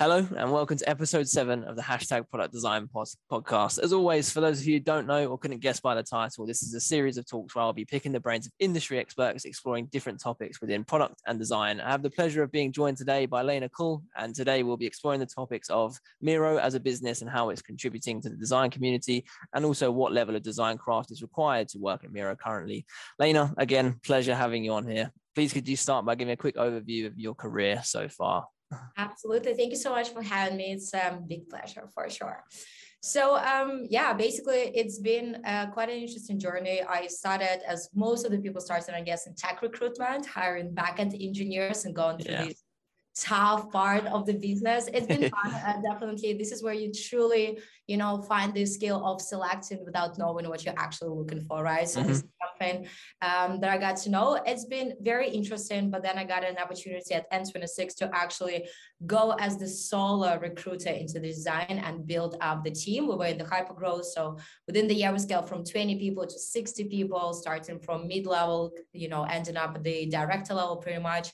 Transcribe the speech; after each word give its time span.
Hello 0.00 0.26
and 0.36 0.50
welcome 0.50 0.76
to 0.76 0.88
episode 0.90 1.28
seven 1.28 1.62
of 1.62 1.76
the 1.76 1.82
hashtag 1.82 2.28
product 2.28 2.52
design 2.52 2.88
podcast. 3.30 3.78
As 3.78 3.92
always, 3.92 4.28
for 4.28 4.40
those 4.40 4.60
of 4.60 4.66
you 4.66 4.74
who 4.74 4.80
don't 4.80 5.06
know 5.06 5.26
or 5.26 5.38
couldn't 5.38 5.60
guess 5.60 5.78
by 5.78 5.94
the 5.94 6.02
title, 6.02 6.44
this 6.44 6.64
is 6.64 6.74
a 6.74 6.80
series 6.80 7.16
of 7.16 7.28
talks 7.28 7.54
where 7.54 7.62
I'll 7.62 7.72
be 7.72 7.84
picking 7.84 8.10
the 8.10 8.18
brains 8.18 8.46
of 8.46 8.52
industry 8.58 8.98
experts 8.98 9.44
exploring 9.44 9.86
different 9.92 10.18
topics 10.20 10.60
within 10.60 10.82
product 10.82 11.22
and 11.28 11.38
design. 11.38 11.80
I 11.80 11.92
have 11.92 12.02
the 12.02 12.10
pleasure 12.10 12.42
of 12.42 12.50
being 12.50 12.72
joined 12.72 12.96
today 12.96 13.26
by 13.26 13.42
Lena 13.42 13.68
Kul, 13.68 14.02
and 14.16 14.34
today 14.34 14.64
we'll 14.64 14.76
be 14.76 14.84
exploring 14.84 15.20
the 15.20 15.26
topics 15.26 15.70
of 15.70 15.96
Miro 16.20 16.56
as 16.56 16.74
a 16.74 16.80
business 16.80 17.20
and 17.20 17.30
how 17.30 17.50
it's 17.50 17.62
contributing 17.62 18.20
to 18.22 18.28
the 18.28 18.36
design 18.36 18.72
community, 18.72 19.24
and 19.54 19.64
also 19.64 19.92
what 19.92 20.12
level 20.12 20.34
of 20.34 20.42
design 20.42 20.76
craft 20.76 21.12
is 21.12 21.22
required 21.22 21.68
to 21.68 21.78
work 21.78 22.02
at 22.02 22.10
Miro 22.10 22.34
currently. 22.34 22.84
Lena, 23.20 23.54
again, 23.58 24.00
pleasure 24.02 24.34
having 24.34 24.64
you 24.64 24.72
on 24.72 24.88
here. 24.88 25.12
Please 25.36 25.52
could 25.52 25.68
you 25.68 25.76
start 25.76 26.04
by 26.04 26.16
giving 26.16 26.32
a 26.32 26.36
quick 26.36 26.56
overview 26.56 27.06
of 27.06 27.16
your 27.16 27.36
career 27.36 27.80
so 27.84 28.08
far? 28.08 28.48
Absolutely. 28.96 29.54
Thank 29.54 29.70
you 29.70 29.78
so 29.78 29.90
much 29.90 30.10
for 30.10 30.22
having 30.22 30.56
me. 30.56 30.72
It's 30.72 30.92
a 30.94 31.18
big 31.26 31.48
pleasure 31.48 31.88
for 31.94 32.08
sure. 32.10 32.44
So 33.00 33.36
um, 33.36 33.86
yeah, 33.90 34.14
basically 34.14 34.72
it's 34.74 34.98
been 34.98 35.42
uh, 35.44 35.66
quite 35.66 35.90
an 35.90 35.96
interesting 35.96 36.38
journey. 36.38 36.82
I 36.82 37.06
started 37.06 37.60
as 37.68 37.90
most 37.94 38.24
of 38.24 38.32
the 38.32 38.38
people 38.38 38.62
started, 38.62 38.94
I 38.94 39.02
guess, 39.02 39.26
in 39.26 39.34
tech 39.34 39.60
recruitment, 39.60 40.24
hiring 40.24 40.70
backend 40.70 41.12
engineers 41.22 41.84
and 41.84 41.94
going 41.94 42.18
through 42.18 42.32
yeah. 42.32 42.44
these 42.46 42.64
tough 43.14 43.70
part 43.70 44.06
of 44.06 44.26
the 44.26 44.32
business. 44.32 44.88
It's 44.92 45.06
been 45.06 45.30
fun, 45.30 45.54
uh, 45.54 45.80
definitely. 45.92 46.32
This 46.32 46.50
is 46.50 46.62
where 46.62 46.74
you 46.74 46.92
truly, 46.92 47.58
you 47.86 47.96
know, 47.96 48.22
find 48.22 48.54
the 48.54 48.66
skill 48.66 49.04
of 49.06 49.20
selecting 49.20 49.84
without 49.84 50.18
knowing 50.18 50.48
what 50.48 50.64
you're 50.64 50.78
actually 50.78 51.10
looking 51.10 51.42
for, 51.42 51.62
right? 51.62 51.88
So 51.88 52.00
mm-hmm. 52.00 52.08
this 52.08 52.24
um, 53.22 53.60
that 53.60 53.70
I 53.70 53.78
got 53.78 53.96
to 53.98 54.10
know. 54.10 54.40
It's 54.46 54.64
been 54.64 54.94
very 55.00 55.28
interesting, 55.28 55.90
but 55.90 56.02
then 56.02 56.18
I 56.18 56.24
got 56.24 56.44
an 56.44 56.56
opportunity 56.58 57.14
at 57.14 57.30
N26 57.30 57.96
to 57.96 58.10
actually 58.12 58.68
go 59.06 59.32
as 59.38 59.56
the 59.56 59.68
solo 59.68 60.38
recruiter 60.38 60.90
into 60.90 61.14
the 61.14 61.28
design 61.28 61.82
and 61.84 62.06
build 62.06 62.36
up 62.40 62.64
the 62.64 62.70
team. 62.70 63.08
We 63.08 63.16
were 63.16 63.26
in 63.26 63.38
the 63.38 63.44
hyper 63.44 63.74
growth, 63.74 64.06
so 64.06 64.38
within 64.66 64.88
the 64.88 64.94
year 64.94 65.12
we 65.12 65.18
scaled 65.18 65.48
from 65.48 65.64
20 65.64 65.98
people 65.98 66.26
to 66.26 66.38
60 66.38 66.84
people, 66.84 67.34
starting 67.34 67.78
from 67.80 68.08
mid 68.08 68.26
level, 68.26 68.72
you 68.92 69.08
know, 69.08 69.24
ending 69.24 69.56
up 69.56 69.74
at 69.76 69.82
the 69.82 70.06
director 70.06 70.54
level 70.54 70.76
pretty 70.76 71.02
much. 71.02 71.32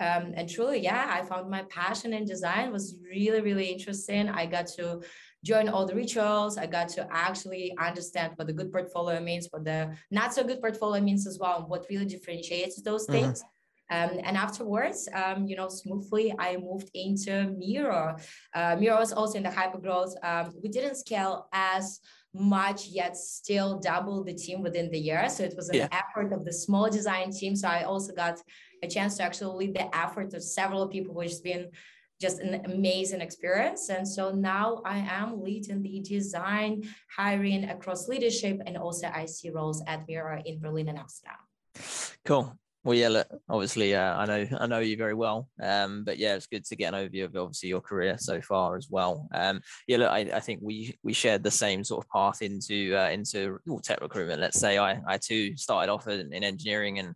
Um, 0.00 0.32
and 0.36 0.48
truly, 0.48 0.78
yeah, 0.80 1.06
I 1.08 1.24
found 1.24 1.50
my 1.50 1.62
passion 1.64 2.12
in 2.12 2.24
design 2.24 2.72
was 2.72 2.96
really, 3.02 3.40
really 3.40 3.66
interesting. 3.66 4.28
I 4.28 4.46
got 4.46 4.66
to 4.78 5.02
join 5.44 5.68
all 5.68 5.86
the 5.86 5.94
rituals. 5.94 6.58
I 6.58 6.66
got 6.66 6.88
to 6.90 7.06
actually 7.10 7.76
understand 7.78 8.32
what 8.36 8.46
the 8.46 8.52
good 8.52 8.70
portfolio 8.72 9.20
means, 9.20 9.48
what 9.50 9.64
the 9.64 9.96
not 10.10 10.34
so 10.34 10.44
good 10.44 10.60
portfolio 10.60 11.02
means 11.02 11.26
as 11.26 11.38
well, 11.38 11.60
and 11.60 11.68
what 11.68 11.86
really 11.90 12.06
differentiates 12.06 12.80
those 12.82 13.06
mm-hmm. 13.06 13.24
things. 13.24 13.42
Um, 13.90 14.20
and 14.22 14.36
afterwards, 14.36 15.08
um, 15.14 15.46
you 15.46 15.56
know, 15.56 15.68
smoothly, 15.68 16.34
I 16.38 16.58
moved 16.58 16.90
into 16.94 17.54
Miro. 17.56 18.16
Uh, 18.54 18.76
Miro 18.78 18.98
was 18.98 19.12
also 19.12 19.38
in 19.38 19.44
the 19.44 19.48
hypergrowth. 19.48 20.12
Um, 20.22 20.52
we 20.62 20.68
didn't 20.68 20.96
scale 20.96 21.48
as 21.52 22.00
much 22.34 22.88
yet 22.88 23.16
still 23.16 23.78
double 23.78 24.22
the 24.22 24.34
team 24.34 24.62
within 24.62 24.90
the 24.90 24.98
year. 24.98 25.28
So 25.30 25.42
it 25.42 25.54
was 25.56 25.70
an 25.70 25.76
yeah. 25.76 25.88
effort 25.90 26.32
of 26.32 26.44
the 26.44 26.52
small 26.52 26.90
design 26.90 27.30
team. 27.32 27.56
So 27.56 27.68
I 27.68 27.84
also 27.84 28.12
got 28.12 28.38
a 28.82 28.88
chance 28.88 29.16
to 29.16 29.22
actually 29.22 29.66
lead 29.66 29.76
the 29.76 29.96
effort 29.96 30.34
of 30.34 30.42
several 30.42 30.88
people, 30.88 31.14
which 31.14 31.30
has 31.30 31.40
been 31.40 31.68
just 32.20 32.40
an 32.40 32.64
amazing 32.64 33.20
experience. 33.20 33.88
And 33.90 34.06
so 34.06 34.32
now 34.32 34.82
I 34.84 34.98
am 34.98 35.40
leading 35.40 35.82
the 35.82 36.00
design 36.00 36.82
hiring 37.16 37.64
across 37.64 38.08
leadership 38.08 38.60
and 38.66 38.76
also 38.76 39.08
IC 39.08 39.54
roles 39.54 39.82
at 39.86 40.06
Miro 40.08 40.42
in 40.44 40.60
Berlin 40.60 40.88
and 40.88 40.98
Amsterdam. 40.98 41.36
Cool. 42.24 42.58
Well, 42.84 42.96
yeah, 42.96 43.08
look, 43.08 43.28
obviously, 43.48 43.94
uh, 43.94 44.16
I 44.16 44.24
know 44.24 44.46
I 44.60 44.66
know 44.66 44.78
you 44.78 44.96
very 44.96 45.12
well, 45.12 45.48
um, 45.60 46.04
but 46.04 46.16
yeah, 46.16 46.36
it's 46.36 46.46
good 46.46 46.64
to 46.66 46.76
get 46.76 46.94
an 46.94 47.08
overview 47.08 47.24
of 47.24 47.36
obviously 47.36 47.68
your 47.68 47.80
career 47.80 48.16
so 48.18 48.40
far 48.40 48.76
as 48.76 48.88
well. 48.88 49.28
Um, 49.34 49.60
yeah, 49.88 49.98
look, 49.98 50.10
I, 50.10 50.20
I 50.32 50.40
think 50.40 50.60
we 50.62 50.96
we 51.02 51.12
shared 51.12 51.42
the 51.42 51.50
same 51.50 51.82
sort 51.84 52.04
of 52.04 52.10
path 52.10 52.40
into 52.40 52.96
uh, 52.96 53.10
into 53.10 53.58
tech 53.82 54.00
recruitment. 54.00 54.40
Let's 54.40 54.58
say 54.58 54.78
I 54.78 55.00
I 55.06 55.18
too 55.18 55.56
started 55.56 55.92
off 55.92 56.06
in, 56.06 56.32
in 56.32 56.44
engineering 56.44 56.98
and 57.00 57.14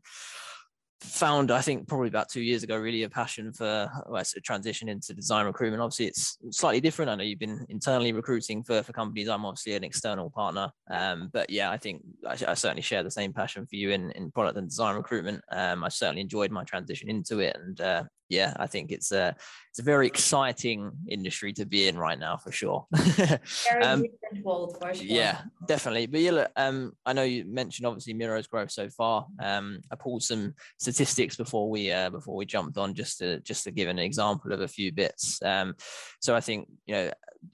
found 1.02 1.50
i 1.50 1.60
think 1.60 1.88
probably 1.88 2.08
about 2.08 2.28
two 2.28 2.40
years 2.40 2.62
ago 2.62 2.76
really 2.76 3.02
a 3.02 3.08
passion 3.08 3.52
for 3.52 3.90
well, 4.08 4.22
a 4.22 4.40
transition 4.40 4.88
into 4.88 5.14
design 5.14 5.46
recruitment. 5.46 5.82
Obviously 5.82 6.06
it's 6.06 6.38
slightly 6.50 6.80
different. 6.80 7.10
I 7.10 7.14
know 7.14 7.24
you've 7.24 7.38
been 7.38 7.66
internally 7.68 8.12
recruiting 8.12 8.62
for, 8.62 8.82
for 8.82 8.92
companies. 8.92 9.28
I'm 9.28 9.44
obviously 9.44 9.74
an 9.74 9.84
external 9.84 10.30
partner. 10.30 10.70
Um, 10.91 11.30
but 11.32 11.50
yeah 11.50 11.70
i 11.70 11.76
think 11.76 12.02
I, 12.26 12.32
I, 12.48 12.54
certainly 12.54 12.82
share 12.82 13.02
the 13.02 13.10
same 13.10 13.32
passion 13.32 13.66
for 13.66 13.76
you 13.76 13.91
in, 13.91 14.10
in 14.12 14.30
product 14.30 14.58
and 14.58 14.68
design 14.68 14.96
recruitment. 14.96 15.42
Um, 15.50 15.84
i 15.84 15.88
certainly 15.88 16.20
enjoyed 16.20 16.50
my 16.50 16.64
transition 16.64 17.08
into 17.08 17.41
it 17.41 17.56
and 17.56 17.80
uh, 17.80 18.04
yeah, 18.32 18.54
I 18.56 18.66
think 18.66 18.91
it's 18.91 19.12
a 19.12 19.37
it's 19.69 19.78
a 19.78 19.82
very 19.82 20.06
exciting 20.06 20.91
industry 21.06 21.53
to 21.53 21.66
be 21.66 21.87
in 21.87 21.98
right 21.98 22.19
now 22.19 22.38
for 22.38 22.50
sure. 22.50 22.87
very 22.93 23.82
um, 23.82 24.06
for 24.43 24.94
sure. 24.94 25.04
Yeah, 25.04 25.43
definitely. 25.66 26.06
But 26.06 26.20
yeah, 26.20 26.31
look, 26.31 26.50
um, 26.56 26.92
I 27.04 27.12
know 27.12 27.25
you 27.25 27.44
mentioned 27.44 27.87
obviously 27.87 28.15
Miro's 28.15 28.47
growth 28.47 28.71
so 28.71 28.88
far. 28.88 29.26
Um, 29.38 29.82
I 29.91 29.97
pulled 29.97 30.22
some 30.22 30.54
statistics 30.78 31.37
before 31.37 31.69
we 31.69 31.92
uh, 31.92 32.09
before 32.09 32.34
we 32.34 32.47
jumped 32.47 32.78
on 32.78 32.94
just 32.94 33.19
to 33.19 33.41
just 33.41 33.65
to 33.65 33.71
give 33.71 33.88
an 33.88 33.98
example 33.98 34.53
of 34.53 34.62
a 34.62 34.69
few 34.69 34.92
bits. 34.92 35.38
Um, 35.42 35.75
so 36.21 36.34
I 36.34 36.41
think 36.41 36.69
you 36.87 36.94
know 36.94 37.10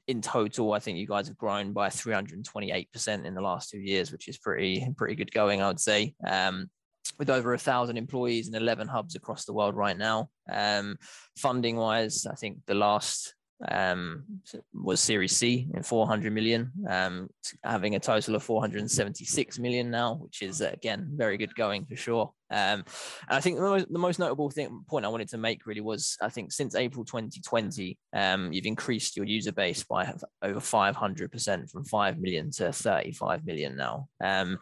in 0.07 0.23
total, 0.23 0.75
I 0.75 0.79
think 0.79 0.99
you 0.99 1.09
guys 1.09 1.27
have 1.27 1.39
grown 1.39 1.73
by 1.73 1.89
328% 1.89 3.25
in 3.25 3.35
the 3.35 3.41
last 3.41 3.71
two 3.71 3.81
years, 3.81 4.13
which 4.13 4.29
is 4.29 4.39
pretty 4.39 4.87
pretty 4.97 5.17
good 5.17 5.33
going, 5.33 5.61
I 5.61 5.69
would 5.69 5.81
say. 5.81 6.15
Um, 6.25 6.71
with 7.19 7.31
over 7.31 7.55
a 7.55 7.59
thousand 7.59 7.97
employees 7.97 8.47
and 8.47 8.57
11 8.57 8.89
hubs 8.89 9.15
across 9.15 9.45
the 9.45 9.53
world 9.53 9.75
right 9.75 9.97
now. 9.97 10.31
Um, 10.51 10.97
funding 11.37 11.77
wise, 11.77 12.27
I 12.27 12.35
think 12.35 12.59
the 12.67 12.75
last 12.75 13.35
um, 13.71 14.25
was 14.73 15.01
Series 15.01 15.37
C 15.37 15.69
in 15.75 15.83
400 15.83 16.33
million, 16.33 16.71
um, 16.89 17.29
having 17.65 17.97
a 17.97 18.01
total 18.01 18.37
of 18.37 18.43
476 18.43 19.59
million 19.59 19.91
now, 19.91 20.15
which 20.15 20.43
is 20.43 20.63
uh, 20.63 20.71
again 20.73 21.11
very 21.15 21.37
good 21.37 21.55
going 21.55 21.85
for 21.85 21.97
sure. 21.97 22.33
Um, 22.51 22.85
and 23.29 23.37
I 23.37 23.41
think 23.41 23.57
the 23.57 23.63
most, 23.63 23.93
the 23.93 23.99
most 23.99 24.19
notable 24.19 24.49
thing 24.49 24.83
point 24.89 25.05
I 25.05 25.09
wanted 25.09 25.29
to 25.31 25.39
make 25.39 25.67
really 25.67 25.83
was 25.83 26.17
I 26.23 26.31
think 26.31 26.51
since 26.51 26.75
April 26.75 27.05
2020, 27.05 27.99
um, 28.15 28.53
you've 28.53 28.65
increased 28.65 29.17
your 29.17 29.27
user 29.27 29.53
base 29.53 29.85
by 29.85 30.11
over 30.43 30.61
500% 30.61 31.71
from 31.71 31.85
5 31.85 32.19
million 32.19 32.51
to 32.53 32.73
35 32.73 33.45
million 33.45 33.77
now. 33.77 34.09
Um, 34.25 34.59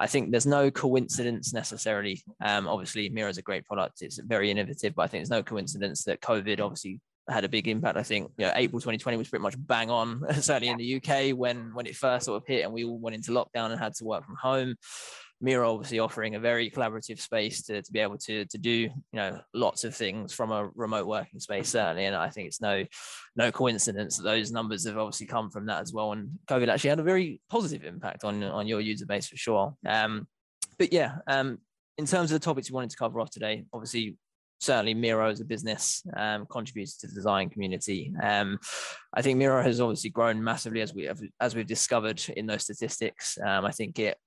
I 0.00 0.06
think 0.06 0.30
there's 0.30 0.46
no 0.46 0.70
coincidence 0.70 1.52
necessarily. 1.52 2.22
Um, 2.44 2.66
obviously, 2.66 3.08
Miro 3.08 3.28
is 3.28 3.38
a 3.38 3.42
great 3.42 3.64
product; 3.66 4.02
it's 4.02 4.18
very 4.18 4.50
innovative, 4.50 4.94
but 4.94 5.02
I 5.02 5.06
think 5.06 5.20
there's 5.20 5.30
no 5.30 5.42
coincidence 5.42 6.04
that 6.04 6.20
COVID 6.20 6.60
obviously 6.60 7.00
had 7.28 7.44
a 7.44 7.48
big 7.48 7.68
impact. 7.68 7.96
I 7.96 8.02
think 8.02 8.30
you 8.38 8.46
know, 8.46 8.52
April 8.54 8.80
2020 8.80 9.16
was 9.16 9.28
pretty 9.28 9.42
much 9.42 9.54
bang 9.58 9.90
on, 9.90 10.22
certainly 10.40 10.68
in 10.68 10.78
the 10.78 10.96
UK 10.96 11.36
when 11.36 11.74
when 11.74 11.86
it 11.86 11.96
first 11.96 12.26
sort 12.26 12.42
of 12.42 12.46
hit 12.46 12.64
and 12.64 12.72
we 12.72 12.84
all 12.84 12.98
went 12.98 13.16
into 13.16 13.32
lockdown 13.32 13.70
and 13.70 13.80
had 13.80 13.94
to 13.94 14.04
work 14.04 14.24
from 14.24 14.36
home. 14.36 14.76
Miro 15.40 15.72
obviously 15.72 16.00
offering 16.00 16.34
a 16.34 16.40
very 16.40 16.70
collaborative 16.70 17.20
space 17.20 17.62
to, 17.62 17.80
to 17.80 17.92
be 17.92 18.00
able 18.00 18.18
to, 18.18 18.44
to 18.46 18.58
do 18.58 18.70
you 18.72 18.90
know 19.12 19.40
lots 19.54 19.84
of 19.84 19.94
things 19.94 20.32
from 20.32 20.50
a 20.50 20.68
remote 20.74 21.06
working 21.06 21.38
space 21.38 21.68
certainly 21.68 22.06
and 22.06 22.16
I 22.16 22.28
think 22.28 22.48
it's 22.48 22.60
no 22.60 22.84
no 23.36 23.52
coincidence 23.52 24.16
that 24.16 24.24
those 24.24 24.50
numbers 24.50 24.86
have 24.86 24.98
obviously 24.98 25.26
come 25.26 25.50
from 25.50 25.66
that 25.66 25.80
as 25.80 25.92
well 25.92 26.12
and 26.12 26.30
COVID 26.48 26.68
actually 26.68 26.90
had 26.90 26.98
a 26.98 27.04
very 27.04 27.40
positive 27.48 27.84
impact 27.84 28.24
on 28.24 28.42
on 28.42 28.66
your 28.66 28.80
user 28.80 29.06
base 29.06 29.28
for 29.28 29.36
sure 29.36 29.74
um, 29.86 30.26
but 30.76 30.92
yeah 30.92 31.18
um, 31.28 31.58
in 31.98 32.06
terms 32.06 32.32
of 32.32 32.40
the 32.40 32.44
topics 32.44 32.70
we 32.70 32.74
wanted 32.74 32.90
to 32.90 32.96
cover 32.96 33.20
off 33.20 33.30
today 33.30 33.64
obviously 33.72 34.16
certainly 34.58 34.94
Miro 34.94 35.30
as 35.30 35.40
a 35.40 35.44
business 35.44 36.02
um, 36.16 36.46
contributes 36.50 36.96
to 36.98 37.06
the 37.06 37.14
design 37.14 37.48
community. 37.48 38.12
Um, 38.22 38.58
I 39.14 39.22
think 39.22 39.38
Miro 39.38 39.62
has 39.62 39.80
obviously 39.80 40.10
grown 40.10 40.42
massively 40.42 40.80
as 40.80 40.94
we 40.94 41.04
have, 41.04 41.20
as 41.40 41.54
we've 41.54 41.66
discovered 41.66 42.22
in 42.36 42.46
those 42.46 42.62
statistics. 42.62 43.38
Um, 43.44 43.64
I 43.64 43.72
think 43.72 43.98
it 43.98 44.18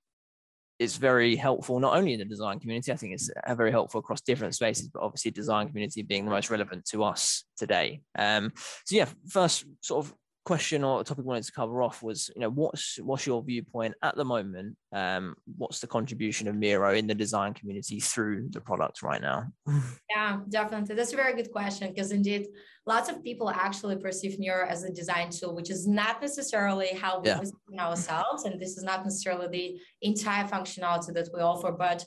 is 0.78 0.96
very 0.96 1.36
helpful 1.36 1.78
not 1.78 1.96
only 1.96 2.12
in 2.14 2.18
the 2.18 2.24
design 2.24 2.58
community. 2.58 2.92
I 2.92 2.96
think 2.96 3.14
it's 3.14 3.30
uh, 3.46 3.54
very 3.54 3.70
helpful 3.70 4.00
across 4.00 4.20
different 4.20 4.54
spaces, 4.54 4.88
but 4.88 5.02
obviously 5.02 5.30
design 5.30 5.68
community 5.68 6.02
being 6.02 6.24
the 6.24 6.30
most 6.30 6.50
relevant 6.50 6.84
to 6.86 7.04
us 7.04 7.44
today. 7.56 8.00
Um, 8.18 8.52
so 8.84 8.96
yeah, 8.96 9.06
first 9.28 9.64
sort 9.80 10.06
of 10.06 10.14
question 10.44 10.82
or 10.82 11.04
topic 11.04 11.24
we 11.24 11.28
wanted 11.28 11.44
to 11.44 11.52
cover 11.52 11.82
off 11.82 12.02
was, 12.02 12.30
you 12.34 12.40
know, 12.40 12.50
what's 12.50 12.98
what's 13.00 13.26
your 13.26 13.42
viewpoint 13.42 13.94
at 14.02 14.16
the 14.16 14.24
moment? 14.24 14.76
Um, 14.92 15.34
what's 15.56 15.80
the 15.80 15.86
contribution 15.86 16.48
of 16.48 16.56
Miro 16.56 16.94
in 16.94 17.06
the 17.06 17.14
design 17.14 17.54
community 17.54 18.00
through 18.00 18.48
the 18.50 18.60
product 18.60 19.02
right 19.02 19.20
now? 19.20 19.46
Yeah, 20.10 20.40
definitely. 20.50 20.94
That's 20.94 21.14
a 21.14 21.16
very 21.16 21.34
good 21.34 21.50
question 21.50 21.88
because 21.88 22.12
indeed, 22.12 22.48
lots 22.86 23.08
of 23.08 23.24
people 23.24 23.48
actually 23.48 23.96
perceive 23.96 24.38
Miro 24.38 24.66
as 24.68 24.84
a 24.84 24.92
design 24.92 25.30
tool, 25.30 25.54
which 25.54 25.70
is 25.70 25.86
not 25.86 26.20
necessarily 26.20 26.88
how 26.88 27.20
we 27.20 27.28
yeah. 27.28 27.38
position 27.38 27.78
ourselves, 27.78 28.44
and 28.44 28.60
this 28.60 28.76
is 28.76 28.84
not 28.84 29.04
necessarily 29.04 29.48
the 29.48 29.80
entire 30.06 30.46
functionality 30.46 31.14
that 31.14 31.28
we 31.32 31.40
offer, 31.40 31.72
but 31.72 32.04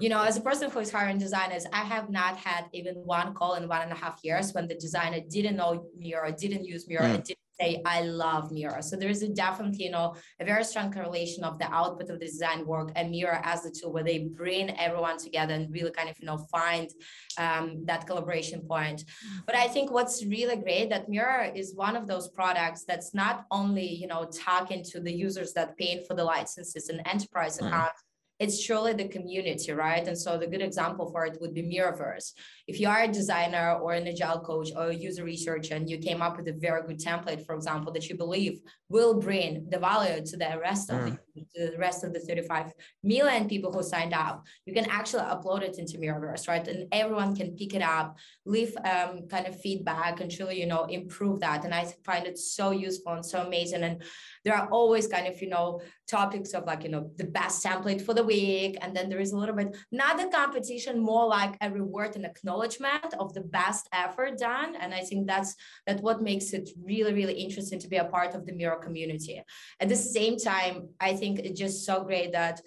you 0.00 0.08
know, 0.08 0.22
as 0.22 0.36
a 0.36 0.40
person 0.40 0.70
who 0.70 0.78
is 0.78 0.90
hiring 0.90 1.18
designers, 1.18 1.66
I 1.72 1.82
have 1.82 2.08
not 2.08 2.36
had 2.36 2.66
even 2.72 2.94
one 2.94 3.34
call 3.34 3.54
in 3.54 3.68
one 3.68 3.82
and 3.82 3.92
a 3.92 3.96
half 3.96 4.20
years 4.22 4.52
when 4.52 4.68
the 4.68 4.74
designer 4.74 5.20
didn't 5.28 5.56
know 5.56 5.86
Miro, 5.96 6.30
didn't 6.32 6.64
use 6.64 6.86
Miro, 6.88 7.02
mm. 7.02 7.24
didn't 7.24 7.38
say 7.60 7.82
I 7.84 8.02
love 8.02 8.50
Miro. 8.52 8.80
So 8.80 8.96
there's 8.96 9.22
a 9.22 9.28
definitely, 9.28 9.84
you 9.84 9.90
know, 9.90 10.14
a 10.40 10.44
very 10.44 10.64
strong 10.64 10.92
correlation 10.92 11.44
of 11.44 11.58
the 11.58 11.72
output 11.72 12.10
of 12.10 12.20
the 12.20 12.26
design 12.26 12.66
work 12.66 12.92
and 12.96 13.10
Miro 13.10 13.38
as 13.42 13.62
the 13.62 13.70
tool 13.70 13.92
where 13.92 14.04
they 14.04 14.18
bring 14.18 14.70
everyone 14.78 15.18
together 15.18 15.54
and 15.54 15.72
really 15.72 15.90
kind 15.90 16.08
of, 16.08 16.16
you 16.18 16.26
know, 16.26 16.38
find 16.50 16.90
um, 17.38 17.84
that 17.86 18.06
collaboration 18.06 18.60
point. 18.60 19.04
But 19.46 19.56
I 19.56 19.68
think 19.68 19.90
what's 19.90 20.24
really 20.24 20.56
great 20.56 20.90
that 20.90 21.08
Miro 21.08 21.50
is 21.54 21.74
one 21.74 21.96
of 21.96 22.06
those 22.06 22.28
products 22.28 22.84
that's 22.84 23.14
not 23.14 23.46
only, 23.50 23.86
you 23.86 24.06
know, 24.06 24.28
talking 24.32 24.82
to 24.84 25.00
the 25.00 25.12
users 25.12 25.52
that 25.54 25.76
paying 25.76 26.04
for 26.06 26.14
the 26.14 26.24
licenses 26.24 26.88
and 26.88 27.00
enterprise 27.06 27.58
mm. 27.58 27.66
accounts, 27.66 28.02
it's 28.38 28.64
truly 28.64 28.92
the 28.92 29.08
community, 29.08 29.72
right? 29.72 30.06
And 30.06 30.16
so 30.16 30.38
the 30.38 30.46
good 30.46 30.62
example 30.62 31.10
for 31.10 31.26
it 31.26 31.38
would 31.40 31.54
be 31.54 31.62
Miroverse. 31.62 32.32
If 32.68 32.78
you 32.78 32.88
are 32.88 33.02
a 33.02 33.08
designer 33.08 33.78
or 33.82 33.94
an 33.94 34.06
agile 34.06 34.40
coach 34.40 34.68
or 34.76 34.88
a 34.88 34.94
user 34.94 35.24
researcher 35.24 35.74
and 35.74 35.90
you 35.90 35.98
came 35.98 36.22
up 36.22 36.36
with 36.36 36.46
a 36.48 36.52
very 36.52 36.82
good 36.86 37.00
template, 37.00 37.44
for 37.44 37.54
example, 37.56 37.92
that 37.92 38.08
you 38.08 38.16
believe 38.16 38.60
will 38.88 39.14
bring 39.14 39.66
the 39.70 39.78
value 39.78 40.24
to 40.24 40.36
the 40.36 40.58
rest 40.60 40.90
of 40.90 41.00
mm. 41.00 41.04
the, 41.06 41.18
the 41.54 41.74
rest 41.78 42.04
of 42.04 42.12
the 42.12 42.20
35 42.20 42.72
million 43.02 43.48
people 43.48 43.72
who 43.72 43.82
signed 43.82 44.14
up, 44.14 44.44
you 44.66 44.74
can 44.74 44.86
actually 44.90 45.22
upload 45.22 45.62
it 45.62 45.78
into 45.78 45.98
Miroverse, 45.98 46.48
right? 46.48 46.66
And 46.66 46.88
everyone 46.92 47.36
can 47.36 47.56
pick 47.56 47.74
it 47.74 47.82
up, 47.82 48.16
leave 48.46 48.76
um, 48.84 49.28
kind 49.28 49.46
of 49.46 49.60
feedback 49.60 50.20
and 50.20 50.30
truly, 50.30 50.60
you 50.60 50.66
know, 50.66 50.84
improve 50.84 51.40
that. 51.40 51.64
And 51.64 51.74
I 51.74 51.86
find 52.04 52.26
it 52.26 52.38
so 52.38 52.70
useful 52.70 53.12
and 53.12 53.24
so 53.24 53.42
amazing. 53.42 53.82
And 53.82 54.02
there 54.44 54.56
are 54.56 54.68
always 54.68 55.06
kind 55.06 55.26
of, 55.26 55.40
you 55.42 55.48
know, 55.48 55.80
topics 56.08 56.54
of 56.54 56.64
like, 56.64 56.82
you 56.84 56.88
know, 56.88 57.10
the 57.16 57.24
best 57.24 57.64
template 57.64 58.00
for 58.00 58.14
the 58.14 58.24
week. 58.24 58.78
And 58.80 58.96
then 58.96 59.08
there 59.08 59.20
is 59.20 59.32
a 59.32 59.36
little 59.36 59.54
bit, 59.54 59.76
not 59.92 60.16
the 60.16 60.26
competition, 60.26 60.98
more 60.98 61.26
like 61.26 61.56
a 61.60 61.70
reward 61.70 62.16
and 62.16 62.24
acknowledgement 62.24 63.14
of 63.18 63.34
the 63.34 63.42
best 63.42 63.88
effort 63.92 64.38
done. 64.38 64.74
And 64.76 64.94
I 64.94 65.00
think 65.00 65.26
that's, 65.26 65.54
that's 65.86 66.02
what 66.02 66.22
makes 66.22 66.52
it 66.52 66.70
really, 66.82 67.12
really 67.12 67.34
interesting 67.34 67.78
to 67.80 67.88
be 67.88 67.96
a 67.96 68.04
part 68.04 68.34
of 68.34 68.46
the 68.46 68.52
Miro 68.52 68.78
community. 68.78 69.42
At 69.80 69.88
the 69.88 69.96
same 69.96 70.38
time, 70.38 70.88
I 71.00 71.14
think 71.14 71.27
it's 71.36 71.58
just 71.58 71.84
so 71.84 72.04
great 72.04 72.32
that 72.32 72.60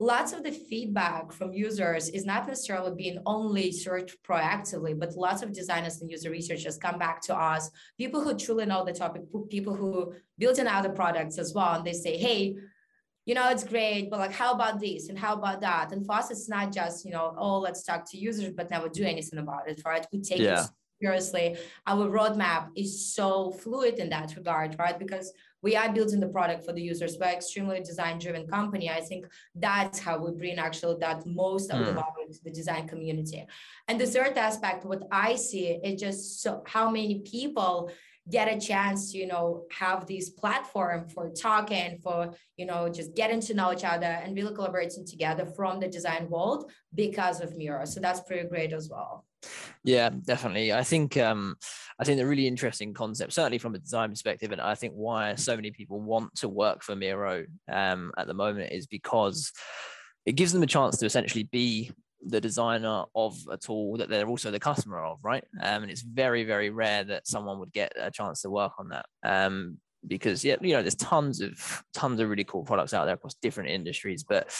lots 0.00 0.32
of 0.32 0.44
the 0.44 0.52
feedback 0.52 1.32
from 1.32 1.52
users 1.52 2.08
is 2.08 2.24
not 2.24 2.46
necessarily 2.46 2.94
being 2.94 3.18
only 3.26 3.72
searched 3.72 4.16
proactively, 4.22 4.98
but 4.98 5.16
lots 5.16 5.42
of 5.42 5.52
designers 5.52 6.00
and 6.00 6.10
user 6.10 6.30
researchers 6.30 6.78
come 6.78 6.98
back 6.98 7.20
to 7.22 7.36
us, 7.36 7.70
people 7.98 8.20
who 8.22 8.36
truly 8.36 8.66
know 8.66 8.84
the 8.84 8.92
topic, 8.92 9.22
people 9.50 9.74
who 9.74 10.14
built 10.38 10.58
in 10.58 10.68
other 10.68 10.90
products 10.90 11.38
as 11.38 11.52
well. 11.52 11.74
And 11.74 11.84
they 11.84 11.92
say, 11.92 12.16
hey, 12.16 12.56
you 13.26 13.34
know, 13.34 13.50
it's 13.50 13.64
great, 13.64 14.08
but 14.08 14.20
like, 14.20 14.32
how 14.32 14.52
about 14.54 14.80
this 14.80 15.08
and 15.08 15.18
how 15.18 15.34
about 15.34 15.60
that? 15.60 15.92
And 15.92 16.06
for 16.06 16.14
us, 16.14 16.30
it's 16.30 16.48
not 16.48 16.72
just, 16.72 17.04
you 17.04 17.10
know, 17.10 17.34
oh, 17.36 17.58
let's 17.58 17.82
talk 17.82 18.08
to 18.10 18.16
users, 18.16 18.52
but 18.56 18.70
never 18.70 18.88
do 18.88 19.04
anything 19.04 19.38
about 19.38 19.68
it, 19.68 19.82
right? 19.84 20.06
We 20.12 20.20
take 20.20 20.38
yeah. 20.38 20.64
it 20.64 20.70
seriously. 21.02 21.58
Our 21.86 22.08
roadmap 22.08 22.68
is 22.74 23.14
so 23.14 23.50
fluid 23.50 23.98
in 23.98 24.08
that 24.10 24.34
regard, 24.36 24.76
right? 24.78 24.98
Because 24.98 25.32
we 25.62 25.76
are 25.76 25.92
building 25.92 26.20
the 26.20 26.28
product 26.28 26.64
for 26.64 26.72
the 26.72 26.82
users. 26.82 27.16
We're 27.20 27.28
extremely 27.28 27.80
design 27.80 28.18
driven 28.18 28.46
company. 28.46 28.90
I 28.90 29.00
think 29.00 29.26
that's 29.54 29.98
how 29.98 30.18
we 30.18 30.32
bring 30.32 30.58
actually 30.58 30.96
that 31.00 31.26
most 31.26 31.70
of 31.70 31.80
mm. 31.80 31.86
the 31.86 31.92
hmm. 31.92 31.98
value 31.98 32.32
to 32.32 32.44
the 32.44 32.50
design 32.50 32.86
community. 32.86 33.44
And 33.88 34.00
the 34.00 34.06
third 34.06 34.36
aspect, 34.38 34.84
what 34.84 35.02
I 35.10 35.36
see 35.36 35.78
is 35.82 36.00
just 36.00 36.42
so 36.42 36.62
how 36.66 36.90
many 36.90 37.20
people 37.20 37.90
get 38.30 38.48
a 38.48 38.60
chance 38.60 39.12
to 39.12 39.18
you 39.18 39.26
know 39.26 39.64
have 39.72 40.06
this 40.06 40.30
platform 40.30 41.08
for 41.08 41.30
talking 41.30 41.98
for 42.02 42.34
you 42.56 42.66
know 42.66 42.88
just 42.88 43.14
getting 43.14 43.40
to 43.40 43.54
know 43.54 43.72
each 43.72 43.84
other 43.84 44.06
and 44.06 44.36
really 44.36 44.54
collaborating 44.54 45.06
together 45.06 45.46
from 45.56 45.80
the 45.80 45.88
design 45.88 46.28
world 46.28 46.70
because 46.94 47.40
of 47.40 47.56
miro 47.56 47.84
so 47.86 48.00
that's 48.00 48.20
pretty 48.20 48.46
great 48.46 48.72
as 48.72 48.90
well 48.90 49.24
yeah, 49.84 50.10
definitely. 50.10 50.72
I 50.72 50.82
think 50.82 51.16
um, 51.16 51.56
I 51.98 52.04
think 52.04 52.18
the 52.18 52.26
really 52.26 52.46
interesting 52.46 52.94
concept, 52.94 53.32
certainly 53.32 53.58
from 53.58 53.74
a 53.74 53.78
design 53.78 54.10
perspective, 54.10 54.52
and 54.52 54.60
I 54.60 54.74
think 54.74 54.94
why 54.94 55.34
so 55.34 55.56
many 55.56 55.70
people 55.70 56.00
want 56.00 56.34
to 56.36 56.48
work 56.48 56.82
for 56.82 56.96
Miro 56.96 57.44
um, 57.70 58.12
at 58.16 58.26
the 58.26 58.34
moment 58.34 58.72
is 58.72 58.86
because 58.86 59.52
it 60.26 60.32
gives 60.32 60.52
them 60.52 60.62
a 60.62 60.66
chance 60.66 60.98
to 60.98 61.06
essentially 61.06 61.44
be 61.44 61.90
the 62.26 62.40
designer 62.40 63.04
of 63.14 63.36
a 63.50 63.56
tool 63.56 63.96
that 63.96 64.08
they're 64.08 64.28
also 64.28 64.50
the 64.50 64.58
customer 64.58 65.04
of, 65.04 65.18
right? 65.22 65.44
Um, 65.62 65.82
and 65.82 65.90
it's 65.90 66.02
very, 66.02 66.44
very 66.44 66.70
rare 66.70 67.04
that 67.04 67.28
someone 67.28 67.58
would 67.60 67.72
get 67.72 67.92
a 67.96 68.10
chance 68.10 68.42
to 68.42 68.50
work 68.50 68.72
on 68.78 68.88
that. 68.88 69.06
Um, 69.22 69.78
because 70.06 70.44
yeah, 70.44 70.56
you 70.60 70.74
know, 70.74 70.82
there's 70.82 70.94
tons 70.94 71.40
of 71.40 71.82
tons 71.92 72.20
of 72.20 72.28
really 72.28 72.44
cool 72.44 72.64
products 72.64 72.94
out 72.94 73.06
there 73.06 73.14
across 73.14 73.34
different 73.34 73.70
industries, 73.70 74.22
but 74.22 74.52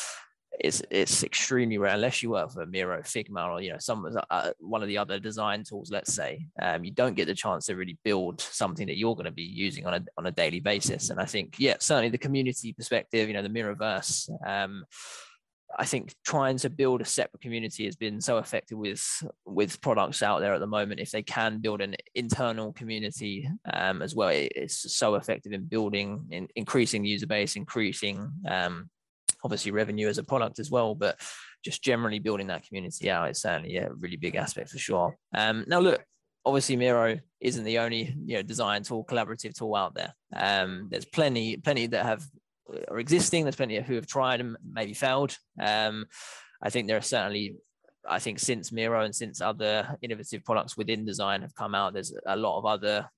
it's 0.61 0.83
it's 0.91 1.23
extremely 1.23 1.79
rare 1.79 1.95
unless 1.95 2.23
you 2.23 2.31
work 2.31 2.53
for 2.53 2.67
Miro, 2.67 3.01
Figma, 3.03 3.49
or 3.49 3.61
you 3.61 3.71
know 3.71 3.79
some 3.79 4.07
uh, 4.31 4.51
one 4.59 4.83
of 4.83 4.89
the 4.89 4.99
other 4.99 5.19
design 5.19 5.63
tools. 5.65 5.91
Let's 5.91 6.13
say 6.13 6.47
um, 6.61 6.85
you 6.85 6.91
don't 6.91 7.15
get 7.15 7.27
the 7.27 7.35
chance 7.35 7.67
to 7.67 7.77
really 7.77 7.99
build 8.05 8.41
something 8.41 8.87
that 8.87 8.97
you're 8.97 9.15
going 9.15 9.27
to 9.27 9.31
be 9.31 9.43
using 9.43 9.87
on 9.87 9.95
a 9.95 10.05
on 10.17 10.27
a 10.27 10.33
daily 10.33 10.61
basis. 10.61 11.11
And 11.11 11.21
I 11.21 11.27
think 11.27 11.57
yeah, 11.59 11.77
certainly 11.79 12.11
the 12.11 12.19
community 12.19 12.73
perspective, 12.73 13.29
you 13.29 13.35
know, 13.35 13.43
the 13.43 13.49
Miroverse. 13.49 14.29
Um, 14.47 14.85
I 15.79 15.85
think 15.85 16.15
trying 16.25 16.57
to 16.59 16.71
build 16.71 17.03
a 17.03 17.05
separate 17.05 17.43
community 17.43 17.85
has 17.85 17.95
been 17.95 18.21
so 18.21 18.39
effective 18.39 18.79
with 18.79 19.05
with 19.45 19.81
products 19.81 20.23
out 20.23 20.41
there 20.41 20.55
at 20.55 20.61
the 20.61 20.67
moment. 20.67 21.01
If 21.01 21.11
they 21.11 21.23
can 21.23 21.59
build 21.59 21.83
an 21.83 21.95
internal 22.15 22.73
community 22.73 23.49
um, 23.73 24.03
as 24.03 24.15
well, 24.15 24.31
it's 24.33 24.97
so 24.97 25.17
effective 25.17 25.53
in 25.53 25.65
building, 25.65 26.27
in 26.31 26.49
increasing 26.57 27.05
user 27.05 27.27
base, 27.27 27.55
increasing 27.55 28.33
um, 28.49 28.89
obviously 29.45 29.71
revenue 29.71 30.09
as 30.09 30.19
a 30.19 30.25
product 30.25 30.59
as 30.59 30.71
well, 30.71 30.95
but 30.95 31.21
just 31.65 31.83
generally 31.83 32.19
building 32.19 32.47
that 32.49 32.67
community 32.67 33.11
out 33.11 33.31
is 33.31 33.41
certainly 33.41 33.77
a 33.77 33.91
really 33.99 34.17
big 34.17 34.37
aspect 34.37 34.71
for 34.71 34.79
sure. 34.79 35.17
Um, 35.35 35.65
now 35.67 35.81
look, 35.81 36.05
obviously 36.45 36.77
Miro 36.77 37.19
isn't 37.41 37.65
the 37.65 37.79
only 37.79 38.15
you 38.25 38.37
know 38.37 38.43
design 38.43 38.83
tool, 38.83 39.05
collaborative 39.05 39.55
tool 39.55 39.75
out 39.75 39.95
there. 39.95 40.15
Um, 40.35 40.89
there's 40.91 41.05
plenty, 41.05 41.57
plenty 41.57 41.87
that 41.89 42.05
have 42.05 42.25
are 42.89 42.99
existing. 42.99 43.45
There's 43.45 43.57
plenty 43.57 43.77
of 43.77 43.87
who 43.87 43.95
have 43.95 44.07
tried 44.07 44.41
and 44.41 44.57
maybe 44.71 44.95
failed. 44.95 45.37
Um, 45.61 46.07
I 46.63 46.71
think 46.71 46.87
there 46.87 46.97
are 46.97 47.03
certainly 47.03 47.57
I 48.09 48.19
think 48.19 48.39
since 48.39 48.73
Miro 48.73 49.05
and 49.05 49.15
since 49.15 49.41
other 49.41 49.97
innovative 50.03 50.45
products 50.45 50.77
within 50.77 51.05
design 51.05 51.43
have 51.43 51.55
come 51.55 51.75
out, 51.75 51.93
there's 51.93 52.15
a 52.27 52.37
lot 52.37 52.59
of 52.59 52.67
other 52.67 53.09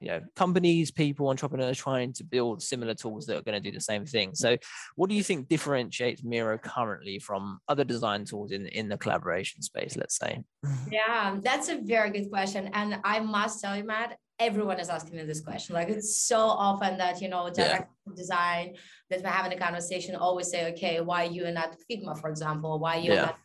you 0.00 0.08
know 0.08 0.20
companies 0.36 0.90
people 0.90 1.28
entrepreneurs 1.28 1.78
trying 1.78 2.12
to 2.14 2.24
build 2.24 2.62
similar 2.62 2.94
tools 2.94 3.26
that 3.26 3.36
are 3.36 3.42
going 3.42 3.60
to 3.60 3.68
do 3.68 3.74
the 3.74 3.80
same 3.80 4.06
thing. 4.06 4.34
So 4.34 4.56
what 4.96 5.08
do 5.10 5.16
you 5.16 5.22
think 5.22 5.48
differentiates 5.48 6.22
miro 6.24 6.58
currently 6.58 7.18
from 7.18 7.60
other 7.68 7.84
design 7.84 8.24
tools 8.24 8.52
in 8.52 8.66
in 8.66 8.88
the 8.88 8.98
collaboration 8.98 9.62
space 9.62 9.96
let's 9.96 10.16
say? 10.16 10.42
Yeah 10.90 11.36
that's 11.42 11.68
a 11.68 11.80
very 11.80 12.10
good 12.10 12.30
question. 12.30 12.70
And 12.72 13.00
i 13.04 13.20
must 13.20 13.60
tell 13.60 13.76
you 13.76 13.84
matt 13.84 14.16
everyone 14.40 14.80
is 14.80 14.88
asking 14.88 15.16
me 15.16 15.24
this 15.24 15.42
question. 15.42 15.74
Like 15.74 15.90
it's 15.90 16.16
so 16.16 16.38
often 16.38 16.96
that 16.98 17.20
you 17.20 17.28
know 17.28 17.50
direct 17.50 17.90
yeah. 18.06 18.14
design 18.16 18.74
that 19.10 19.22
we're 19.22 19.28
having 19.28 19.52
a 19.52 19.58
conversation 19.58 20.16
always 20.16 20.50
say 20.50 20.72
okay 20.72 21.00
why 21.00 21.24
you 21.24 21.44
and 21.44 21.54
not 21.54 21.76
figma 21.90 22.18
for 22.18 22.30
example? 22.30 22.78
Why 22.78 22.96
you 22.96 23.12
yeah. 23.12 23.26
not 23.26 23.38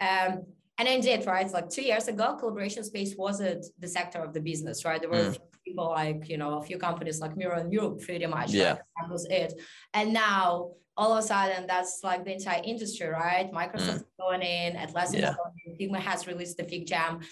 um, 0.00 0.44
and 0.80 0.88
indeed, 0.88 1.26
right? 1.26 1.44
It's 1.44 1.52
like 1.52 1.68
two 1.68 1.82
years 1.82 2.08
ago, 2.08 2.36
collaboration 2.38 2.82
space 2.84 3.14
wasn't 3.14 3.66
the 3.78 3.86
sector 3.86 4.20
of 4.24 4.32
the 4.32 4.40
business, 4.40 4.82
right? 4.86 4.98
There 4.98 5.10
were 5.10 5.32
mm. 5.32 5.38
people 5.62 5.90
like, 5.90 6.26
you 6.30 6.38
know, 6.38 6.56
a 6.58 6.62
few 6.62 6.78
companies 6.78 7.20
like 7.20 7.36
Miro 7.36 7.60
and 7.60 7.68
Mural 7.68 7.96
pretty 7.96 8.24
much. 8.24 8.52
Yeah. 8.52 8.70
Right? 8.70 8.80
That 9.02 9.10
was 9.10 9.26
it. 9.28 9.60
And 9.92 10.14
now 10.14 10.70
all 10.96 11.12
of 11.12 11.18
a 11.18 11.22
sudden 11.22 11.66
that's 11.66 12.00
like 12.02 12.24
the 12.24 12.32
entire 12.32 12.62
industry, 12.64 13.08
right? 13.08 13.52
Microsoft 13.52 14.04
mm. 14.04 14.18
going 14.18 14.40
in, 14.40 14.76
Atlassian 14.76 15.20
yeah. 15.20 15.34
going 15.38 15.54
in, 15.66 15.76
Figma 15.76 15.98
has 15.98 16.26
released 16.26 16.56
the 16.56 16.62
FigJam. 16.62 17.24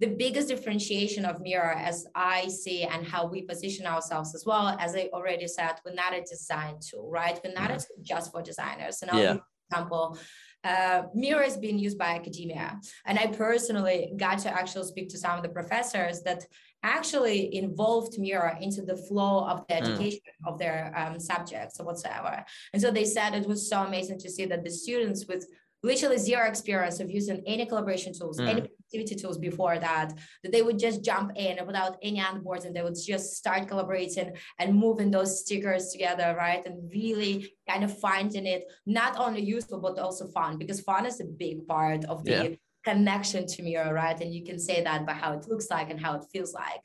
The 0.00 0.06
biggest 0.06 0.48
differentiation 0.48 1.26
of 1.26 1.42
Miro, 1.42 1.74
as 1.76 2.06
I 2.14 2.48
see, 2.48 2.84
and 2.84 3.06
how 3.06 3.26
we 3.26 3.42
position 3.42 3.86
ourselves 3.86 4.34
as 4.34 4.44
well, 4.46 4.76
as 4.80 4.96
I 4.96 5.10
already 5.12 5.46
said, 5.46 5.74
we're 5.84 5.92
not 5.92 6.14
a 6.14 6.22
design 6.22 6.76
tool, 6.80 7.10
right? 7.10 7.38
We're 7.44 7.52
not 7.52 7.70
mm. 7.70 7.84
just 8.00 8.32
for 8.32 8.40
designers. 8.40 9.02
And 9.02 9.10
yeah. 9.18 9.36
example, 9.70 10.18
uh, 10.64 11.02
Miro 11.14 11.44
is 11.44 11.56
being 11.56 11.78
used 11.78 11.98
by 11.98 12.14
academia. 12.14 12.80
And 13.04 13.18
I 13.18 13.26
personally 13.28 14.12
got 14.16 14.38
to 14.40 14.50
actually 14.50 14.86
speak 14.86 15.10
to 15.10 15.18
some 15.18 15.36
of 15.36 15.42
the 15.42 15.50
professors 15.50 16.22
that 16.22 16.46
actually 16.82 17.54
involved 17.54 18.18
Miro 18.18 18.56
into 18.60 18.82
the 18.82 18.96
flow 18.96 19.44
of 19.44 19.66
the 19.68 19.74
hmm. 19.74 19.84
education 19.84 20.20
mm. 20.44 20.52
of 20.52 20.58
their 20.58 20.92
um, 20.96 21.18
subjects 21.18 21.80
or 21.80 21.86
whatsoever. 21.86 22.44
And 22.72 22.82
so 22.82 22.90
they 22.90 23.04
said 23.04 23.34
it 23.34 23.46
was 23.46 23.68
so 23.68 23.82
amazing 23.82 24.18
to 24.20 24.30
see 24.30 24.44
that 24.46 24.64
the 24.64 24.70
students 24.70 25.26
with 25.26 25.46
literally 25.82 26.18
zero 26.18 26.46
experience 26.46 27.00
of 27.00 27.10
using 27.10 27.42
any 27.46 27.66
collaboration 27.66 28.12
tools, 28.12 28.38
mm. 28.38 28.48
any 28.48 28.68
activity 28.94 29.20
tools 29.20 29.38
before 29.38 29.78
that, 29.78 30.12
that 30.42 30.52
they 30.52 30.62
would 30.62 30.78
just 30.78 31.04
jump 31.04 31.32
in 31.36 31.64
without 31.66 31.96
any 32.02 32.20
onboards 32.20 32.64
and 32.64 32.74
they 32.74 32.82
would 32.82 32.96
just 33.06 33.36
start 33.36 33.68
collaborating 33.68 34.32
and 34.58 34.74
moving 34.74 35.10
those 35.10 35.40
stickers 35.40 35.90
together, 35.90 36.34
right? 36.36 36.64
And 36.64 36.90
really 36.90 37.52
kind 37.68 37.84
of 37.84 37.98
finding 37.98 38.46
it 38.46 38.64
not 38.86 39.18
only 39.18 39.42
useful, 39.42 39.80
but 39.80 39.98
also 39.98 40.26
fun 40.28 40.58
because 40.58 40.80
fun 40.80 41.06
is 41.06 41.20
a 41.20 41.24
big 41.24 41.66
part 41.66 42.04
of 42.04 42.24
the 42.24 42.30
yeah. 42.30 42.48
connection 42.84 43.46
to 43.46 43.62
Miro, 43.62 43.90
right? 43.92 44.20
And 44.20 44.34
you 44.34 44.44
can 44.44 44.58
say 44.58 44.82
that 44.82 45.06
by 45.06 45.12
how 45.12 45.32
it 45.32 45.48
looks 45.48 45.70
like 45.70 45.90
and 45.90 46.00
how 46.00 46.14
it 46.14 46.24
feels 46.32 46.52
like. 46.52 46.82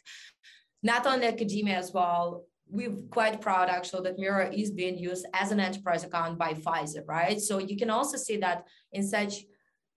Not 0.81 1.05
only 1.05 1.27
academia 1.27 1.77
as 1.77 1.91
well, 1.93 2.45
we're 2.71 2.95
quite 3.09 3.41
proud 3.41 3.67
actually 3.67 4.03
that 4.03 4.19
Miro 4.19 4.49
is 4.53 4.71
being 4.71 4.97
used 4.97 5.25
as 5.33 5.51
an 5.51 5.59
enterprise 5.59 6.03
account 6.03 6.37
by 6.37 6.53
Pfizer, 6.53 7.03
right? 7.07 7.41
So 7.41 7.57
you 7.57 7.75
can 7.75 7.89
also 7.89 8.15
see 8.15 8.37
that 8.37 8.65
in 8.93 9.03
such 9.03 9.43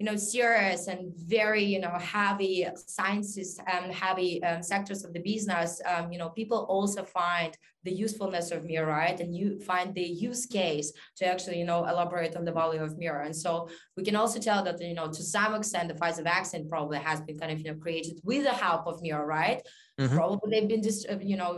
you 0.03 0.11
know 0.11 0.17
serious 0.17 0.89
and 0.89 1.15
very 1.15 1.63
you 1.63 1.79
know 1.79 1.97
heavy 2.17 2.67
sciences 2.75 3.61
and 3.73 3.95
heavy 3.95 4.43
um, 4.43 4.61
sectors 4.61 5.05
of 5.05 5.13
the 5.13 5.21
business 5.21 5.81
um, 5.87 6.11
you 6.11 6.19
know 6.19 6.31
people 6.31 6.67
also 6.69 7.05
find 7.05 7.57
the 7.85 7.93
usefulness 7.93 8.51
of 8.51 8.65
Miro 8.65 8.89
right? 8.89 9.19
And 9.21 9.33
you 9.37 9.61
find 9.61 9.95
the 9.95 10.03
use 10.03 10.45
case 10.45 10.93
to 11.19 11.27
actually 11.27 11.61
you 11.61 11.65
know 11.65 11.85
elaborate 11.85 12.35
on 12.35 12.45
the 12.45 12.51
value 12.51 12.83
of 12.83 12.99
Miro 12.99 13.25
and 13.25 13.37
so 13.45 13.69
we 13.97 14.03
can 14.03 14.17
also 14.17 14.41
tell 14.41 14.65
that 14.65 14.81
you 14.81 14.95
know 14.95 15.07
to 15.07 15.23
some 15.23 15.55
extent 15.55 15.87
the 15.87 15.95
Pfizer 15.95 16.25
vaccine 16.25 16.69
probably 16.69 16.99
has 16.99 17.21
been 17.21 17.39
kind 17.39 17.53
of 17.53 17.61
you 17.61 17.69
know 17.71 17.79
created 17.79 18.19
with 18.25 18.43
the 18.43 18.57
help 18.67 18.89
of 18.89 19.01
Miro 19.03 19.25
right? 19.25 19.61
Mm-hmm. 20.01 20.17
probably 20.17 20.51
they've 20.51 20.69
been 20.69 20.83
just 20.83 21.09
uh, 21.09 21.19
you 21.33 21.37
know 21.37 21.53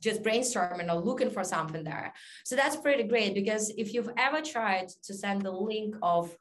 just 0.00 0.24
brainstorming 0.24 0.92
or 0.92 1.00
looking 1.00 1.30
for 1.30 1.44
something 1.44 1.84
there. 1.84 2.12
So 2.44 2.54
that's 2.54 2.76
pretty 2.76 3.04
great 3.04 3.34
because 3.34 3.72
if 3.78 3.94
you've 3.94 4.10
ever 4.16 4.40
tried 4.42 4.88
to 5.04 5.14
send 5.14 5.42
the 5.42 5.50
link 5.50 5.94
of 6.02 6.36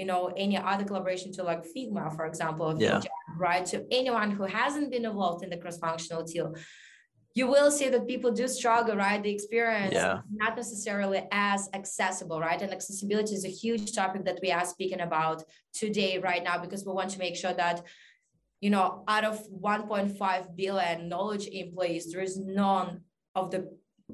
you 0.00 0.06
know, 0.10 0.22
any 0.44 0.56
other 0.56 0.84
collaboration 0.88 1.30
to 1.36 1.42
like 1.50 1.62
Figma, 1.72 2.04
for 2.16 2.24
example, 2.30 2.68
yeah. 2.78 3.00
right? 3.46 3.66
To 3.72 3.78
anyone 4.00 4.30
who 4.36 4.44
hasn't 4.44 4.88
been 4.94 5.04
involved 5.04 5.44
in 5.44 5.50
the 5.50 5.58
cross-functional 5.62 6.24
team, 6.24 6.48
you 7.38 7.46
will 7.54 7.70
see 7.70 7.88
that 7.90 8.08
people 8.12 8.30
do 8.32 8.46
struggle, 8.48 8.96
right? 8.96 9.22
The 9.22 9.34
experience 9.38 9.92
yeah. 9.92 10.16
not 10.42 10.56
necessarily 10.56 11.20
as 11.50 11.68
accessible, 11.80 12.40
right? 12.40 12.60
And 12.62 12.72
accessibility 12.72 13.34
is 13.34 13.44
a 13.44 13.54
huge 13.62 13.92
topic 14.00 14.24
that 14.24 14.38
we 14.42 14.50
are 14.50 14.64
speaking 14.64 15.02
about 15.08 15.38
today, 15.82 16.12
right 16.18 16.42
now, 16.42 16.56
because 16.64 16.82
we 16.86 16.92
want 16.92 17.10
to 17.10 17.18
make 17.18 17.36
sure 17.36 17.52
that, 17.64 17.76
you 18.64 18.70
know, 18.70 19.04
out 19.06 19.24
of 19.30 19.36
1.5 19.50 20.56
billion 20.56 21.10
knowledge 21.10 21.46
employees, 21.62 22.10
there 22.10 22.22
is 22.22 22.38
none 22.38 23.02
of 23.34 23.50
the 23.50 23.60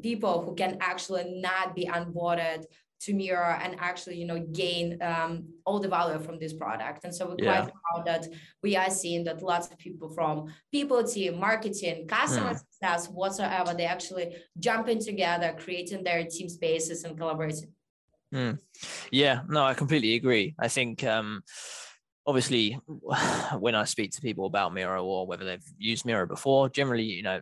people 0.03 0.37
who 0.45 0.53
can 0.57 0.73
actually 0.81 1.27
not 1.49 1.77
be 1.79 1.85
onboarded 1.87 2.65
to 3.01 3.15
Miro 3.15 3.59
and 3.63 3.77
actually, 3.79 4.17
you 4.17 4.27
know, 4.27 4.39
gain 4.53 5.01
um, 5.03 5.45
all 5.65 5.81
the 5.81 5.89
value 5.89 6.19
from 6.19 6.39
this 6.39 6.53
product. 6.53 7.05
And 7.05 7.15
so 7.15 7.29
we're 7.29 7.37
yeah. 7.39 7.63
quite 7.63 7.73
proud 7.73 8.07
that 8.07 8.27
we 8.63 8.77
are 8.77 8.91
seeing 8.91 9.25
that 9.25 9.43
lots 9.43 9.69
of 9.71 9.79
people 9.79 10.09
from 10.09 10.53
people 10.73 11.03
team, 11.05 11.39
marketing, 11.39 12.07
customer 12.07 12.55
mm. 12.55 12.59
success, 12.59 13.09
whatsoever, 13.09 13.75
they 13.75 13.85
actually 13.85 14.37
jumping 14.59 15.01
together, 15.01 15.55
creating 15.59 16.05
their 16.05 16.25
team 16.25 16.49
spaces 16.49 17.05
and 17.05 17.17
collaborating. 17.19 17.73
Mm. 18.35 18.59
Yeah, 19.11 19.43
no, 19.49 19.65
I 19.65 19.75
completely 19.75 20.15
agree. 20.15 20.55
I 20.59 20.69
think 20.69 21.05
um, 21.05 21.43
obviously 22.27 22.73
when 23.59 23.75
I 23.75 23.85
speak 23.85 24.13
to 24.13 24.21
people 24.21 24.47
about 24.47 24.75
Miro 24.75 25.05
or 25.05 25.27
whether 25.27 25.45
they've 25.45 25.73
used 25.79 26.05
Miro 26.05 26.27
before, 26.27 26.69
generally, 26.69 27.05
you 27.05 27.23
know, 27.23 27.41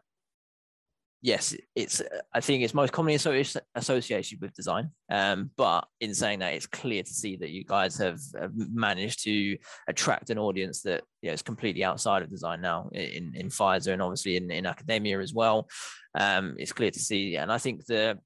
yes, 1.24 1.56
it's 1.74 2.02
I 2.34 2.40
think 2.40 2.62
it's 2.62 2.74
most 2.74 2.92
commonly 2.92 3.14
associated 3.14 4.40
with 4.42 4.52
design. 4.52 4.90
Um, 5.10 5.50
but 5.56 5.88
in 6.00 6.14
saying 6.14 6.40
that, 6.40 6.52
it's 6.52 6.66
clear 6.66 7.02
to 7.02 7.10
see 7.10 7.36
that 7.36 7.48
you 7.48 7.64
guys 7.64 7.96
have, 7.96 8.20
have 8.38 8.52
managed 8.54 9.24
to 9.24 9.56
attract 9.88 10.28
an 10.28 10.38
audience 10.38 10.82
that 10.82 11.02
you 11.22 11.30
know, 11.30 11.32
is 11.32 11.40
completely 11.40 11.82
outside 11.82 12.22
of 12.22 12.30
design 12.30 12.60
now 12.60 12.90
in 12.92 13.32
in 13.34 13.48
Pfizer 13.48 13.94
and 13.94 14.02
obviously 14.02 14.36
in, 14.36 14.50
in 14.50 14.66
academia 14.66 15.18
as 15.18 15.32
well. 15.32 15.66
Um, 16.14 16.56
it's 16.58 16.74
clear 16.74 16.90
to 16.90 17.00
see, 17.00 17.36
and 17.36 17.50
I 17.50 17.56
think 17.56 17.86
the 17.86 18.18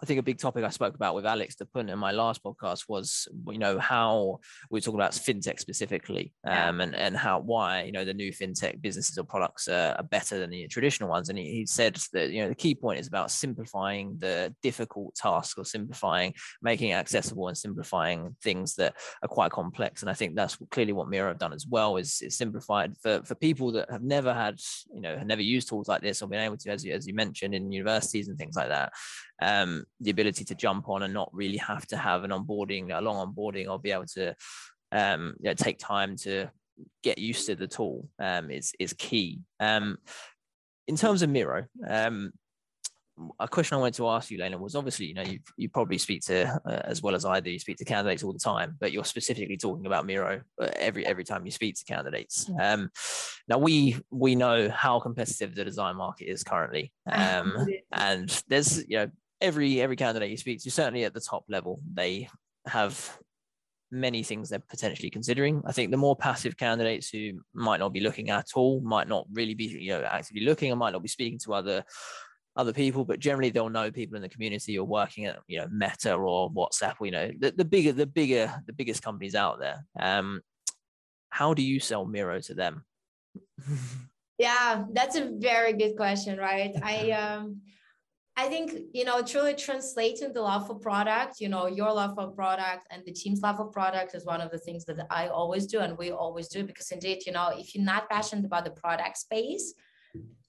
I 0.00 0.06
think 0.06 0.18
a 0.18 0.22
big 0.22 0.38
topic 0.38 0.64
I 0.64 0.70
spoke 0.70 0.94
about 0.94 1.14
with 1.14 1.26
Alex 1.26 1.56
put 1.72 1.88
in 1.88 1.98
my 1.98 2.12
last 2.12 2.42
podcast 2.42 2.88
was, 2.88 3.28
you 3.48 3.58
know, 3.58 3.78
how 3.78 4.40
we 4.70 4.78
are 4.78 4.80
talking 4.80 4.98
about 4.98 5.12
fintech 5.12 5.60
specifically, 5.60 6.32
um, 6.46 6.80
and 6.80 6.94
and 6.94 7.16
how 7.16 7.40
why 7.40 7.82
you 7.82 7.92
know 7.92 8.04
the 8.04 8.14
new 8.14 8.32
fintech 8.32 8.80
businesses 8.80 9.16
or 9.16 9.24
products 9.24 9.68
are, 9.68 9.94
are 9.96 10.02
better 10.02 10.38
than 10.38 10.50
the 10.50 10.66
traditional 10.68 11.08
ones. 11.08 11.28
And 11.28 11.38
he, 11.38 11.44
he, 11.50 11.66
said 11.66 11.96
that 12.12 12.30
you 12.30 12.42
know 12.42 12.48
the 12.48 12.54
key 12.54 12.74
point 12.74 13.00
is 13.00 13.06
about 13.06 13.30
simplifying 13.30 14.16
the 14.18 14.54
difficult 14.62 15.14
tasks 15.14 15.58
or 15.58 15.64
simplifying, 15.64 16.34
making 16.62 16.90
it 16.90 16.94
accessible 16.94 17.48
and 17.48 17.56
simplifying 17.56 18.36
things 18.42 18.74
that 18.76 18.94
are 19.22 19.28
quite 19.28 19.52
complex. 19.52 20.02
And 20.02 20.10
I 20.10 20.14
think 20.14 20.34
that's 20.34 20.56
clearly 20.70 20.92
what 20.92 21.08
Miro 21.08 21.28
have 21.28 21.38
done 21.38 21.52
as 21.52 21.66
well 21.66 21.96
is, 21.96 22.20
is 22.22 22.36
simplified 22.36 22.94
for 23.02 23.22
for 23.22 23.34
people 23.36 23.72
that 23.72 23.90
have 23.90 24.02
never 24.02 24.34
had 24.34 24.60
you 24.92 25.00
know 25.00 25.16
have 25.16 25.26
never 25.26 25.42
used 25.42 25.68
tools 25.68 25.88
like 25.88 26.02
this 26.02 26.22
or 26.22 26.28
been 26.28 26.40
able 26.40 26.56
to, 26.56 26.70
as 26.70 26.84
you 26.84 26.92
as 26.92 27.06
you 27.06 27.14
mentioned, 27.14 27.54
in 27.54 27.72
universities 27.72 28.28
and 28.28 28.38
things 28.38 28.56
like 28.56 28.68
that. 28.68 28.92
Um, 29.42 29.84
the 30.00 30.10
ability 30.10 30.44
to 30.44 30.54
jump 30.54 30.88
on 30.88 31.02
and 31.02 31.12
not 31.12 31.30
really 31.32 31.58
have 31.58 31.86
to 31.88 31.96
have 31.96 32.24
an 32.24 32.30
onboarding, 32.30 32.96
a 32.96 33.00
long 33.00 33.34
onboarding, 33.34 33.68
or 33.68 33.78
be 33.78 33.92
able 33.92 34.06
to 34.14 34.34
um, 34.92 35.34
you 35.40 35.50
know, 35.50 35.54
take 35.54 35.78
time 35.78 36.16
to 36.16 36.48
get 37.02 37.18
used 37.18 37.46
to 37.46 37.56
the 37.56 37.66
tool 37.66 38.08
um, 38.18 38.50
is 38.50 38.72
is 38.78 38.92
key. 38.92 39.40
Um, 39.60 39.98
in 40.88 40.96
terms 40.96 41.22
of 41.22 41.30
Miro, 41.30 41.64
um, 41.88 42.32
a 43.38 43.46
question 43.46 43.76
I 43.76 43.80
wanted 43.80 43.94
to 43.94 44.08
ask 44.08 44.30
you, 44.30 44.38
Lena, 44.38 44.58
was 44.58 44.74
obviously 44.74 45.06
you 45.06 45.14
know 45.14 45.22
you 45.22 45.38
you 45.56 45.68
probably 45.68 45.98
speak 45.98 46.22
to 46.22 46.60
uh, 46.64 46.82
as 46.84 47.02
well 47.02 47.14
as 47.14 47.24
I 47.24 47.40
do. 47.40 47.50
You 47.50 47.58
speak 47.58 47.78
to 47.78 47.84
candidates 47.84 48.22
all 48.22 48.32
the 48.32 48.38
time, 48.38 48.76
but 48.80 48.92
you're 48.92 49.04
specifically 49.04 49.56
talking 49.56 49.86
about 49.86 50.06
Miro 50.06 50.42
uh, 50.60 50.68
every 50.76 51.06
every 51.06 51.24
time 51.24 51.44
you 51.44 51.52
speak 51.52 51.76
to 51.76 51.84
candidates. 51.84 52.50
Um, 52.60 52.90
now 53.48 53.58
we 53.58 53.96
we 54.10 54.34
know 54.34 54.68
how 54.68 55.00
competitive 55.00 55.54
the 55.54 55.64
design 55.64 55.96
market 55.96 56.26
is 56.26 56.42
currently, 56.42 56.92
um, 57.10 57.66
and 57.92 58.42
there's 58.48 58.86
you 58.88 58.98
know 58.98 59.10
every 59.42 59.80
every 59.82 59.96
candidate 59.96 60.30
you 60.30 60.36
speak 60.36 60.62
to, 60.62 60.70
certainly 60.70 61.04
at 61.04 61.12
the 61.12 61.20
top 61.20 61.44
level, 61.48 61.80
they 61.92 62.28
have 62.66 63.18
many 63.90 64.22
things 64.22 64.48
they're 64.48 64.58
potentially 64.70 65.10
considering. 65.10 65.62
I 65.66 65.72
think 65.72 65.90
the 65.90 65.98
more 65.98 66.16
passive 66.16 66.56
candidates 66.56 67.10
who 67.10 67.32
might 67.52 67.80
not 67.80 67.92
be 67.92 68.00
looking 68.00 68.30
at 68.30 68.46
all, 68.54 68.80
might 68.80 69.08
not 69.08 69.26
really 69.32 69.54
be 69.54 69.64
you 69.64 69.90
know 69.90 70.02
actively 70.02 70.42
looking, 70.44 70.70
and 70.70 70.78
might 70.78 70.92
not 70.92 71.02
be 71.02 71.08
speaking 71.08 71.38
to 71.40 71.54
other 71.54 71.84
other 72.56 72.72
people, 72.72 73.04
but 73.04 73.18
generally 73.18 73.50
they'll 73.50 73.68
know 73.68 73.90
people 73.90 74.16
in 74.16 74.22
the 74.22 74.28
community 74.28 74.78
or 74.78 74.86
working 74.86 75.26
at 75.26 75.38
you 75.46 75.58
know 75.58 75.68
Meta 75.70 76.14
or 76.14 76.50
WhatsApp. 76.50 76.94
You 77.02 77.10
know 77.10 77.30
the, 77.38 77.52
the 77.52 77.64
bigger 77.64 77.92
the 77.92 78.06
bigger 78.06 78.52
the 78.66 78.72
biggest 78.72 79.02
companies 79.02 79.34
out 79.34 79.58
there. 79.58 79.84
Um, 79.98 80.40
how 81.28 81.54
do 81.54 81.62
you 81.62 81.80
sell 81.80 82.06
Miro 82.06 82.40
to 82.40 82.54
them? 82.54 82.84
yeah, 84.38 84.84
that's 84.92 85.16
a 85.16 85.30
very 85.38 85.72
good 85.74 85.96
question, 85.96 86.38
right? 86.38 86.72
I 86.82 87.10
um 87.10 87.60
I 88.36 88.48
think, 88.48 88.72
you 88.92 89.04
know, 89.04 89.20
truly 89.20 89.54
translating 89.54 90.32
the 90.32 90.40
love 90.40 90.66
for 90.66 90.74
product, 90.74 91.38
you 91.38 91.50
know, 91.50 91.66
your 91.66 91.92
love 91.92 92.14
for 92.14 92.28
product 92.28 92.86
and 92.90 93.04
the 93.04 93.12
team's 93.12 93.42
love 93.42 93.58
for 93.58 93.66
product 93.66 94.14
is 94.14 94.24
one 94.24 94.40
of 94.40 94.50
the 94.50 94.58
things 94.58 94.86
that 94.86 95.06
I 95.10 95.28
always 95.28 95.66
do 95.66 95.80
and 95.80 95.98
we 95.98 96.12
always 96.12 96.48
do 96.48 96.64
because 96.64 96.90
indeed, 96.90 97.26
you 97.26 97.32
know, 97.32 97.50
if 97.54 97.74
you're 97.74 97.84
not 97.84 98.08
passionate 98.08 98.46
about 98.46 98.64
the 98.64 98.70
product 98.70 99.18
space, 99.18 99.74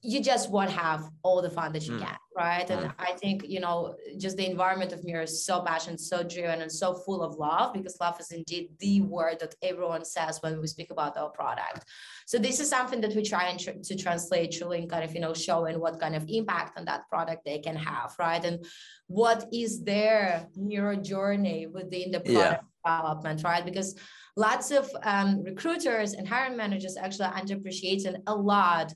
you 0.05 0.22
just 0.22 0.51
won't 0.51 0.70
have 0.70 1.10
all 1.24 1.41
the 1.41 1.50
fun 1.50 1.72
that 1.72 1.88
you 1.88 1.93
mm. 1.93 2.00
get, 2.00 2.17
right? 2.36 2.70
And 2.70 2.88
mm. 2.88 2.93
I 3.00 3.13
think, 3.13 3.48
you 3.48 3.62
know, 3.62 3.96
just 4.17 4.36
the 4.36 4.46
environment 4.46 4.91
of 4.91 5.01
Miro 5.05 5.24
is 5.24 5.46
so 5.46 5.62
passionate, 5.62 6.01
so 6.01 6.24
driven, 6.24 6.62
and 6.62 6.70
so 6.70 6.93
full 6.93 7.24
of 7.24 7.36
love 7.36 7.74
because 7.74 7.98
love 8.01 8.20
is 8.20 8.29
indeed 8.32 8.72
the 8.79 9.00
word 9.00 9.39
that 9.39 9.55
everyone 9.62 10.03
says 10.03 10.39
when 10.41 10.60
we 10.60 10.67
speak 10.67 10.91
about 10.91 11.15
our 11.15 11.29
product. 11.29 11.86
So 12.27 12.38
this 12.38 12.60
is 12.60 12.70
something 12.70 13.00
that 13.00 13.15
we 13.15 13.24
try 13.24 13.48
and 13.48 13.58
tr- 13.58 13.82
to 13.82 13.96
translate 13.96 14.51
truly 14.51 14.79
and 14.79 14.89
kind 14.89 15.05
of, 15.05 15.13
you 15.15 15.22
know, 15.22 15.34
showing 15.34 15.79
what 15.79 16.01
kind 16.01 16.15
of 16.15 16.25
impact 16.27 16.77
on 16.77 16.84
that 16.84 17.08
product 17.08 17.46
they 17.46 17.60
can 17.60 17.77
have, 17.77 18.13
right? 18.20 18.43
And 18.43 18.65
what 19.08 19.46
is 19.53 19.84
their 19.84 20.48
Miro 20.58 20.98
journey 20.98 21.67
within 21.67 22.12
the 22.12 22.20
product 22.20 22.63
yeah. 22.86 23.00
development, 23.00 23.41
right? 23.46 23.63
Because 23.63 23.96
lots 24.36 24.72
of 24.72 24.89
um, 25.03 25.43
recruiters 25.43 26.12
and 26.12 26.27
hiring 26.27 26.58
managers 26.58 26.98
actually 26.98 27.29
underappreciating 27.29 28.17
a 28.27 28.36
lot 28.36 28.93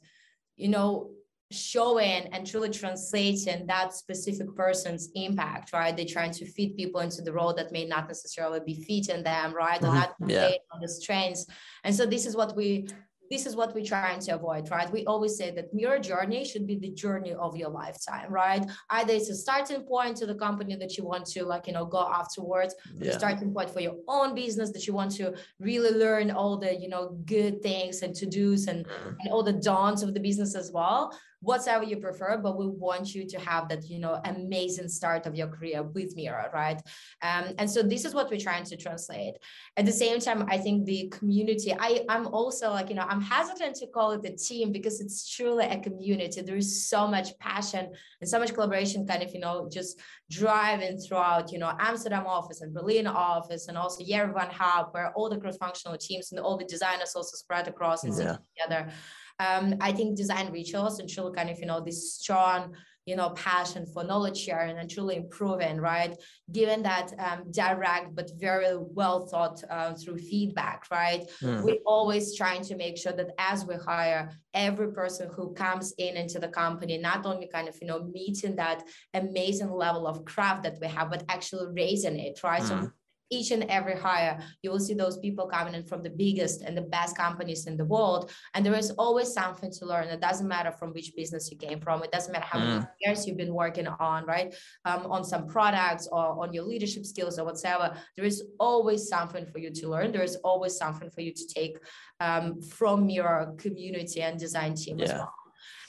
you 0.58 0.68
know, 0.68 1.12
showing 1.50 2.28
and 2.34 2.46
truly 2.46 2.70
translating 2.70 3.66
that 3.68 3.94
specific 3.94 4.54
person's 4.56 5.10
impact, 5.16 5.72
right? 5.72 5.96
They're 5.96 6.06
trying 6.06 6.32
to 6.32 6.46
fit 6.46 6.76
people 6.76 7.00
into 7.00 7.22
the 7.22 7.32
role 7.32 7.54
that 7.54 7.72
may 7.72 7.86
not 7.86 8.08
necessarily 8.08 8.60
be 8.66 8.84
fitting 8.84 9.24
them, 9.24 9.54
right? 9.54 9.80
Mm-hmm. 9.80 9.92
Or 9.92 9.96
not 9.96 10.16
yeah. 10.28 10.50
on 10.74 10.82
the 10.82 10.90
strengths. 10.90 11.46
And 11.86 11.96
so 11.96 12.06
this 12.06 12.26
is 12.26 12.36
what 12.36 12.56
we 12.56 12.88
this 13.30 13.46
is 13.46 13.56
what 13.56 13.74
we're 13.74 13.86
trying 13.86 14.20
to 14.22 14.32
avoid, 14.32 14.70
right? 14.72 14.92
We 14.92 15.06
always 15.06 15.38
say 15.38 15.52
that 15.52 15.68
your 15.74 16.00
journey 16.00 16.46
should 16.46 16.66
be 16.66 16.78
the 16.78 16.90
journey 16.90 17.34
of 17.34 17.56
your 17.56 17.70
lifetime, 17.70 18.32
right? 18.32 18.66
Either 18.90 19.14
it's 19.14 19.30
a 19.30 19.36
starting 19.36 19.82
point 19.82 20.18
to 20.18 20.26
the 20.26 20.36
company 20.36 20.76
that 20.76 20.98
you 20.98 21.06
want 21.06 21.26
to 21.28 21.44
like, 21.44 21.68
you 21.68 21.74
know, 21.74 21.86
go 21.86 22.08
afterwards, 22.08 22.76
yeah. 22.96 23.12
the 23.12 23.20
starting 23.20 23.54
point 23.54 23.70
for 23.70 23.80
your 23.82 23.96
own 24.08 24.36
business 24.36 24.72
that 24.72 24.88
you 24.88 24.94
want 24.94 25.12
to 25.16 25.34
really 25.60 25.92
learn 25.92 26.32
all 26.32 26.58
the, 26.58 26.76
you 26.76 26.90
know, 26.90 27.18
good 27.26 27.62
things 27.62 28.02
and 28.02 28.16
to-dos 28.16 28.68
and, 28.68 28.86
mm-hmm. 28.86 29.10
and 29.20 29.30
all 29.32 29.44
the 29.44 29.54
dawns 29.54 30.04
of 30.04 30.14
the 30.14 30.20
business 30.20 30.56
as 30.56 30.72
well 30.72 31.12
whatever 31.42 31.84
you 31.84 31.98
prefer, 31.98 32.38
but 32.38 32.58
we 32.58 32.68
want 32.68 33.14
you 33.14 33.28
to 33.28 33.40
have 33.40 33.70
that, 33.70 33.88
you 33.90 34.00
know, 34.00 34.20
amazing 34.26 34.88
start 34.88 35.26
of 35.28 35.36
your 35.36 35.48
career 35.48 35.84
with 35.84 36.16
Miro, 36.16 36.50
right? 36.54 36.82
Um, 37.22 37.54
and 37.60 37.70
so 37.70 37.84
this 37.84 38.06
is 38.06 38.14
what 38.14 38.30
we're 38.30 38.40
trying 38.40 38.64
to 38.66 38.78
translate. 38.78 39.36
At 39.78 39.86
the 39.86 39.92
same 39.92 40.20
time, 40.20 40.46
I 40.50 40.58
think 40.58 40.86
the 40.86 41.10
community, 41.10 41.74
I, 41.80 42.06
I'm 42.10 42.28
also 42.28 42.72
like, 42.72 42.90
you 42.90 42.96
know, 42.96 43.06
I'm 43.08 43.22
hesitant 43.22 43.76
to 43.78 43.88
call 43.88 44.12
it 44.12 44.26
a 44.26 44.36
team 44.36 44.72
because 44.72 45.00
it's 45.00 45.30
truly 45.30 45.66
a 45.66 45.80
community. 45.80 46.42
There 46.42 46.56
is 46.56 46.90
so 46.90 47.08
much 47.08 47.38
passion 47.38 47.94
and 48.20 48.30
so 48.30 48.40
much 48.40 48.54
collaboration 48.54 49.06
kind 49.06 49.22
of, 49.22 49.34
you 49.34 49.40
know, 49.40 49.70
just 49.72 50.00
driving 50.32 50.98
throughout, 50.98 51.52
you 51.52 51.60
know, 51.60 51.72
Amsterdam 51.80 52.26
office 52.26 52.62
and 52.62 52.74
Berlin 52.74 53.06
office 53.06 53.68
and 53.68 53.78
also 53.78 54.04
Yerevan 54.04 54.52
hub 54.52 54.88
where 54.92 55.12
all 55.14 55.30
the 55.30 55.38
cross-functional 55.38 55.98
teams 55.98 56.32
and 56.32 56.40
all 56.40 56.58
the 56.58 56.66
designers 56.66 57.14
also 57.16 57.38
spread 57.38 57.68
across 57.68 58.04
and 58.04 58.14
yeah. 58.14 58.34
sit 58.34 58.40
together. 58.58 58.92
Um, 59.40 59.76
I 59.82 59.92
think 59.92 60.18
design 60.18 60.52
rituals 60.52 61.00
and 61.00 61.10
truly 61.10 61.36
kind 61.36 61.50
of, 61.50 61.60
you 61.60 61.66
know, 61.66 61.82
this 61.82 62.14
strong 62.14 62.76
you 63.08 63.16
know 63.16 63.30
passion 63.30 63.86
for 63.86 64.04
knowledge 64.04 64.38
sharing 64.38 64.78
and 64.78 64.90
truly 64.90 65.16
improving 65.16 65.78
right 65.80 66.16
given 66.52 66.84
that 66.84 67.14
um, 67.18 67.50
direct 67.52 68.14
but 68.14 68.30
very 68.38 68.76
well 68.78 69.26
thought 69.26 69.64
uh, 69.70 69.94
through 69.94 70.18
feedback 70.18 70.84
right 70.92 71.24
mm. 71.42 71.64
we're 71.64 71.86
always 71.86 72.36
trying 72.36 72.62
to 72.62 72.76
make 72.76 72.98
sure 72.98 73.14
that 73.14 73.32
as 73.40 73.66
we 73.66 73.76
hire 73.76 74.30
every 74.54 74.92
person 74.92 75.30
who 75.34 75.54
comes 75.54 75.94
in 75.98 76.18
into 76.18 76.38
the 76.38 76.50
company 76.50 76.98
not 76.98 77.26
only 77.26 77.48
kind 77.48 77.70
of 77.70 77.78
you 77.82 77.88
know 77.88 78.04
meeting 78.04 78.58
that 78.58 78.84
amazing 79.14 79.72
level 79.72 80.06
of 80.06 80.26
craft 80.26 80.64
that 80.64 80.78
we 80.82 80.88
have 80.88 81.10
but 81.10 81.24
actually 81.30 81.68
raising 81.74 82.20
it 82.20 82.38
right 82.44 82.62
mm. 82.64 82.68
so 82.68 82.92
each 83.30 83.52
and 83.52 83.64
every 83.66 83.96
hire, 83.96 84.42
you 84.62 84.72
will 84.72 84.80
see 84.80 84.94
those 84.94 85.18
people 85.18 85.48
coming 85.48 85.74
in 85.74 85.84
from 85.84 86.04
the 86.04 86.10
biggest 86.10 86.62
and 86.62 86.78
the 86.78 86.82
best 86.82 87.18
companies 87.18 87.68
in 87.68 87.78
the 87.78 87.86
world. 87.86 88.32
And 88.54 88.66
there 88.66 88.76
is 88.76 88.92
always 88.92 89.34
something 89.34 89.72
to 89.72 89.86
learn. 89.86 90.08
It 90.08 90.22
doesn't 90.22 90.48
matter 90.48 90.72
from 90.72 90.94
which 90.94 91.16
business 91.16 91.52
you 91.52 91.58
came 91.58 91.80
from. 91.80 92.04
It 92.04 92.12
doesn't 92.12 92.32
matter 92.32 92.46
how 92.46 92.60
mm. 92.60 92.68
many 92.68 92.86
years 93.02 93.28
you've 93.28 93.38
been 93.38 93.54
working 93.54 93.88
on, 93.88 94.26
right? 94.26 94.54
Um, 94.86 95.08
on 95.08 95.24
some 95.24 95.48
products 95.48 96.08
or 96.12 96.44
on 96.44 96.54
your 96.54 96.64
leadership 96.64 97.06
skills 97.06 97.40
or 97.40 97.46
whatever. 97.46 97.96
There 98.16 98.26
is 98.26 98.44
always 98.60 99.08
something 99.08 99.46
for 99.46 99.60
you 99.60 99.72
to 99.72 99.90
learn. 99.90 100.12
There 100.12 100.24
is 100.24 100.38
always 100.38 100.78
something 100.78 101.10
for 101.10 101.22
you 101.22 101.34
to 101.34 101.48
take 101.48 101.78
um, 102.20 102.62
from 102.62 103.10
your 103.10 103.54
community 103.58 104.22
and 104.22 104.40
design 104.40 104.76
team 104.76 105.00
yeah. 105.00 105.06
as 105.06 105.14
well. 105.14 105.34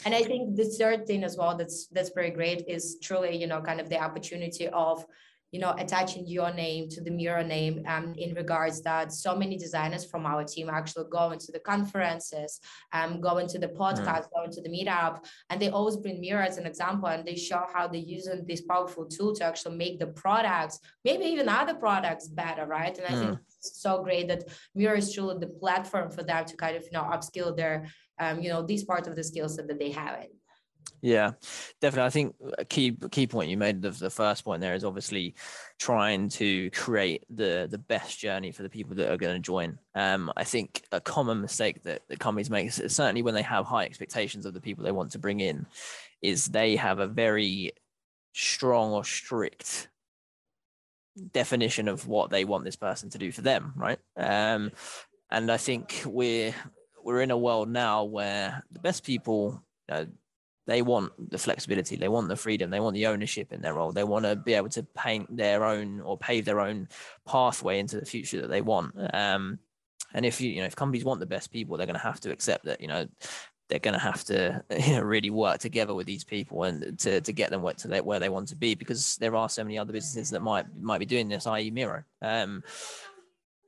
And 0.05 0.15
I 0.15 0.23
think 0.23 0.57
the 0.57 0.65
third 0.65 1.07
thing 1.07 1.25
as 1.25 1.37
well 1.37 1.57
that's 1.57 1.89
that's 1.89 2.11
very 2.11 2.31
great 2.31 2.65
is 2.69 2.99
truly, 3.03 3.37
you 3.37 3.47
know, 3.47 3.61
kind 3.61 3.81
of 3.81 3.89
the 3.89 4.01
opportunity 4.01 4.69
of 4.69 5.05
you 5.51 5.61
know, 5.61 5.75
attaching 5.79 6.27
your 6.27 6.53
name 6.53 6.89
to 6.91 7.01
the 7.01 7.11
Miro 7.11 7.43
name 7.43 7.83
um, 7.87 8.15
in 8.19 8.35
regards 8.35 8.83
that 8.83 9.13
so 9.13 9.35
many 9.35 9.57
designers 9.57 10.05
from 10.05 10.27
our 10.27 10.45
team 10.45 10.69
actually 10.69 11.07
go 11.11 11.31
into 11.31 11.51
the 11.53 11.59
conferences, 11.61 12.61
um, 12.93 13.21
go 13.21 13.39
into 13.39 13.59
the 13.59 13.69
podcast, 13.69 14.25
mm. 14.25 14.33
go 14.35 14.45
into 14.45 14.61
the 14.61 14.69
meetup, 14.69 15.25
and 15.49 15.61
they 15.61 15.71
always 15.71 15.97
bring 15.97 16.21
Miro 16.21 16.43
as 16.43 16.59
an 16.59 16.67
example 16.67 17.09
and 17.09 17.25
they 17.25 17.37
show 17.37 17.65
how 17.73 17.89
they're 17.89 18.01
using 18.01 18.45
this 18.47 18.61
powerful 18.61 19.07
tool 19.07 19.35
to 19.37 19.45
actually 19.45 19.77
make 19.77 19.99
the 19.99 20.09
products, 20.09 20.81
maybe 21.05 21.25
even 21.25 21.49
other 21.49 21.75
products 21.75 22.29
better, 22.29 22.67
right? 22.67 22.97
And 22.99 23.07
I 23.07 23.19
mm. 23.19 23.21
think 23.21 23.39
it's 23.57 23.81
so 23.81 24.03
great 24.03 24.29
that 24.29 24.45
Miro 24.75 24.97
is 24.97 25.13
truly 25.15 25.39
the 25.39 25.47
platform 25.47 26.11
for 26.11 26.23
them 26.23 26.45
to 26.45 26.57
kind 26.57 26.77
of, 26.77 26.83
you 26.83 26.93
know, 26.93 27.05
upskill 27.05 27.57
their, 27.57 27.87
um, 28.21 28.41
you 28.41 28.51
know, 28.51 28.63
these 28.63 28.85
parts 28.85 29.09
of 29.09 29.17
the 29.17 29.25
skills 29.25 29.57
that 29.57 29.79
they 29.79 29.91
have 29.93 30.21
it. 30.21 30.31
Yeah, 31.01 31.33
definitely. 31.81 32.07
I 32.07 32.11
think 32.11 32.35
a 32.59 32.65
key 32.65 32.97
key 33.11 33.27
point 33.27 33.51
you 33.51 33.57
made 33.57 33.83
the, 33.83 33.91
the 33.91 34.11
first 34.11 34.45
point 34.45 34.61
there 34.61 34.75
is 34.75 34.85
obviously 34.85 35.35
trying 35.79 36.29
to 36.31 36.71
create 36.71 37.25
the 37.31 37.69
the 37.71 37.79
best 37.79 38.19
journey 38.19 38.53
for 38.53 38.63
the 38.63 38.69
people 38.69 38.97
that 38.97 39.11
are 39.11 39.17
going 39.17 39.35
to 39.35 39.41
join. 39.41 39.79
Um, 39.95 40.33
I 40.37 40.45
think 40.45 40.83
a 40.93 41.01
common 41.01 41.41
mistake 41.41 41.83
that 41.85 42.03
the 42.09 42.17
companies 42.17 42.51
make, 42.51 42.73
certainly 42.73 43.23
when 43.23 43.35
they 43.35 43.43
have 43.43 43.67
high 43.67 43.85
expectations 43.85 44.47
of 44.47 44.55
the 44.55 44.61
people 44.61 44.85
they 44.85 44.93
want 44.93 45.13
to 45.13 45.19
bring 45.19 45.41
in, 45.41 45.67
is 46.23 46.47
they 46.47 46.77
have 46.77 46.99
a 46.99 47.07
very 47.07 47.73
strong 48.33 48.93
or 48.93 49.05
strict 49.05 49.89
definition 51.33 51.89
of 51.89 52.07
what 52.07 52.31
they 52.31 52.45
want 52.45 52.65
this 52.65 52.77
person 52.77 53.11
to 53.11 53.19
do 53.19 53.33
for 53.33 53.43
them, 53.43 53.73
right? 53.77 53.99
Um, 54.17 54.73
and 55.31 55.51
I 55.51 55.57
think 55.57 56.03
we're 56.07 56.55
we're 57.03 57.23
in 57.23 57.31
a 57.31 57.39
world 57.39 57.69
now 57.69 58.05
where 58.05 58.63
the 58.71 58.81
best 58.81 59.05
people. 59.05 59.63
Uh, 59.89 60.05
they 60.69 60.83
want 60.83 61.31
the 61.31 61.39
flexibility, 61.39 61.97
they 61.97 62.09
want 62.09 62.29
the 62.29 62.37
freedom, 62.37 62.69
they 62.69 62.79
want 62.79 62.93
the 62.93 63.07
ownership 63.07 63.55
in 63.55 63.63
their 63.63 63.73
role. 63.73 63.91
They 63.91 64.05
want 64.05 64.27
to 64.27 64.37
be 64.37 64.53
able 64.53 64.69
to 64.69 64.83
paint 64.83 65.35
their 65.35 65.65
own 65.65 66.03
or 66.03 66.19
pave 66.19 66.45
their 66.45 66.61
own 66.61 66.89
pathway 67.27 67.79
into 67.79 67.99
the 67.99 68.05
future 68.05 68.43
that 68.43 68.51
they 68.51 68.61
want. 68.61 68.95
Um, 69.15 69.61
and 70.13 70.27
if 70.27 70.43
you, 70.43 70.51
you 70.51 70.61
know, 70.61 70.67
if 70.67 70.77
companies 70.77 71.07
want 71.07 71.21
the 71.21 71.27
best 71.27 71.51
people, 71.51 71.79
they're 71.79 71.87
going 71.87 71.99
to 71.99 72.03
have 72.03 72.21
to 72.21 72.31
accept 72.31 72.67
that, 72.67 72.83
you 72.83 72.87
know, 72.87 73.09
they're 73.71 73.79
going 73.79 73.95
to 73.95 74.01
have 74.01 74.23
to 74.25 74.63
you 74.87 74.97
know, 74.97 75.01
really 75.01 75.31
work 75.31 75.59
together 75.59 75.95
with 75.95 76.07
these 76.07 76.23
people 76.23 76.65
and 76.65 76.99
to, 76.99 77.23
to 77.23 77.33
get 77.33 77.49
them 77.49 77.63
where, 77.63 77.73
to 77.73 78.03
where 78.03 78.21
they 78.21 78.29
want 78.29 78.49
to 78.49 78.57
be 78.57 78.75
because 78.75 79.17
there 79.17 79.37
are 79.37 79.49
so 79.49 79.65
many 79.65 79.79
other 79.79 79.95
businesses 79.95 80.29
that 80.31 80.43
might 80.43 80.67
might 80.79 80.99
be 80.99 81.07
doing 81.07 81.31
this, 81.31 81.47
i.e. 81.47 81.71
Miro. 81.71 82.03
Um, 82.21 82.63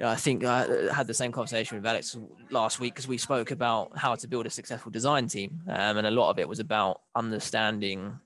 I 0.02 0.16
think 0.16 0.44
I 0.44 0.92
had 0.92 1.06
the 1.06 1.14
same 1.14 1.32
conversation 1.32 1.76
with 1.76 1.86
Alex 1.86 2.16
last 2.50 2.80
week 2.80 2.94
because 2.94 3.08
we 3.08 3.18
spoke 3.18 3.50
about 3.50 3.96
how 3.96 4.14
to 4.14 4.26
build 4.26 4.46
a 4.46 4.50
successful 4.50 4.90
design 4.90 5.28
team. 5.28 5.60
Um, 5.68 5.98
and 5.98 6.06
a 6.06 6.10
lot 6.10 6.30
of 6.30 6.38
it 6.38 6.48
was 6.48 6.58
about 6.58 7.02
understanding 7.14 8.18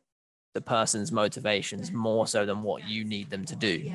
the 0.54 0.60
person's 0.60 1.10
motivations 1.10 1.90
more 1.90 2.28
so 2.28 2.46
than 2.46 2.62
what 2.62 2.88
you 2.88 3.04
need 3.04 3.28
them 3.28 3.44
to 3.44 3.56
do 3.56 3.92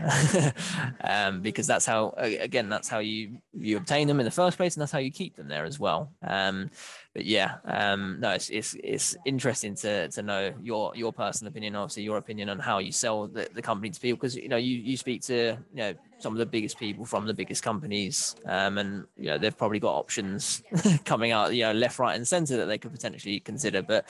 um, 1.06 1.42
because 1.42 1.66
that's 1.66 1.86
how 1.86 2.14
again 2.18 2.68
that's 2.68 2.90
how 2.90 3.00
you 3.00 3.38
you 3.58 3.78
obtain 3.78 4.10
them 4.10 4.20
in 4.20 4.26
the 4.26 4.32
first 4.32 4.58
place 4.58 4.76
and 4.76 4.82
that's 4.82 4.92
how 4.92 5.00
you 5.00 5.10
keep 5.10 5.38
them 5.38 5.48
there 5.48 5.64
as 5.64 5.80
well 5.80 6.12
um, 6.28 6.70
but 7.14 7.26
yeah, 7.26 7.56
um, 7.66 8.18
no, 8.20 8.32
it's, 8.32 8.50
it's 8.50 8.76
it's 8.84 9.18
interesting 9.26 9.74
to 9.76 10.10
to 10.10 10.22
know 10.22 10.54
your 10.62 10.96
your 10.96 11.12
personal 11.12 11.50
opinion, 11.50 11.76
obviously 11.76 12.04
your 12.04 12.18
opinion 12.18 12.50
on 12.50 12.60
how 12.60 12.78
you 12.78 12.92
sell 12.92 13.28
the, 13.28 13.50
the 13.54 13.64
company 13.64 13.90
to 13.90 14.00
people, 14.00 14.18
because 14.18 14.36
you 14.36 14.48
know 14.48 14.58
you 14.58 14.78
you 14.78 14.96
speak 14.96 15.24
to 15.24 15.58
you 15.74 15.78
know 15.78 15.94
some 16.20 16.34
of 16.34 16.40
the 16.40 16.46
biggest 16.46 16.78
people 16.78 17.06
from 17.06 17.26
the 17.26 17.34
biggest 17.34 17.64
companies, 17.64 18.36
um, 18.46 18.78
and 18.78 19.06
you 19.18 19.28
know 19.28 19.38
they've 19.38 19.58
probably 19.58 19.80
got 19.80 19.96
options 19.96 20.62
coming 21.06 21.32
out, 21.32 21.54
you 21.54 21.64
know, 21.64 21.72
left, 21.72 22.00
right, 22.00 22.16
and 22.16 22.28
centre 22.28 22.58
that 22.58 22.66
they 22.66 22.78
could 22.78 22.92
potentially 22.92 23.40
consider. 23.40 23.82
But 23.82 24.06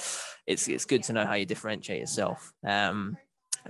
it's 0.48 0.68
it's 0.68 0.86
good 0.86 1.04
to 1.04 1.14
know 1.14 1.26
how 1.26 1.36
you 1.36 1.46
differentiate 1.46 2.00
yourself. 2.00 2.54
Um, 2.66 3.18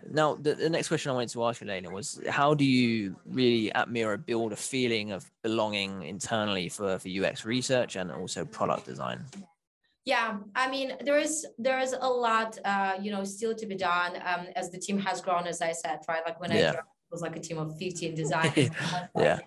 now, 0.09 0.35
the, 0.35 0.53
the 0.55 0.69
next 0.69 0.87
question 0.87 1.11
I 1.11 1.15
wanted 1.15 1.29
to 1.29 1.43
ask 1.45 1.61
you, 1.61 1.67
Lena, 1.67 1.89
was 1.89 2.21
how 2.29 2.53
do 2.53 2.65
you 2.65 3.15
really 3.25 3.71
at 3.73 3.89
Miro 3.89 4.17
build 4.17 4.53
a 4.53 4.55
feeling 4.55 5.11
of 5.11 5.29
belonging 5.43 6.03
internally 6.03 6.69
for, 6.69 6.99
for 6.99 7.09
UX 7.09 7.45
research 7.45 7.95
and 7.95 8.11
also 8.11 8.45
product 8.45 8.85
design? 8.85 9.25
Yeah, 10.05 10.37
I 10.55 10.69
mean, 10.69 10.93
there 11.01 11.19
is 11.19 11.45
there 11.57 11.79
is 11.79 11.93
a 11.99 12.07
lot, 12.07 12.57
uh, 12.65 12.95
you 13.01 13.11
know, 13.11 13.23
still 13.23 13.53
to 13.53 13.65
be 13.65 13.75
done 13.75 14.15
um, 14.25 14.47
as 14.55 14.71
the 14.71 14.79
team 14.79 14.97
has 14.99 15.21
grown. 15.21 15.45
As 15.45 15.61
I 15.61 15.71
said, 15.71 15.99
right, 16.07 16.21
like 16.25 16.39
when 16.39 16.51
yeah. 16.51 16.57
I 16.57 16.61
joined, 16.73 16.77
was 17.11 17.21
like 17.21 17.35
a 17.35 17.39
team 17.39 17.57
of 17.57 17.77
15 17.77 18.15
designers. 18.23 18.69
yeah. 19.17 19.39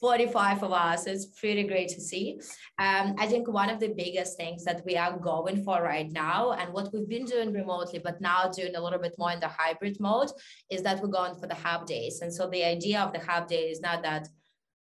45 0.00 0.62
of 0.62 0.72
us. 0.72 1.06
It's 1.06 1.26
pretty 1.26 1.64
great 1.64 1.90
to 1.90 2.00
see. 2.00 2.40
Um, 2.78 3.14
I 3.18 3.26
think 3.26 3.48
one 3.48 3.68
of 3.68 3.80
the 3.80 3.88
biggest 3.88 4.36
things 4.38 4.64
that 4.64 4.82
we 4.86 4.96
are 4.96 5.18
going 5.18 5.62
for 5.62 5.82
right 5.82 6.10
now, 6.10 6.52
and 6.52 6.72
what 6.72 6.92
we've 6.92 7.08
been 7.08 7.26
doing 7.26 7.52
remotely, 7.52 7.98
but 7.98 8.20
now 8.20 8.48
doing 8.48 8.74
a 8.76 8.80
little 8.80 8.98
bit 8.98 9.14
more 9.18 9.30
in 9.30 9.40
the 9.40 9.48
hybrid 9.48 10.00
mode, 10.00 10.30
is 10.70 10.82
that 10.82 11.02
we're 11.02 11.08
going 11.08 11.34
for 11.34 11.46
the 11.46 11.54
hub 11.54 11.86
days. 11.86 12.22
And 12.22 12.32
so 12.32 12.48
the 12.48 12.64
idea 12.64 13.00
of 13.00 13.12
the 13.12 13.20
hub 13.20 13.46
day 13.46 13.68
is 13.68 13.82
not 13.82 14.02
that 14.02 14.28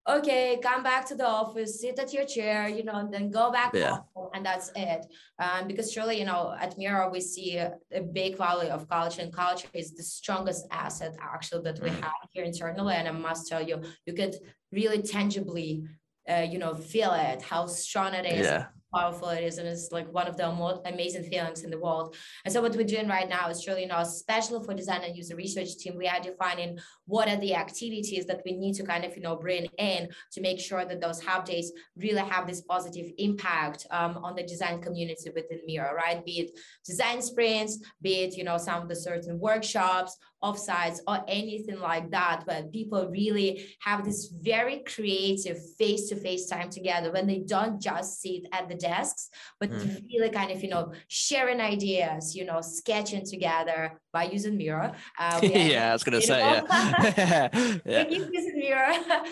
okay, 0.07 0.59
come 0.61 0.83
back 0.83 1.05
to 1.07 1.15
the 1.15 1.27
office, 1.27 1.81
sit 1.81 1.99
at 1.99 2.13
your 2.13 2.25
chair, 2.25 2.67
you 2.67 2.83
know, 2.83 2.95
and 2.95 3.13
then 3.13 3.29
go 3.29 3.51
back 3.51 3.71
yeah. 3.73 3.97
home, 4.13 4.29
and 4.33 4.45
that's 4.45 4.71
it. 4.75 5.05
Um, 5.39 5.67
because 5.67 5.91
surely, 5.91 6.17
you 6.19 6.25
know, 6.25 6.55
at 6.59 6.77
Miro, 6.77 7.09
we 7.09 7.19
see 7.19 7.57
a, 7.57 7.73
a, 7.91 8.01
big 8.01 8.37
value 8.37 8.69
of 8.69 8.87
culture, 8.87 9.21
and 9.21 9.33
culture 9.33 9.67
is 9.73 9.93
the 9.93 10.03
strongest 10.03 10.65
asset 10.71 11.15
actually 11.21 11.63
that 11.63 11.81
we 11.81 11.89
mm. 11.89 12.01
have 12.01 12.13
here 12.31 12.45
internally. 12.45 12.95
And 12.95 13.07
I 13.07 13.11
must 13.11 13.47
tell 13.47 13.61
you, 13.61 13.81
you 14.05 14.13
could 14.13 14.35
really 14.71 15.01
tangibly, 15.01 15.83
uh, 16.29 16.45
you 16.49 16.57
know, 16.57 16.73
feel 16.73 17.13
it, 17.13 17.41
how 17.41 17.67
strong 17.67 18.13
it 18.13 18.25
is. 18.25 18.45
Yeah 18.45 18.67
powerful 18.93 19.29
it 19.29 19.43
is 19.43 19.57
and 19.57 19.67
it's 19.67 19.91
like 19.91 20.11
one 20.13 20.27
of 20.27 20.37
the 20.37 20.51
most 20.51 20.81
amazing 20.85 21.23
feelings 21.23 21.63
in 21.63 21.69
the 21.69 21.79
world. 21.79 22.15
And 22.45 22.53
so 22.53 22.61
what 22.61 22.75
we're 22.75 22.83
doing 22.85 23.07
right 23.07 23.27
now 23.27 23.49
is 23.49 23.63
truly 23.63 23.81
you 23.81 23.87
know 23.87 23.99
especially 23.99 24.63
for 24.63 24.73
design 24.73 25.01
and 25.03 25.15
user 25.15 25.35
research 25.35 25.77
team. 25.77 25.95
We 25.97 26.07
are 26.07 26.19
defining 26.19 26.79
what 27.05 27.27
are 27.27 27.37
the 27.37 27.55
activities 27.55 28.25
that 28.25 28.41
we 28.45 28.53
need 28.53 28.73
to 28.75 28.83
kind 28.83 29.03
of 29.05 29.15
you 29.15 29.23
know 29.23 29.35
bring 29.35 29.65
in 29.77 30.09
to 30.33 30.41
make 30.41 30.59
sure 30.59 30.85
that 30.85 31.01
those 31.01 31.21
hub 31.21 31.45
days 31.45 31.71
really 31.95 32.21
have 32.21 32.47
this 32.47 32.61
positive 32.61 33.11
impact 33.17 33.85
um, 33.91 34.17
on 34.23 34.35
the 34.35 34.43
design 34.43 34.81
community 34.81 35.29
within 35.33 35.59
Miro 35.65 35.93
right? 35.93 36.23
Be 36.25 36.39
it 36.39 36.51
design 36.85 37.21
sprints 37.21 37.79
be 38.01 38.21
it 38.23 38.37
you 38.37 38.43
know 38.43 38.57
some 38.57 38.81
of 38.81 38.89
the 38.89 38.95
certain 38.95 39.39
workshops 39.39 40.17
offsites 40.43 40.99
or 41.07 41.19
anything 41.27 41.79
like 41.79 42.11
that 42.11 42.43
where 42.45 42.63
people 42.63 43.09
really 43.09 43.65
have 43.79 44.05
this 44.05 44.31
very 44.41 44.79
creative 44.79 45.57
face-to-face 45.77 46.47
time 46.47 46.69
together 46.69 47.11
when 47.11 47.25
they 47.25 47.39
don't 47.39 47.81
just 47.81 48.21
sit 48.21 48.43
at 48.51 48.69
the 48.69 48.75
desks 48.75 49.29
but 49.59 49.69
mm. 49.71 50.03
really 50.13 50.29
kind 50.29 50.51
of 50.51 50.61
you 50.61 50.69
know 50.69 50.91
sharing 51.07 51.59
ideas 51.59 52.35
you 52.35 52.45
know 52.45 52.61
sketching 52.61 53.25
together 53.25 53.99
by 54.17 54.25
using 54.37 54.55
Miro 54.61 54.85
uh, 55.23 55.39
yeah 55.43 55.89
i 55.91 55.93
was 55.97 56.03
gonna 56.05 56.21
say 56.31 56.39
know, 56.41 56.65
yeah, 56.71 57.49
yeah. 57.93 58.03
using 58.07 58.57
Miro 58.63 58.89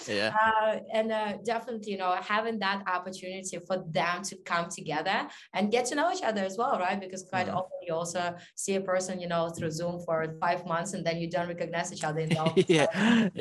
yeah 0.07 0.29
uh, 0.43 0.71
and 0.97 1.07
uh, 1.19 1.31
definitely 1.51 1.91
you 1.93 1.99
know 2.03 2.13
having 2.33 2.57
that 2.65 2.79
opportunity 2.95 3.57
for 3.67 3.77
them 3.99 4.15
to 4.29 4.33
come 4.51 4.65
together 4.79 5.17
and 5.55 5.63
get 5.75 5.83
to 5.89 5.93
know 5.99 6.07
each 6.15 6.25
other 6.29 6.43
as 6.49 6.55
well 6.61 6.73
right 6.85 6.99
because 7.05 7.21
quite 7.33 7.47
mm. 7.47 7.57
often 7.59 7.79
you 7.87 7.93
also 8.01 8.23
see 8.63 8.75
a 8.81 8.83
person 8.91 9.13
you 9.23 9.29
know 9.33 9.43
through 9.55 9.71
zoom 9.79 9.95
for 10.05 10.17
five 10.43 10.61
months 10.73 10.93
and 10.95 11.01
then 11.07 11.15
you 11.21 11.27
don't 11.35 11.49
recognize 11.55 11.87
each 11.95 12.05
other 12.09 12.21
in 12.25 12.29
the 12.29 12.39
office. 12.45 12.65
yeah, 12.67 12.87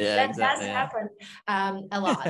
yeah, 0.02 0.16
that 0.18 0.30
exactly, 0.30 0.66
does 0.66 0.74
happen 0.80 1.04
um, 1.54 1.74
a 1.96 2.00
lot. 2.00 2.26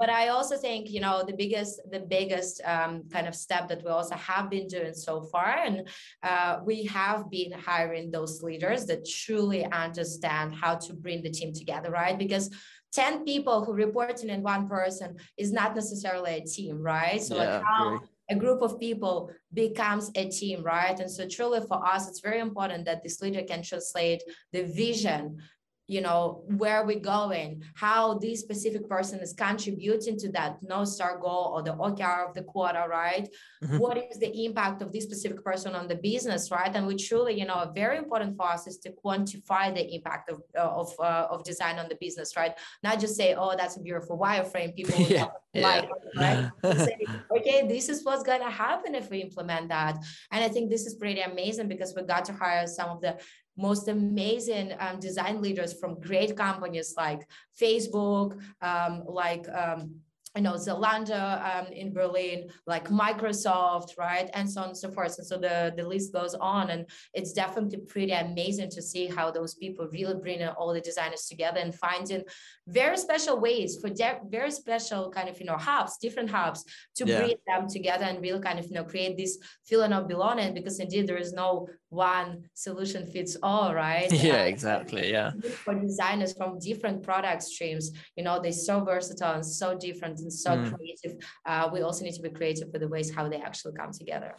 but 0.00 0.08
I 0.20 0.28
also 0.36 0.56
think 0.66 0.90
you 0.94 1.00
know 1.04 1.16
the 1.30 1.36
biggest 1.42 1.72
the 1.96 2.02
biggest 2.16 2.54
um, 2.74 2.92
kind 3.14 3.26
of 3.30 3.34
step 3.46 3.62
that 3.70 3.80
we 3.84 3.90
also 3.98 4.16
have 4.30 4.46
been 4.54 4.66
doing 4.76 4.94
so 4.94 5.14
far, 5.32 5.50
and 5.66 5.74
uh, 6.22 6.52
we 6.68 6.76
have 6.98 7.20
been 7.30 7.52
hiring 7.70 8.10
those 8.10 8.32
leaders 8.44 8.86
that 8.86 9.08
truly 9.08 9.64
understand 9.64 10.54
how 10.54 10.74
to 10.76 10.92
bring 10.92 11.22
the 11.22 11.30
team 11.30 11.52
together, 11.52 11.90
right? 11.90 12.18
Because 12.18 12.50
10 12.92 13.24
people 13.24 13.64
who 13.64 13.72
reporting 13.72 14.30
in 14.30 14.42
one 14.42 14.68
person 14.68 15.16
is 15.36 15.52
not 15.52 15.74
necessarily 15.74 16.34
a 16.34 16.44
team, 16.44 16.80
right? 16.80 17.20
So 17.22 17.34
yeah, 17.36 17.56
like 17.56 17.62
how 17.64 18.00
a 18.30 18.36
group 18.36 18.62
of 18.62 18.80
people 18.80 19.30
becomes 19.52 20.10
a 20.14 20.28
team, 20.28 20.62
right? 20.62 20.98
And 20.98 21.10
so 21.10 21.28
truly 21.28 21.60
for 21.60 21.84
us, 21.84 22.08
it's 22.08 22.20
very 22.20 22.40
important 22.40 22.84
that 22.86 23.02
this 23.02 23.20
leader 23.20 23.42
can 23.42 23.62
translate 23.62 24.22
the 24.52 24.64
vision 24.64 25.38
you 25.86 26.00
know 26.00 26.44
where 26.56 26.84
we're 26.84 26.98
going? 26.98 27.62
How 27.74 28.14
this 28.14 28.40
specific 28.40 28.88
person 28.88 29.20
is 29.20 29.34
contributing 29.34 30.18
to 30.18 30.32
that 30.32 30.62
north 30.62 30.88
star 30.88 31.18
goal 31.18 31.52
or 31.54 31.62
the 31.62 31.74
okr 31.74 32.28
of 32.28 32.34
the 32.34 32.42
quarter 32.42 32.84
right? 32.88 33.28
Mm-hmm. 33.62 33.78
what 33.78 33.98
is 33.98 34.18
the 34.18 34.44
impact 34.44 34.82
of 34.82 34.92
this 34.92 35.04
specific 35.04 35.44
person 35.44 35.74
on 35.74 35.86
the 35.86 35.96
business 35.96 36.50
right? 36.50 36.74
And 36.74 36.86
we 36.86 36.96
truly 36.96 37.38
you 37.38 37.46
know 37.46 37.54
a 37.54 37.72
very 37.74 37.98
important 37.98 38.36
for 38.36 38.48
us 38.50 38.66
is 38.66 38.78
to 38.78 38.92
quantify 39.04 39.74
the 39.74 39.94
impact 39.94 40.30
of 40.30 40.40
of, 40.54 40.92
uh, 40.98 41.26
of 41.30 41.44
design 41.44 41.78
on 41.78 41.88
the 41.88 41.96
business 42.00 42.36
right? 42.36 42.54
Not 42.82 43.00
just 43.00 43.16
say 43.16 43.34
oh 43.34 43.54
that's 43.56 43.76
a 43.76 43.80
beautiful 43.80 44.18
wireframe 44.18 44.74
people 44.74 44.98
yeah, 45.08 45.26
like 45.54 45.88
yeah. 46.14 46.50
right? 46.62 46.76
Say, 46.84 46.96
okay 47.36 47.66
this 47.68 47.88
is 47.88 48.04
what's 48.04 48.22
going 48.22 48.40
to 48.40 48.50
happen 48.50 48.94
if 48.94 49.10
we 49.10 49.18
implement 49.18 49.68
that. 49.68 49.96
And 50.32 50.42
i 50.42 50.48
think 50.48 50.70
this 50.70 50.86
is 50.86 50.94
pretty 50.94 51.20
amazing 51.20 51.68
because 51.68 51.94
we 51.94 52.02
got 52.02 52.24
to 52.26 52.32
hire 52.32 52.66
some 52.66 52.88
of 52.88 53.00
the 53.00 53.18
most 53.56 53.88
amazing 53.88 54.72
um, 54.78 54.98
design 54.98 55.40
leaders 55.40 55.72
from 55.78 56.00
great 56.00 56.36
companies 56.36 56.94
like 56.96 57.28
Facebook, 57.60 58.38
um, 58.60 59.04
like 59.06 59.48
um, 59.48 59.96
you 60.36 60.42
know 60.42 60.54
Zalando 60.54 61.22
um, 61.44 61.66
in 61.72 61.92
Berlin, 61.92 62.48
like 62.66 62.88
Microsoft, 62.88 63.96
right, 63.98 64.28
and 64.34 64.50
so 64.50 64.62
on 64.62 64.68
and 64.68 64.76
so 64.76 64.90
forth. 64.90 65.16
And 65.18 65.26
so 65.26 65.38
the 65.38 65.72
the 65.76 65.86
list 65.86 66.12
goes 66.12 66.34
on, 66.34 66.70
and 66.70 66.86
it's 67.12 67.32
definitely 67.32 67.78
pretty 67.78 68.12
amazing 68.12 68.70
to 68.70 68.82
see 68.82 69.06
how 69.06 69.30
those 69.30 69.54
people 69.54 69.88
really 69.92 70.20
bring 70.20 70.44
all 70.44 70.72
the 70.72 70.80
designers 70.80 71.26
together 71.26 71.60
and 71.60 71.74
finding 71.74 72.22
very 72.66 72.96
special 72.96 73.38
ways 73.38 73.78
for 73.80 73.90
de- 73.90 74.20
very 74.28 74.50
special 74.50 75.10
kind 75.10 75.28
of 75.28 75.38
you 75.38 75.46
know 75.46 75.56
hubs, 75.56 75.98
different 75.98 76.30
hubs 76.30 76.64
to 76.96 77.06
yeah. 77.06 77.18
bring 77.18 77.36
them 77.46 77.68
together 77.68 78.04
and 78.04 78.20
really 78.20 78.40
kind 78.40 78.58
of 78.58 78.66
you 78.66 78.74
know 78.74 78.84
create 78.84 79.16
this 79.16 79.38
feeling 79.64 79.92
of 79.92 80.08
belonging. 80.08 80.52
Because 80.54 80.80
indeed 80.80 81.06
there 81.06 81.16
is 81.16 81.32
no 81.32 81.68
one 81.94 82.42
solution 82.54 83.06
fits 83.06 83.36
all, 83.42 83.74
right? 83.74 84.10
Yeah, 84.24 84.42
uh, 84.42 84.44
exactly. 84.44 85.10
Yeah. 85.10 85.32
For 85.64 85.74
designers 85.74 86.32
from 86.32 86.58
different 86.58 87.02
product 87.02 87.42
streams, 87.42 87.90
you 88.16 88.24
know, 88.24 88.40
they're 88.40 88.52
so 88.52 88.82
versatile 88.82 89.34
and 89.34 89.46
so 89.46 89.76
different 89.76 90.16
and 90.24 90.32
so 90.32 90.50
mm. 90.50 90.74
creative. 90.74 91.22
Uh, 91.46 91.70
we 91.72 91.82
also 91.82 92.04
need 92.04 92.14
to 92.14 92.22
be 92.22 92.30
creative 92.30 92.68
with 92.72 92.80
the 92.80 92.88
ways 92.88 93.14
how 93.14 93.28
they 93.28 93.40
actually 93.40 93.74
come 93.74 93.92
together. 93.92 94.34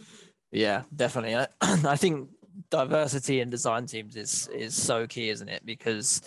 Yeah, 0.52 0.84
definitely. 0.95 1.36
I, 1.36 1.48
I 1.88 1.95
think 1.95 2.30
diversity 2.69 3.41
in 3.41 3.50
design 3.50 3.86
teams 3.86 4.15
is 4.15 4.48
is 4.54 4.76
so 4.76 5.08
key, 5.08 5.30
isn't 5.30 5.50
it? 5.50 5.65
Because 5.65 6.21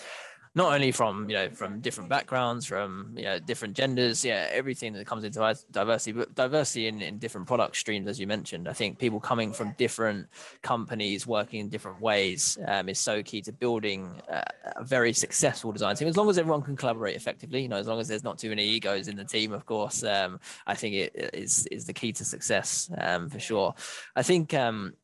not 0.55 0.73
only 0.73 0.93
from 0.93 1.29
you 1.29 1.37
know 1.37 1.51
from 1.51 1.81
different 1.81 2.09
backgrounds 2.09 2.67
from 2.67 3.13
you 3.17 3.25
know 3.25 3.39
different 3.39 3.75
genders 3.75 4.25
yeah 4.25 4.49
everything 4.51 4.93
that 4.93 5.07
comes 5.07 5.25
into 5.25 5.39
diversity 5.71 6.13
but 6.13 6.35
diversity 6.35 6.87
in, 6.87 7.01
in 7.03 7.19
different 7.19 7.47
product 7.47 7.77
streams 7.77 8.07
as 8.09 8.19
you 8.19 8.27
mentioned. 8.27 8.69
I 8.69 8.73
think 8.73 8.99
people 8.99 9.21
coming 9.21 9.53
from 9.53 9.75
different 9.79 10.27
companies 10.63 11.27
working 11.27 11.61
in 11.61 11.69
different 11.69 12.01
ways 12.01 12.59
um, 12.67 12.89
is 12.89 12.99
so 12.99 13.23
key 13.23 13.43
to 13.43 13.53
building 13.53 14.21
a, 14.29 14.43
a, 14.77 14.85
very 14.85 15.13
successful 15.13 15.73
design 15.73 15.97
team. 15.97 16.09
As 16.09 16.17
long 16.17 16.31
as 16.31 16.39
everyone 16.39 16.63
can 16.63 16.77
collaborate 16.77 17.17
effectively 17.17 17.63
you 17.63 17.69
know 17.69 17.77
as 17.77 17.87
long 17.87 18.01
as 18.01 18.09
there's 18.09 18.25
not 18.25 18.39
too 18.39 18.49
many 18.49 18.65
egos 18.65 19.09
in 19.09 19.17
the 19.17 19.25
team 19.25 19.53
of 19.53 19.67
course 19.67 20.03
um, 20.05 20.41
i 20.67 20.75
think 20.75 20.95
it 20.95 21.31
is 21.35 21.67
is 21.67 21.85
the 21.85 21.93
key 21.93 22.13
to 22.13 22.25
success 22.25 22.91
um, 22.99 23.29
for 23.29 23.41
sure. 23.41 23.75
I 24.17 24.23
think 24.23 24.55
um, 24.55 24.95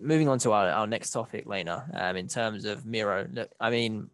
moving 0.00 0.28
on 0.28 0.38
to 0.40 0.52
our, 0.52 0.68
our 0.70 0.86
next 0.86 1.10
topic 1.10 1.46
lena 1.46 1.88
um, 1.94 2.16
in 2.16 2.28
terms 2.28 2.64
of 2.64 2.86
miro. 2.86 3.26
Look 3.32 3.50
i 3.60 3.70
mean 3.70 4.10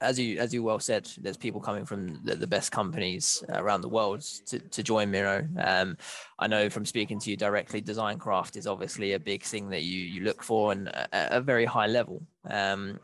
as 0.00 0.18
you 0.18 0.38
as 0.38 0.54
you 0.54 0.62
well 0.62 0.78
said, 0.78 1.08
there's 1.18 1.36
people 1.36 1.60
coming 1.60 1.84
from 1.84 2.20
the, 2.24 2.34
the 2.34 2.46
best 2.46 2.70
companies 2.70 3.42
around 3.50 3.80
the 3.80 3.88
world 3.88 4.20
to, 4.46 4.58
to 4.58 4.82
join 4.82 5.10
Miro. 5.10 5.46
Um, 5.58 5.96
I 6.38 6.46
know 6.46 6.70
from 6.70 6.84
speaking 6.84 7.18
to 7.20 7.30
you 7.30 7.36
directly, 7.36 7.80
design 7.80 8.18
craft 8.18 8.56
is 8.56 8.66
obviously 8.66 9.12
a 9.12 9.20
big 9.20 9.42
thing 9.42 9.70
that 9.70 9.82
you 9.82 10.00
you 10.00 10.22
look 10.22 10.42
for 10.42 10.72
and 10.72 10.88
a, 10.88 11.38
a 11.38 11.40
very 11.40 11.64
high 11.64 11.86
level. 11.86 12.22
Um, 12.48 13.00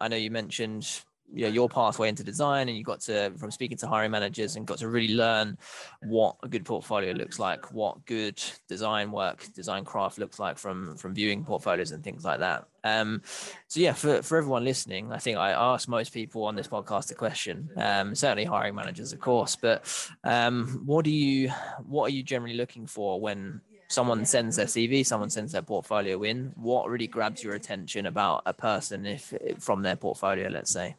I 0.00 0.08
know 0.08 0.16
you 0.16 0.30
mentioned 0.30 1.02
you 1.32 1.44
know, 1.44 1.52
your 1.52 1.68
pathway 1.68 2.08
into 2.08 2.24
design 2.24 2.68
and 2.68 2.76
you 2.76 2.84
got 2.84 3.00
to 3.00 3.30
from 3.36 3.50
speaking 3.50 3.76
to 3.78 3.86
hiring 3.86 4.10
managers 4.10 4.56
and 4.56 4.66
got 4.66 4.78
to 4.78 4.88
really 4.88 5.14
learn 5.14 5.56
what 6.02 6.36
a 6.42 6.48
good 6.48 6.64
portfolio 6.64 7.12
looks 7.12 7.38
like 7.38 7.72
what 7.72 8.04
good 8.06 8.42
design 8.68 9.10
work 9.12 9.46
design 9.54 9.84
craft 9.84 10.18
looks 10.18 10.38
like 10.38 10.58
from 10.58 10.96
from 10.96 11.14
viewing 11.14 11.44
portfolios 11.44 11.92
and 11.92 12.02
things 12.02 12.24
like 12.24 12.40
that. 12.40 12.66
Um 12.82 13.22
so 13.68 13.80
yeah 13.80 13.92
for, 13.92 14.22
for 14.22 14.38
everyone 14.38 14.64
listening 14.64 15.12
i 15.12 15.18
think 15.18 15.36
i 15.36 15.50
ask 15.50 15.88
most 15.88 16.14
people 16.14 16.44
on 16.44 16.56
this 16.56 16.66
podcast 16.66 17.10
a 17.10 17.14
question 17.14 17.68
um 17.76 18.14
certainly 18.14 18.44
hiring 18.44 18.74
managers 18.74 19.12
of 19.12 19.20
course 19.20 19.54
but 19.54 19.84
um 20.24 20.82
what 20.86 21.04
do 21.04 21.10
you 21.10 21.50
what 21.86 22.06
are 22.06 22.14
you 22.14 22.22
generally 22.22 22.56
looking 22.56 22.86
for 22.86 23.20
when 23.20 23.60
someone 23.90 24.24
sends 24.24 24.56
their 24.56 24.66
CV, 24.66 25.04
someone 25.04 25.30
sends 25.30 25.52
their 25.52 25.62
portfolio 25.62 26.22
in, 26.22 26.52
what 26.54 26.88
really 26.88 27.08
grabs 27.08 27.42
your 27.42 27.54
attention 27.54 28.06
about 28.06 28.42
a 28.46 28.54
person 28.54 29.04
if 29.04 29.34
from 29.58 29.82
their 29.82 29.96
portfolio, 29.96 30.48
let's 30.48 30.72
say? 30.72 30.96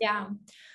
Yeah. 0.00 0.26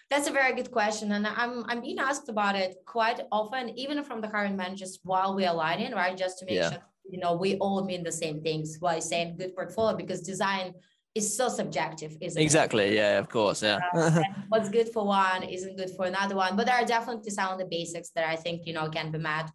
That's 0.09 0.27
a 0.27 0.31
very 0.31 0.55
good 0.55 0.71
question. 0.71 1.11
And 1.11 1.27
I'm 1.27 1.63
I'm 1.69 1.81
being 1.81 1.99
asked 1.99 2.29
about 2.29 2.55
it 2.55 2.77
quite 2.87 3.19
often, 3.31 3.69
even 3.77 4.03
from 4.03 4.21
the 4.21 4.27
hiring 4.27 4.57
managers 4.57 4.99
while 5.03 5.35
we 5.35 5.45
are 5.45 5.53
aligning, 5.53 5.91
right? 5.91 6.17
Just 6.17 6.39
to 6.39 6.45
make 6.45 6.55
yeah. 6.55 6.71
sure 6.71 6.83
you 7.07 7.19
know 7.19 7.35
we 7.35 7.57
all 7.57 7.85
mean 7.85 8.03
the 8.03 8.11
same 8.11 8.41
things 8.41 8.77
while 8.79 8.99
saying 9.01 9.37
good 9.37 9.55
portfolio 9.55 9.95
because 9.95 10.21
design 10.21 10.73
is 11.13 11.37
so 11.37 11.47
subjective, 11.47 12.17
isn't 12.21 12.41
exactly. 12.41 12.85
It? 12.85 12.87
Exactly. 12.87 12.95
Yeah, 12.95 13.19
of 13.19 13.29
course. 13.29 13.61
Yeah. 13.61 13.79
uh, 13.93 14.23
what's 14.47 14.69
good 14.69 14.89
for 14.89 15.05
one 15.05 15.43
isn't 15.43 15.77
good 15.77 15.91
for 15.95 16.05
another 16.05 16.35
one. 16.35 16.55
But 16.55 16.65
there 16.65 16.75
are 16.81 16.85
definitely 16.85 17.29
some 17.29 17.51
of 17.53 17.59
the 17.59 17.65
basics 17.65 18.09
that 18.15 18.27
I 18.27 18.35
think 18.35 18.65
you 18.65 18.73
know 18.73 18.89
can 18.89 19.11
be 19.11 19.19
met 19.19 19.51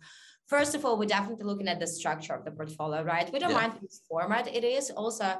first 0.46 0.74
of 0.74 0.84
all, 0.84 0.98
we're 0.98 1.06
definitely 1.06 1.44
looking 1.44 1.68
at 1.68 1.80
the 1.80 1.86
structure 1.86 2.34
of 2.34 2.44
the 2.44 2.50
portfolio, 2.50 3.02
right? 3.02 3.32
We 3.32 3.38
don't 3.38 3.50
yeah. 3.50 3.56
mind 3.56 3.72
which 3.80 3.92
format 4.08 4.48
it 4.48 4.64
is. 4.64 4.90
Also, 4.90 5.36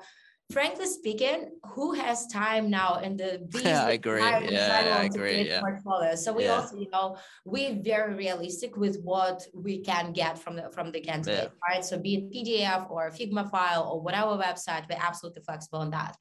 frankly 0.53 0.87
speaking, 0.87 1.49
who 1.73 1.93
has 1.93 2.27
time 2.27 2.71
now 2.71 3.01
in 3.01 3.17
the 3.17 3.47
yeah, 3.65 3.85
I 3.85 3.93
agree. 3.93 4.21
Yeah, 4.21 4.99
I 5.01 5.05
agree. 5.05 5.49
Yeah. 5.49 5.61
Portfolio. 5.61 6.15
So 6.15 6.33
we 6.33 6.45
yeah. 6.45 6.57
also, 6.57 6.77
you 6.77 6.91
know, 6.91 7.17
we're 7.45 7.81
very 7.83 8.15
realistic 8.15 8.77
with 8.77 9.01
what 9.03 9.43
we 9.55 9.81
can 9.81 10.13
get 10.13 10.39
from 10.39 10.57
the 10.57 10.71
from 10.73 10.93
the 10.93 11.01
candidate, 11.01 11.51
yeah. 11.53 11.69
right? 11.69 11.85
So 11.85 11.99
be 11.99 12.17
it 12.17 12.33
PDF 12.33 12.91
or 12.91 13.11
Figma 13.11 13.51
file 13.51 13.89
or 13.91 14.01
whatever 14.01 14.33
website, 14.37 14.89
we're 14.89 14.99
absolutely 15.01 15.43
flexible 15.43 15.79
on 15.79 15.91
that. 15.91 16.17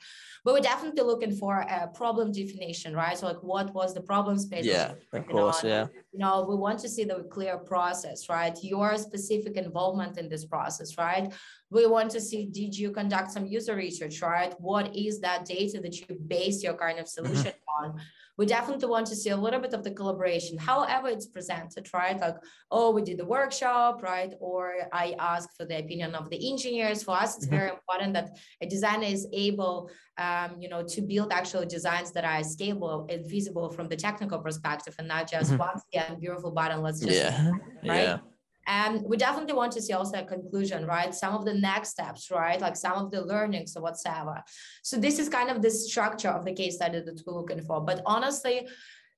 But 0.45 0.53
we're 0.53 0.59
definitely 0.59 1.03
looking 1.03 1.35
for 1.35 1.59
a 1.59 1.87
problem 1.87 2.31
definition, 2.31 2.93
right? 2.93 3.17
So 3.17 3.27
like 3.27 3.43
what 3.43 3.73
was 3.73 3.93
the 3.93 4.01
problem 4.01 4.37
space? 4.37 4.65
Yeah, 4.65 4.93
of 5.13 5.27
course, 5.27 5.63
on? 5.63 5.69
yeah. 5.69 5.87
You 6.11 6.19
know, 6.19 6.45
we 6.47 6.55
want 6.55 6.79
to 6.79 6.89
see 6.89 7.05
the 7.05 7.23
clear 7.31 7.57
process, 7.57 8.29
right? 8.29 8.57
Your 8.61 8.97
specific 8.97 9.55
involvement 9.57 10.17
in 10.17 10.27
this 10.27 10.45
process, 10.45 10.97
right? 10.97 11.31
We 11.73 11.87
want 11.87 12.11
to 12.11 12.21
see, 12.21 12.45
did 12.45 12.77
you 12.77 12.91
conduct 12.91 13.31
some 13.31 13.45
user 13.45 13.75
research, 13.75 14.21
right? 14.21 14.53
What 14.59 14.95
is 14.95 15.19
that 15.21 15.45
data 15.45 15.79
that 15.81 15.99
you 15.99 16.15
base 16.27 16.63
your 16.63 16.75
kind 16.75 16.99
of 16.99 17.05
mm-hmm. 17.05 17.25
solution 17.25 17.51
mm-hmm. 17.51 17.85
on? 17.85 18.01
we 18.37 18.45
definitely 18.47 18.87
want 18.87 19.05
to 19.07 19.15
see 19.15 19.29
a 19.29 19.37
little 19.37 19.59
bit 19.59 19.73
of 19.73 19.83
the 19.83 19.91
collaboration, 19.91 20.57
however 20.57 21.07
it's 21.07 21.27
presented, 21.27 21.87
right? 21.93 22.19
Like, 22.19 22.37
oh, 22.71 22.89
we 22.91 23.03
did 23.03 23.17
the 23.19 23.25
workshop, 23.25 24.01
right? 24.01 24.33
Or 24.39 24.73
I 24.91 25.15
ask 25.19 25.55
for 25.55 25.65
the 25.65 25.77
opinion 25.77 26.15
of 26.15 26.29
the 26.31 26.49
engineers. 26.51 27.03
For 27.03 27.15
us, 27.15 27.37
it's 27.37 27.45
mm-hmm. 27.45 27.55
very 27.55 27.69
important 27.69 28.13
that 28.13 28.37
a 28.61 28.65
designer 28.65 29.05
is 29.05 29.27
able, 29.31 29.91
um, 30.17 30.55
you 30.59 30.67
know, 30.67 30.83
to 30.83 31.01
build 31.01 31.31
actual 31.31 31.65
designs 31.65 32.11
that 32.13 32.25
are 32.25 32.39
scalable 32.39 33.11
and 33.13 33.29
visible 33.29 33.69
from 33.69 33.87
the 33.87 33.95
technical 33.95 34.39
perspective 34.39 34.95
and 34.97 35.07
not 35.07 35.29
just 35.29 35.51
mm-hmm. 35.51 35.59
once 35.59 35.83
again, 35.93 36.19
beautiful 36.19 36.51
button, 36.51 36.81
let's 36.81 37.01
just, 37.01 37.15
yeah. 37.15 37.51
right? 37.85 38.03
Yeah. 38.03 38.17
And 38.67 39.01
we 39.03 39.17
definitely 39.17 39.53
want 39.53 39.73
to 39.73 39.81
see 39.81 39.93
also 39.93 40.19
a 40.19 40.23
conclusion, 40.23 40.85
right? 40.85 41.13
Some 41.13 41.33
of 41.33 41.45
the 41.45 41.53
next 41.53 41.89
steps, 41.89 42.31
right? 42.31 42.59
Like 42.59 42.75
some 42.75 42.93
of 42.93 43.11
the 43.11 43.21
learnings 43.21 43.75
or 43.75 43.81
whatsoever. 43.81 44.41
So 44.83 44.97
this 44.97 45.19
is 45.19 45.29
kind 45.29 45.49
of 45.49 45.61
the 45.61 45.71
structure 45.71 46.29
of 46.29 46.45
the 46.45 46.53
case 46.53 46.75
study 46.75 47.01
that 47.01 47.21
we're 47.25 47.33
looking 47.33 47.61
for. 47.61 47.81
But 47.81 48.01
honestly, 48.05 48.67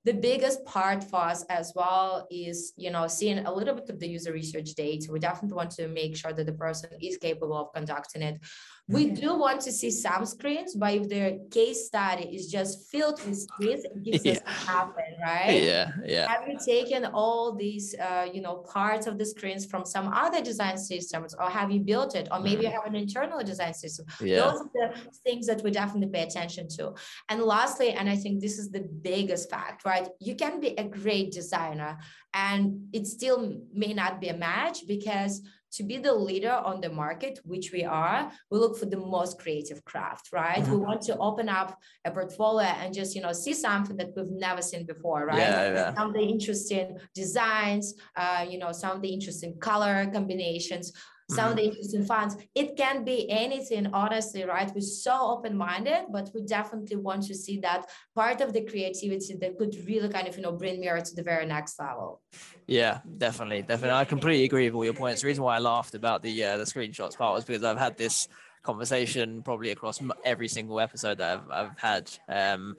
the 0.06 0.14
biggest 0.14 0.64
part 0.66 1.04
for 1.04 1.20
us 1.20 1.44
as 1.50 1.74
well 1.76 2.28
is 2.30 2.74
you 2.78 2.92
know 2.92 3.08
seeing 3.08 3.40
a 3.40 3.54
little 3.54 3.74
bit 3.74 3.90
of 3.90 4.00
the 4.00 4.08
user 4.08 4.32
research 4.32 4.76
data 4.76 5.12
we 5.12 5.20
definitely 5.20 5.56
want 5.56 5.72
to 5.72 5.88
make 5.88 6.16
sure 6.16 6.32
that 6.32 6.46
the 6.46 6.54
person 6.54 6.90
is 7.02 7.18
capable 7.18 7.58
of 7.58 7.74
conducting 7.74 8.22
it 8.22 8.40
we 8.88 9.08
mm-hmm. 9.08 9.16
do 9.16 9.36
want 9.36 9.62
to 9.62 9.72
see 9.72 9.90
some 9.90 10.26
screens, 10.28 10.76
but 10.76 10.94
if 10.94 11.10
the 11.10 11.48
case 11.50 11.88
study 11.88 12.26
is 12.26 12.52
just 12.52 12.88
filled 12.92 13.20
with 13.26 13.36
screens, 13.36 13.84
it 13.84 14.04
gives 14.04 14.24
yeah. 14.26 14.34
us 14.34 14.68
happen, 14.68 15.04
right? 15.24 15.64
Yeah, 15.64 15.92
yeah. 16.06 16.30
Have 16.30 16.48
you 16.48 16.60
taken 16.64 17.06
all 17.06 17.56
these, 17.56 17.96
uh, 17.96 18.28
you 18.32 18.42
know, 18.42 18.58
parts 18.58 19.08
of 19.08 19.18
the 19.18 19.26
screens 19.26 19.66
from 19.66 19.86
some 19.86 20.10
other 20.14 20.40
design 20.40 20.78
systems, 20.78 21.34
or 21.34 21.50
have 21.50 21.72
you 21.72 21.80
built 21.80 22.16
it, 22.16 22.28
or 22.32 22.40
maybe 22.40 22.62
mm. 22.62 22.66
you 22.66 22.72
have 22.72 22.86
an 22.86 22.96
internal 22.96 23.44
design 23.44 23.74
system? 23.74 24.06
Yeah. 24.22 24.42
Those 24.42 24.62
are 24.62 24.70
the 24.74 24.94
things 25.24 25.48
that 25.48 25.64
we 25.64 25.72
definitely 25.72 26.10
pay 26.10 26.22
attention 26.22 26.68
to. 26.78 26.94
And 27.30 27.42
lastly, 27.42 27.90
and 27.90 28.08
I 28.08 28.16
think 28.16 28.40
this 28.40 28.60
is 28.60 28.70
the 28.70 28.82
biggest 28.82 29.50
fact, 29.50 29.84
right? 29.84 30.08
You 30.20 30.36
can 30.36 30.60
be 30.60 30.78
a 30.78 30.84
great 30.84 31.32
designer, 31.32 31.98
and 32.36 32.88
it 32.94 33.08
still 33.08 33.62
may 33.74 33.94
not 33.94 34.22
be 34.22 34.28
a 34.28 34.38
match 34.38 34.86
because 34.88 35.42
to 35.76 35.84
be 35.84 35.98
the 35.98 36.14
leader 36.14 36.52
on 36.52 36.82
the 36.82 36.90
market, 36.90 37.40
which 37.44 37.72
we 37.72 37.84
are, 37.84 38.32
we 38.50 38.58
look 38.58 38.78
for 38.78 38.86
the 38.86 38.98
most 38.98 39.40
creative 39.40 39.84
craft, 39.84 40.30
right? 40.32 40.64
Mm-hmm. 40.64 40.72
We 40.72 40.78
want 40.78 41.02
to 41.04 41.18
open 41.18 41.50
up 41.50 41.78
a 42.06 42.12
portfolio 42.12 42.68
and 42.68 42.94
just, 42.94 43.16
you 43.16 43.22
know, 43.22 43.34
see 43.34 43.54
something 43.54 43.98
that 43.98 44.10
we've 44.16 44.32
never 44.32 44.62
seen 44.62 44.86
before, 44.86 45.26
right? 45.26 45.38
Yeah, 45.38 45.74
yeah. 45.74 45.96
Some 45.96 46.08
of 46.10 46.14
the 46.14 46.22
interesting 46.22 46.98
designs, 47.14 47.94
uh, 48.16 48.46
you 48.50 48.58
know, 48.58 48.72
some 48.72 48.96
of 48.96 49.02
the 49.02 49.10
interesting 49.10 49.58
color 49.60 50.10
combinations 50.14 50.94
some 51.30 51.52
of 51.52 51.58
the 51.58 51.64
interesting 51.64 52.06
fonts. 52.06 52.36
It 52.54 52.78
can 52.78 53.04
be 53.04 53.30
anything, 53.30 53.88
honestly, 53.88 54.44
right? 54.44 54.72
We're 54.74 54.82
so 54.82 55.16
open-minded, 55.34 56.06
but 56.12 56.30
we 56.34 56.42
definitely 56.42 56.98
want 56.98 57.24
to 57.24 57.36
see 57.36 57.60
that 57.60 57.90
part 58.14 58.42
of 58.42 58.54
the 58.54 58.62
creativity 58.62 59.36
that 59.36 59.58
could 59.58 59.76
really 59.88 60.10
kind 60.10 60.28
of, 60.28 60.36
you 60.36 60.44
know, 60.44 60.52
bring 60.52 60.80
Miro 60.80 61.02
to 61.02 61.16
the 61.16 61.24
very 61.24 61.46
next 61.46 61.80
level. 61.80 62.22
Yeah, 62.68 63.00
definitely, 63.18 63.62
definitely. 63.62 63.98
I 63.98 64.06
completely 64.06 64.46
agree 64.46 64.66
with 64.66 64.76
all 64.76 64.86
your 64.86 64.94
points. 64.94 65.22
The 65.22 65.28
reason 65.28 65.44
why 65.44 65.56
I 65.56 65.60
laughed 65.60 65.96
about 65.96 66.22
the 66.22 66.44
uh, 66.44 66.58
the 66.58 66.64
screenshots 66.64 67.18
part 67.18 67.36
was 67.36 67.46
because 67.46 67.64
I've 67.64 67.78
had 67.78 67.98
this 67.98 68.28
conversation 68.66 69.42
probably 69.44 69.72
across 69.72 70.02
every 70.24 70.48
single 70.48 70.80
episode 70.80 71.20
that 71.20 71.38
I've, 71.38 71.52
I've 71.52 71.80
had. 71.80 72.12
Um, 72.28 72.76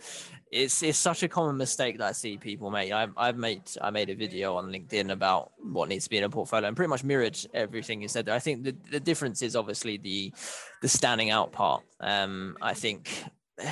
it's 0.50 0.82
it's 0.82 0.98
such 0.98 1.22
a 1.22 1.28
common 1.28 1.56
mistake 1.56 1.98
that 1.98 2.08
I 2.08 2.12
see 2.12 2.36
people 2.36 2.70
make. 2.70 2.92
I've, 2.92 3.12
I've 3.16 3.36
made 3.36 3.62
I 3.80 3.90
made 3.90 4.10
a 4.10 4.14
video 4.14 4.56
on 4.56 4.70
LinkedIn 4.70 5.10
about 5.10 5.52
what 5.58 5.88
needs 5.88 6.04
to 6.04 6.10
be 6.10 6.18
in 6.18 6.24
a 6.24 6.30
portfolio 6.30 6.66
and 6.68 6.76
pretty 6.76 6.90
much 6.90 7.04
mirrored 7.04 7.38
everything 7.54 8.02
you 8.02 8.08
said 8.08 8.26
there. 8.26 8.34
I 8.34 8.38
think 8.38 8.64
the, 8.64 8.76
the 8.90 9.00
difference 9.00 9.42
is 9.42 9.56
obviously 9.56 9.96
the 9.96 10.32
the 10.82 10.88
standing 10.88 11.30
out 11.30 11.52
part. 11.52 11.82
Um, 12.00 12.56
I 12.60 12.74
think 12.74 13.24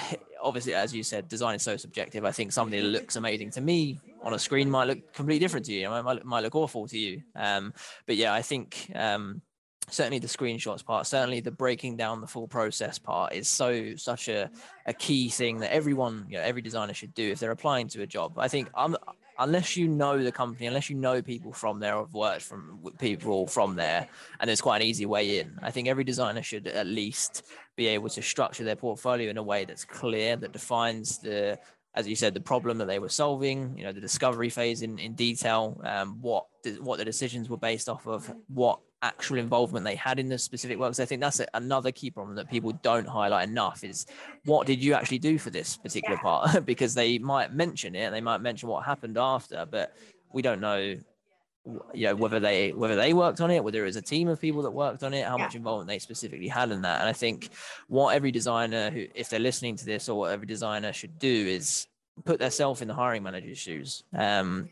obviously 0.42 0.74
as 0.74 0.94
you 0.94 1.02
said, 1.02 1.28
design 1.28 1.56
is 1.56 1.62
so 1.62 1.76
subjective. 1.76 2.24
I 2.24 2.32
think 2.32 2.52
something 2.52 2.80
that 2.80 2.88
looks 2.88 3.16
amazing 3.16 3.50
to 3.52 3.60
me 3.60 3.98
on 4.22 4.34
a 4.34 4.38
screen 4.38 4.70
might 4.70 4.86
look 4.86 5.12
completely 5.12 5.40
different 5.40 5.66
to 5.66 5.72
you. 5.72 5.92
It 5.92 6.02
might, 6.02 6.24
might 6.24 6.42
look 6.42 6.54
awful 6.54 6.86
to 6.88 6.98
you. 6.98 7.22
Um, 7.36 7.74
but 8.06 8.16
yeah, 8.16 8.32
I 8.32 8.42
think 8.42 8.90
um, 8.94 9.42
certainly 9.90 10.18
the 10.18 10.26
screenshots 10.26 10.84
part 10.84 11.06
certainly 11.06 11.40
the 11.40 11.50
breaking 11.50 11.96
down 11.96 12.20
the 12.20 12.26
full 12.26 12.48
process 12.48 12.98
part 12.98 13.32
is 13.32 13.48
so 13.48 13.94
such 13.96 14.28
a, 14.28 14.50
a 14.86 14.92
key 14.92 15.28
thing 15.28 15.58
that 15.58 15.72
everyone 15.72 16.24
you 16.28 16.36
know 16.36 16.42
every 16.42 16.62
designer 16.62 16.94
should 16.94 17.14
do 17.14 17.30
if 17.30 17.38
they're 17.38 17.50
applying 17.50 17.88
to 17.88 18.02
a 18.02 18.06
job. 18.06 18.38
I 18.38 18.48
think 18.48 18.68
um, 18.74 18.96
unless 19.38 19.76
you 19.76 19.88
know 19.88 20.22
the 20.22 20.32
company 20.32 20.66
unless 20.66 20.88
you 20.88 20.96
know 20.96 21.20
people 21.20 21.52
from 21.52 21.80
there 21.80 21.96
or 21.96 22.04
have 22.04 22.14
worked 22.14 22.42
from 22.42 22.78
people 22.98 23.46
from 23.46 23.74
there 23.74 24.08
and 24.40 24.48
there's 24.48 24.60
quite 24.60 24.80
an 24.80 24.86
easy 24.86 25.06
way 25.06 25.40
in 25.40 25.58
i 25.60 25.72
think 25.72 25.88
every 25.88 26.04
designer 26.04 26.40
should 26.40 26.68
at 26.68 26.86
least 26.86 27.42
be 27.74 27.88
able 27.88 28.08
to 28.08 28.22
structure 28.22 28.62
their 28.62 28.76
portfolio 28.76 29.28
in 29.28 29.36
a 29.36 29.42
way 29.42 29.64
that's 29.64 29.84
clear 29.84 30.36
that 30.36 30.52
defines 30.52 31.18
the 31.18 31.58
as 31.96 32.08
you 32.08 32.16
said, 32.16 32.34
the 32.34 32.40
problem 32.40 32.78
that 32.78 32.86
they 32.86 32.98
were 32.98 33.08
solving, 33.08 33.76
you 33.78 33.84
know, 33.84 33.92
the 33.92 34.00
discovery 34.00 34.48
phase 34.50 34.82
in, 34.82 34.98
in 34.98 35.14
detail, 35.14 35.80
um, 35.84 36.20
what 36.20 36.46
what 36.80 36.98
the 36.98 37.04
decisions 37.04 37.48
were 37.48 37.56
based 37.56 37.88
off 37.88 38.06
of, 38.06 38.34
what 38.48 38.80
actual 39.04 39.38
involvement 39.38 39.84
they 39.84 39.94
had 39.94 40.18
in 40.18 40.28
the 40.28 40.38
specific 40.38 40.78
works. 40.78 40.98
I 40.98 41.04
think 41.04 41.20
that's 41.20 41.38
a, 41.38 41.46
another 41.54 41.92
key 41.92 42.10
problem 42.10 42.34
that 42.36 42.50
people 42.50 42.72
don't 42.82 43.06
highlight 43.06 43.48
enough 43.48 43.84
is 43.84 44.06
what 44.46 44.66
did 44.66 44.82
you 44.82 44.94
actually 44.94 45.18
do 45.18 45.38
for 45.38 45.50
this 45.50 45.76
particular 45.76 46.16
part? 46.16 46.64
because 46.66 46.94
they 46.94 47.18
might 47.18 47.52
mention 47.52 47.94
it, 47.94 48.10
they 48.10 48.22
might 48.22 48.40
mention 48.40 48.68
what 48.68 48.84
happened 48.84 49.18
after, 49.18 49.66
but 49.70 49.94
we 50.32 50.42
don't 50.42 50.60
know 50.60 50.96
you 51.94 52.06
know 52.06 52.14
whether 52.14 52.40
they 52.40 52.72
whether 52.72 52.94
they 52.94 53.14
worked 53.14 53.40
on 53.40 53.50
it 53.50 53.64
whether 53.64 53.80
it 53.82 53.86
was 53.86 53.96
a 53.96 54.02
team 54.02 54.28
of 54.28 54.38
people 54.38 54.60
that 54.60 54.70
worked 54.70 55.02
on 55.02 55.14
it 55.14 55.24
how 55.24 55.38
yeah. 55.38 55.44
much 55.44 55.54
involvement 55.54 55.88
they 55.88 55.98
specifically 55.98 56.46
had 56.46 56.70
in 56.70 56.82
that 56.82 57.00
and 57.00 57.08
i 57.08 57.12
think 57.12 57.48
what 57.88 58.14
every 58.14 58.30
designer 58.30 58.90
who 58.90 59.06
if 59.14 59.30
they're 59.30 59.40
listening 59.40 59.74
to 59.74 59.86
this 59.86 60.06
or 60.10 60.18
what 60.18 60.30
every 60.30 60.46
designer 60.46 60.92
should 60.92 61.18
do 61.18 61.32
is 61.32 61.86
put 62.26 62.38
themselves 62.38 62.82
in 62.82 62.88
the 62.88 62.92
hiring 62.92 63.22
manager's 63.22 63.56
shoes 63.56 64.04
um, 64.14 64.68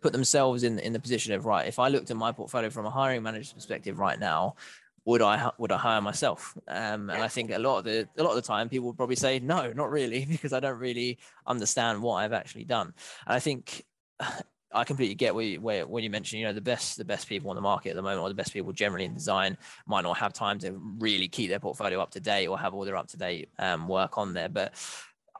put 0.00 0.12
themselves 0.12 0.62
in 0.62 0.78
in 0.78 0.92
the 0.92 1.00
position 1.00 1.32
of 1.34 1.46
right. 1.46 1.66
If 1.66 1.78
I 1.78 1.88
looked 1.88 2.10
at 2.10 2.16
my 2.16 2.32
portfolio 2.32 2.70
from 2.70 2.86
a 2.86 2.90
hiring 2.90 3.22
manager's 3.22 3.52
perspective 3.52 3.98
right 3.98 4.18
now, 4.18 4.56
would 5.04 5.22
I 5.22 5.50
would 5.58 5.72
I 5.72 5.78
hire 5.78 6.00
myself? 6.00 6.56
Um, 6.68 7.10
and 7.10 7.22
I 7.22 7.28
think 7.28 7.50
a 7.50 7.58
lot 7.58 7.78
of 7.78 7.84
the 7.84 8.08
a 8.16 8.22
lot 8.22 8.30
of 8.30 8.36
the 8.36 8.42
time 8.42 8.68
people 8.68 8.86
would 8.88 8.96
probably 8.96 9.16
say 9.16 9.38
no, 9.38 9.72
not 9.72 9.90
really, 9.90 10.24
because 10.30 10.52
I 10.52 10.60
don't 10.60 10.78
really 10.78 11.18
understand 11.46 12.02
what 12.02 12.16
I've 12.16 12.32
actually 12.32 12.64
done. 12.64 12.94
And 13.26 13.36
I 13.36 13.40
think 13.40 13.84
I 14.74 14.84
completely 14.84 15.14
get 15.14 15.34
where 15.34 15.44
you, 15.44 15.60
where 15.60 15.86
when 15.86 16.02
you 16.02 16.08
mention 16.08 16.38
you 16.38 16.46
know 16.46 16.54
the 16.54 16.60
best 16.60 16.96
the 16.96 17.04
best 17.04 17.28
people 17.28 17.50
on 17.50 17.56
the 17.56 17.62
market 17.62 17.90
at 17.90 17.96
the 17.96 18.02
moment 18.02 18.22
or 18.22 18.28
the 18.30 18.34
best 18.34 18.54
people 18.54 18.72
generally 18.72 19.04
in 19.04 19.12
design 19.12 19.58
might 19.86 20.00
not 20.00 20.16
have 20.16 20.32
time 20.32 20.58
to 20.60 20.80
really 20.98 21.28
keep 21.28 21.50
their 21.50 21.60
portfolio 21.60 22.00
up 22.00 22.10
to 22.12 22.20
date 22.20 22.46
or 22.46 22.58
have 22.58 22.72
all 22.72 22.84
their 22.84 22.96
up 22.96 23.08
to 23.08 23.18
date 23.18 23.50
um, 23.58 23.86
work 23.86 24.16
on 24.16 24.32
there, 24.32 24.48
but 24.48 24.72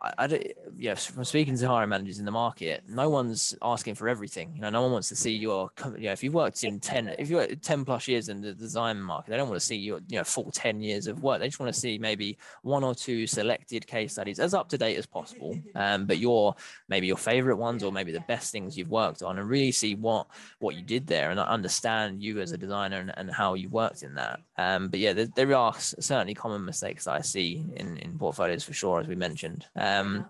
I, 0.02 0.12
I 0.18 0.26
don't, 0.26 0.46
yeah, 0.76 0.94
from 0.94 1.24
speaking 1.24 1.56
to 1.56 1.68
hiring 1.68 1.90
managers 1.90 2.18
in 2.18 2.24
the 2.24 2.30
market, 2.30 2.82
no 2.88 3.08
one's 3.08 3.54
asking 3.62 3.94
for 3.94 4.08
everything. 4.08 4.52
You 4.54 4.62
know, 4.62 4.70
no 4.70 4.82
one 4.82 4.92
wants 4.92 5.08
to 5.10 5.16
see 5.16 5.32
your, 5.32 5.70
you 5.96 6.06
know, 6.06 6.12
if 6.12 6.22
you've 6.22 6.34
worked 6.34 6.64
in 6.64 6.80
10, 6.80 7.14
if 7.18 7.30
you 7.30 7.36
worked 7.36 7.62
10 7.62 7.84
plus 7.84 8.08
years 8.08 8.28
in 8.28 8.40
the 8.40 8.52
design 8.52 9.00
market, 9.00 9.30
they 9.30 9.36
don't 9.36 9.48
want 9.48 9.60
to 9.60 9.66
see 9.66 9.76
your, 9.76 10.00
you 10.08 10.18
know, 10.18 10.24
full 10.24 10.50
10 10.50 10.80
years 10.80 11.06
of 11.06 11.22
work. 11.22 11.40
They 11.40 11.46
just 11.46 11.60
want 11.60 11.72
to 11.72 11.80
see 11.80 11.98
maybe 11.98 12.38
one 12.62 12.84
or 12.84 12.94
two 12.94 13.26
selected 13.26 13.86
case 13.86 14.12
studies 14.12 14.38
as 14.38 14.54
up 14.54 14.68
to 14.70 14.78
date 14.78 14.96
as 14.96 15.06
possible. 15.06 15.58
Um, 15.74 16.06
but 16.06 16.18
your, 16.18 16.54
maybe 16.88 17.06
your 17.06 17.16
favorite 17.16 17.56
ones 17.56 17.82
or 17.82 17.92
maybe 17.92 18.12
the 18.12 18.24
best 18.28 18.52
things 18.52 18.76
you've 18.76 18.90
worked 18.90 19.22
on 19.22 19.38
and 19.38 19.48
really 19.48 19.72
see 19.72 19.94
what, 19.94 20.26
what 20.58 20.74
you 20.74 20.82
did 20.82 21.06
there 21.06 21.30
and 21.30 21.38
understand 21.38 22.22
you 22.22 22.40
as 22.40 22.52
a 22.52 22.58
designer 22.58 22.98
and, 22.98 23.12
and 23.16 23.30
how 23.30 23.54
you 23.54 23.68
worked 23.68 24.02
in 24.02 24.14
that. 24.14 24.40
Um, 24.58 24.88
but 24.88 25.00
yeah, 25.00 25.12
there, 25.12 25.26
there, 25.26 25.52
are 25.52 25.74
certainly 25.78 26.32
common 26.32 26.64
mistakes 26.64 27.04
that 27.04 27.12
I 27.12 27.20
see 27.20 27.66
in, 27.76 27.98
in 27.98 28.16
portfolios 28.18 28.64
for 28.64 28.72
sure, 28.72 29.00
as 29.00 29.06
we 29.06 29.14
mentioned. 29.14 29.66
Um, 29.76 29.91
um, 30.00 30.26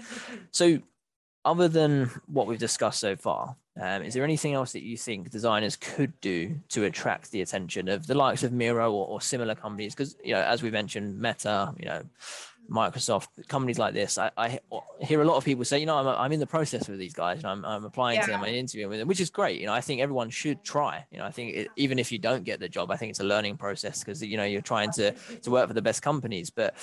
so, 0.50 0.78
other 1.44 1.68
than 1.68 2.10
what 2.26 2.46
we've 2.46 2.58
discussed 2.58 3.00
so 3.00 3.16
far, 3.16 3.56
um, 3.80 4.02
is 4.02 4.14
there 4.14 4.24
anything 4.24 4.54
else 4.54 4.72
that 4.72 4.82
you 4.82 4.96
think 4.96 5.30
designers 5.30 5.76
could 5.76 6.18
do 6.20 6.60
to 6.68 6.84
attract 6.84 7.32
the 7.32 7.42
attention 7.42 7.88
of 7.88 8.06
the 8.06 8.14
likes 8.14 8.44
of 8.44 8.52
Miro 8.52 8.92
or, 8.92 9.06
or 9.06 9.20
similar 9.20 9.54
companies? 9.54 9.94
Because 9.94 10.16
you 10.22 10.32
know, 10.32 10.40
as 10.40 10.62
we 10.62 10.70
mentioned, 10.70 11.18
Meta, 11.20 11.74
you 11.78 11.86
know, 11.86 12.02
Microsoft, 12.70 13.26
companies 13.48 13.78
like 13.78 13.92
this, 13.92 14.16
I, 14.16 14.30
I 14.36 14.60
hear 15.00 15.20
a 15.20 15.24
lot 15.24 15.36
of 15.36 15.44
people 15.44 15.64
say, 15.64 15.80
you 15.80 15.86
know, 15.86 15.96
I'm, 15.96 16.06
I'm 16.06 16.32
in 16.32 16.40
the 16.40 16.46
process 16.46 16.88
with 16.88 16.98
these 16.98 17.12
guys, 17.12 17.38
and 17.38 17.46
I'm, 17.46 17.64
I'm 17.64 17.84
applying 17.84 18.16
yeah. 18.16 18.26
to 18.26 18.30
them, 18.30 18.42
I'm 18.42 18.54
interviewing 18.54 18.90
with 18.90 19.00
them, 19.00 19.08
which 19.08 19.20
is 19.20 19.28
great. 19.28 19.60
You 19.60 19.66
know, 19.66 19.74
I 19.74 19.80
think 19.80 20.00
everyone 20.00 20.30
should 20.30 20.62
try. 20.62 21.04
You 21.10 21.18
know, 21.18 21.24
I 21.24 21.32
think 21.32 21.54
it, 21.54 21.68
even 21.76 21.98
if 21.98 22.12
you 22.12 22.18
don't 22.18 22.44
get 22.44 22.60
the 22.60 22.68
job, 22.68 22.90
I 22.90 22.96
think 22.96 23.10
it's 23.10 23.20
a 23.20 23.24
learning 23.24 23.56
process 23.56 23.98
because 24.00 24.22
you 24.22 24.36
know 24.36 24.44
you're 24.44 24.62
trying 24.62 24.92
to 24.92 25.12
to 25.42 25.50
work 25.50 25.66
for 25.66 25.74
the 25.74 25.82
best 25.82 26.00
companies, 26.00 26.50
but 26.50 26.74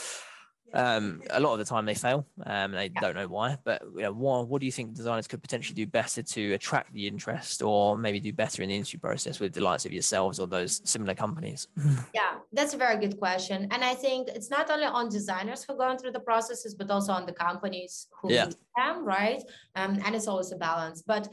um, 0.74 1.22
a 1.30 1.40
lot 1.40 1.54
of 1.54 1.60
the 1.60 1.66
time 1.66 1.86
they 1.86 1.96
fail. 1.96 2.26
Um, 2.46 2.72
they 2.72 2.92
yeah. 2.94 3.00
don't 3.02 3.16
know 3.16 3.28
why. 3.28 3.58
But 3.64 3.82
you 3.96 4.04
know, 4.04 4.14
what, 4.14 4.48
what 4.48 4.60
do 4.60 4.66
you 4.66 4.72
think 4.72 4.94
designers 4.94 5.28
could 5.28 5.42
potentially 5.42 5.76
do 5.76 5.86
better 5.86 6.24
to 6.24 6.54
attract 6.54 6.94
the 6.94 7.08
interest, 7.08 7.62
or 7.62 7.98
maybe 7.98 8.20
do 8.20 8.32
better 8.34 8.62
in 8.62 8.70
the 8.70 8.76
interview 8.76 9.00
process 9.00 9.40
with 9.40 9.54
the 9.54 9.62
likes 9.62 9.86
of 9.86 9.92
yourselves 9.92 10.40
or 10.40 10.48
those 10.48 10.82
similar 10.84 11.16
companies? 11.16 11.68
Yeah, 12.14 12.36
that's 12.52 12.74
a 12.74 12.78
very 12.78 12.98
good 12.98 13.20
question, 13.20 13.68
and 13.72 13.84
I 13.84 13.94
think 13.94 14.28
it's 14.30 14.50
not 14.50 14.70
only 14.70 14.86
on 14.86 15.10
designers 15.10 15.64
who 15.64 15.74
are 15.74 15.78
going 15.78 15.98
through 15.98 16.12
the 16.12 16.20
processes, 16.20 16.74
but 16.74 16.90
also 16.90 17.14
on 17.14 17.26
the 17.26 17.32
companies 17.34 18.08
who 18.22 18.34
yeah. 18.34 18.50
them, 18.76 19.06
right? 19.06 19.42
Um, 19.76 20.00
and 20.06 20.16
it's 20.16 20.28
always 20.28 20.52
a 20.52 20.58
balance, 20.58 21.02
but. 21.02 21.30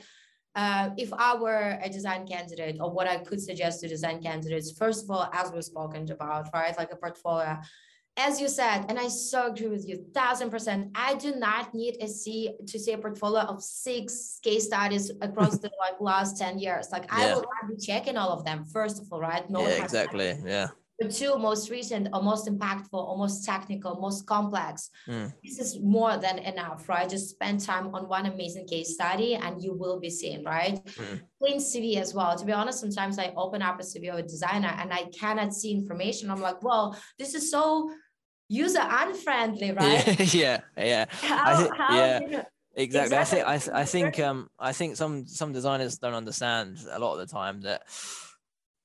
Uh, 0.57 0.91
if 0.97 1.13
I 1.13 1.37
were 1.37 1.79
a 1.81 1.89
design 1.89 2.27
candidate, 2.27 2.79
or 2.81 2.91
what 2.91 3.07
I 3.07 3.19
could 3.19 3.41
suggest 3.41 3.81
to 3.81 3.87
design 3.89 4.21
candidates, 4.21 4.73
first 4.77 5.05
of 5.05 5.11
all, 5.11 5.29
as 5.33 5.53
we've 5.53 5.63
spoken 5.63 6.11
about, 6.11 6.49
right, 6.53 6.77
like 6.77 6.91
a 6.91 6.97
portfolio, 6.97 7.59
as 8.19 8.41
you 8.41 8.49
said, 8.49 8.85
and 8.89 8.99
I 8.99 9.07
so 9.09 9.47
agree 9.47 9.69
with 9.69 9.89
you, 9.89 10.05
thousand 10.13 10.51
percent. 10.51 10.91
I 10.95 11.15
do 11.15 11.37
not 11.37 11.73
need 11.73 11.97
a 12.01 12.07
to 12.07 12.79
see 12.79 12.93
a 12.93 12.99
portfolio 12.99 13.43
of 13.43 13.63
six 13.63 14.41
case 14.43 14.67
studies 14.67 15.11
across 15.23 15.59
the 15.59 15.71
like 15.85 16.01
last 16.01 16.37
10 16.39 16.59
years. 16.59 16.89
Like 16.91 17.05
yeah. 17.05 17.19
I 17.19 17.35
will 17.35 17.43
not 17.43 17.71
be 17.71 17.77
checking 17.77 18.17
all 18.17 18.31
of 18.31 18.45
them, 18.45 18.65
first 18.65 19.01
of 19.01 19.07
all, 19.13 19.21
right? 19.21 19.49
No 19.49 19.63
yeah, 19.63 19.83
exactly. 19.83 20.37
Yeah. 20.45 20.69
The 20.99 21.09
two 21.09 21.39
most 21.39 21.71
recent 21.71 22.09
or 22.13 22.21
most 22.21 22.49
impactful 22.49 23.01
or 23.09 23.17
most 23.17 23.45
technical, 23.45 24.01
most 24.01 24.27
complex. 24.27 24.91
Mm. 25.07 25.33
This 25.45 25.61
is 25.61 25.79
more 25.79 26.17
than 26.17 26.41
enough, 26.41 26.89
right? 26.89 27.09
Just 27.09 27.31
spend 27.31 27.61
time 27.61 27.95
on 27.95 28.09
one 28.09 28.27
amazing 28.27 28.67
case 28.67 28.95
study 28.95 29.37
and 29.37 29.63
you 29.63 29.75
will 29.75 30.01
be 30.01 30.11
seen, 30.11 30.45
right? 30.45 30.85
Mm. 30.85 31.21
Clean 31.41 31.59
CV 31.59 31.99
as 31.99 32.15
well. 32.15 32.37
To 32.37 32.45
be 32.45 32.51
honest, 32.51 32.81
sometimes 32.81 33.17
I 33.17 33.33
open 33.37 33.63
up 33.63 33.79
a 33.79 33.85
CV 33.85 34.11
of 34.13 34.19
a 34.19 34.23
designer 34.23 34.75
and 34.77 34.93
I 34.93 35.05
cannot 35.17 35.55
see 35.55 35.71
information. 35.71 36.33
I'm 36.33 36.41
like, 36.41 36.65
well, 36.65 36.99
this 37.17 37.33
is 37.33 37.49
so 37.49 37.93
user 38.49 38.81
unfriendly, 38.83 39.73
right? 39.73 40.35
yeah, 40.35 40.61
yeah. 40.77 41.05
How, 41.11 41.59
th- 41.59 41.71
how, 41.77 41.97
yeah. 41.97 42.21
You 42.21 42.29
know, 42.29 42.45
exactly. 42.75 43.19
exactly. 43.19 43.43
I 43.43 43.59
think 43.59 43.75
I, 43.75 43.81
I 43.81 43.85
think 43.85 44.21
um 44.21 44.49
I 44.59 44.73
think 44.73 44.97
some 44.97 45.27
some 45.27 45.53
designers 45.53 45.99
don't 45.99 46.15
understand 46.15 46.79
a 46.91 46.99
lot 46.99 47.15
of 47.15 47.19
the 47.19 47.33
time 47.33 47.61
that 47.63 47.83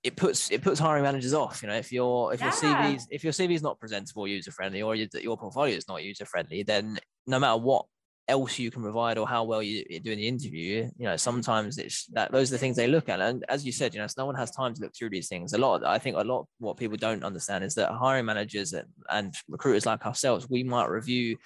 it 0.04 0.18
puts 0.18 0.52
it 0.52 0.62
puts 0.62 0.80
hiring 0.80 1.04
managers 1.04 1.34
off. 1.34 1.62
You 1.62 1.70
know, 1.70 1.76
if 1.76 1.92
your 1.92 2.34
if 2.34 2.42
yeah. 2.42 2.46
your 2.48 2.54
CV's 2.54 3.08
if 3.10 3.24
your 3.24 3.34
CV 3.34 3.52
is 3.52 3.64
not 3.64 3.80
presentable, 3.80 4.28
user 4.28 4.52
friendly, 4.52 4.82
or 4.82 4.96
your, 4.96 5.08
your 5.22 5.38
portfolio 5.38 5.76
is 5.76 5.88
not 5.88 6.04
user 6.04 6.26
friendly, 6.26 6.64
then 6.64 7.00
no 7.26 7.40
matter 7.40 7.58
what 7.58 7.86
else 8.28 8.58
you 8.58 8.72
can 8.72 8.82
provide 8.82 9.18
or 9.18 9.28
how 9.28 9.44
well 9.44 9.62
you, 9.62 9.84
are 9.96 10.00
doing 10.00 10.18
the 10.18 10.28
interview 10.28 10.90
you 10.98 11.06
know 11.06 11.18
sometimes 11.18 11.78
it's 11.78 12.06
that 12.08 12.32
those 12.32 12.50
are 12.50 12.56
the 12.56 12.58
things 12.58 12.76
they 12.76 12.88
look 12.88 13.10
at. 13.10 13.20
And 13.20 13.44
as 13.50 13.66
you 13.66 13.72
said 13.72 13.94
you 13.94 14.00
know 14.00 14.08
no 14.18 14.26
one 14.26 14.36
has 14.36 14.52
time 14.52 14.74
to 14.74 14.82
look 14.82 14.96
through 14.96 15.10
these 15.10 15.28
things. 15.28 15.54
A 15.54 15.58
lot 15.58 15.86
i 15.86 16.00
think 16.00 16.16
a 16.16 16.22
lot 16.22 16.48
what 16.60 16.78
people 16.78 16.98
don't 16.98 17.24
understand 17.24 17.64
is 17.64 17.76
that 17.76 17.92
hiring 17.92 18.26
managers 18.26 18.74
and 19.10 19.34
recruiters 19.50 19.86
like 19.86 20.06
ourselves 20.06 20.50
we 20.50 20.64
might 20.64 20.90
review 20.90 21.38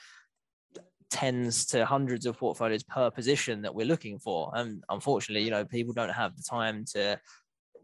tens 1.10 1.66
to 1.68 1.86
hundreds 1.86 2.26
of 2.26 2.38
portfolios 2.38 2.84
per 2.84 3.10
position 3.10 3.62
that 3.62 3.74
we're 3.74 3.86
looking 3.86 4.20
for. 4.20 4.52
And 4.54 4.84
unfortunately 4.90 5.44
you 5.44 5.52
know 5.52 5.66
people 5.66 5.94
don't 5.94 6.10
have 6.10 6.36
the 6.36 6.44
time 6.44 6.86
to 6.94 7.20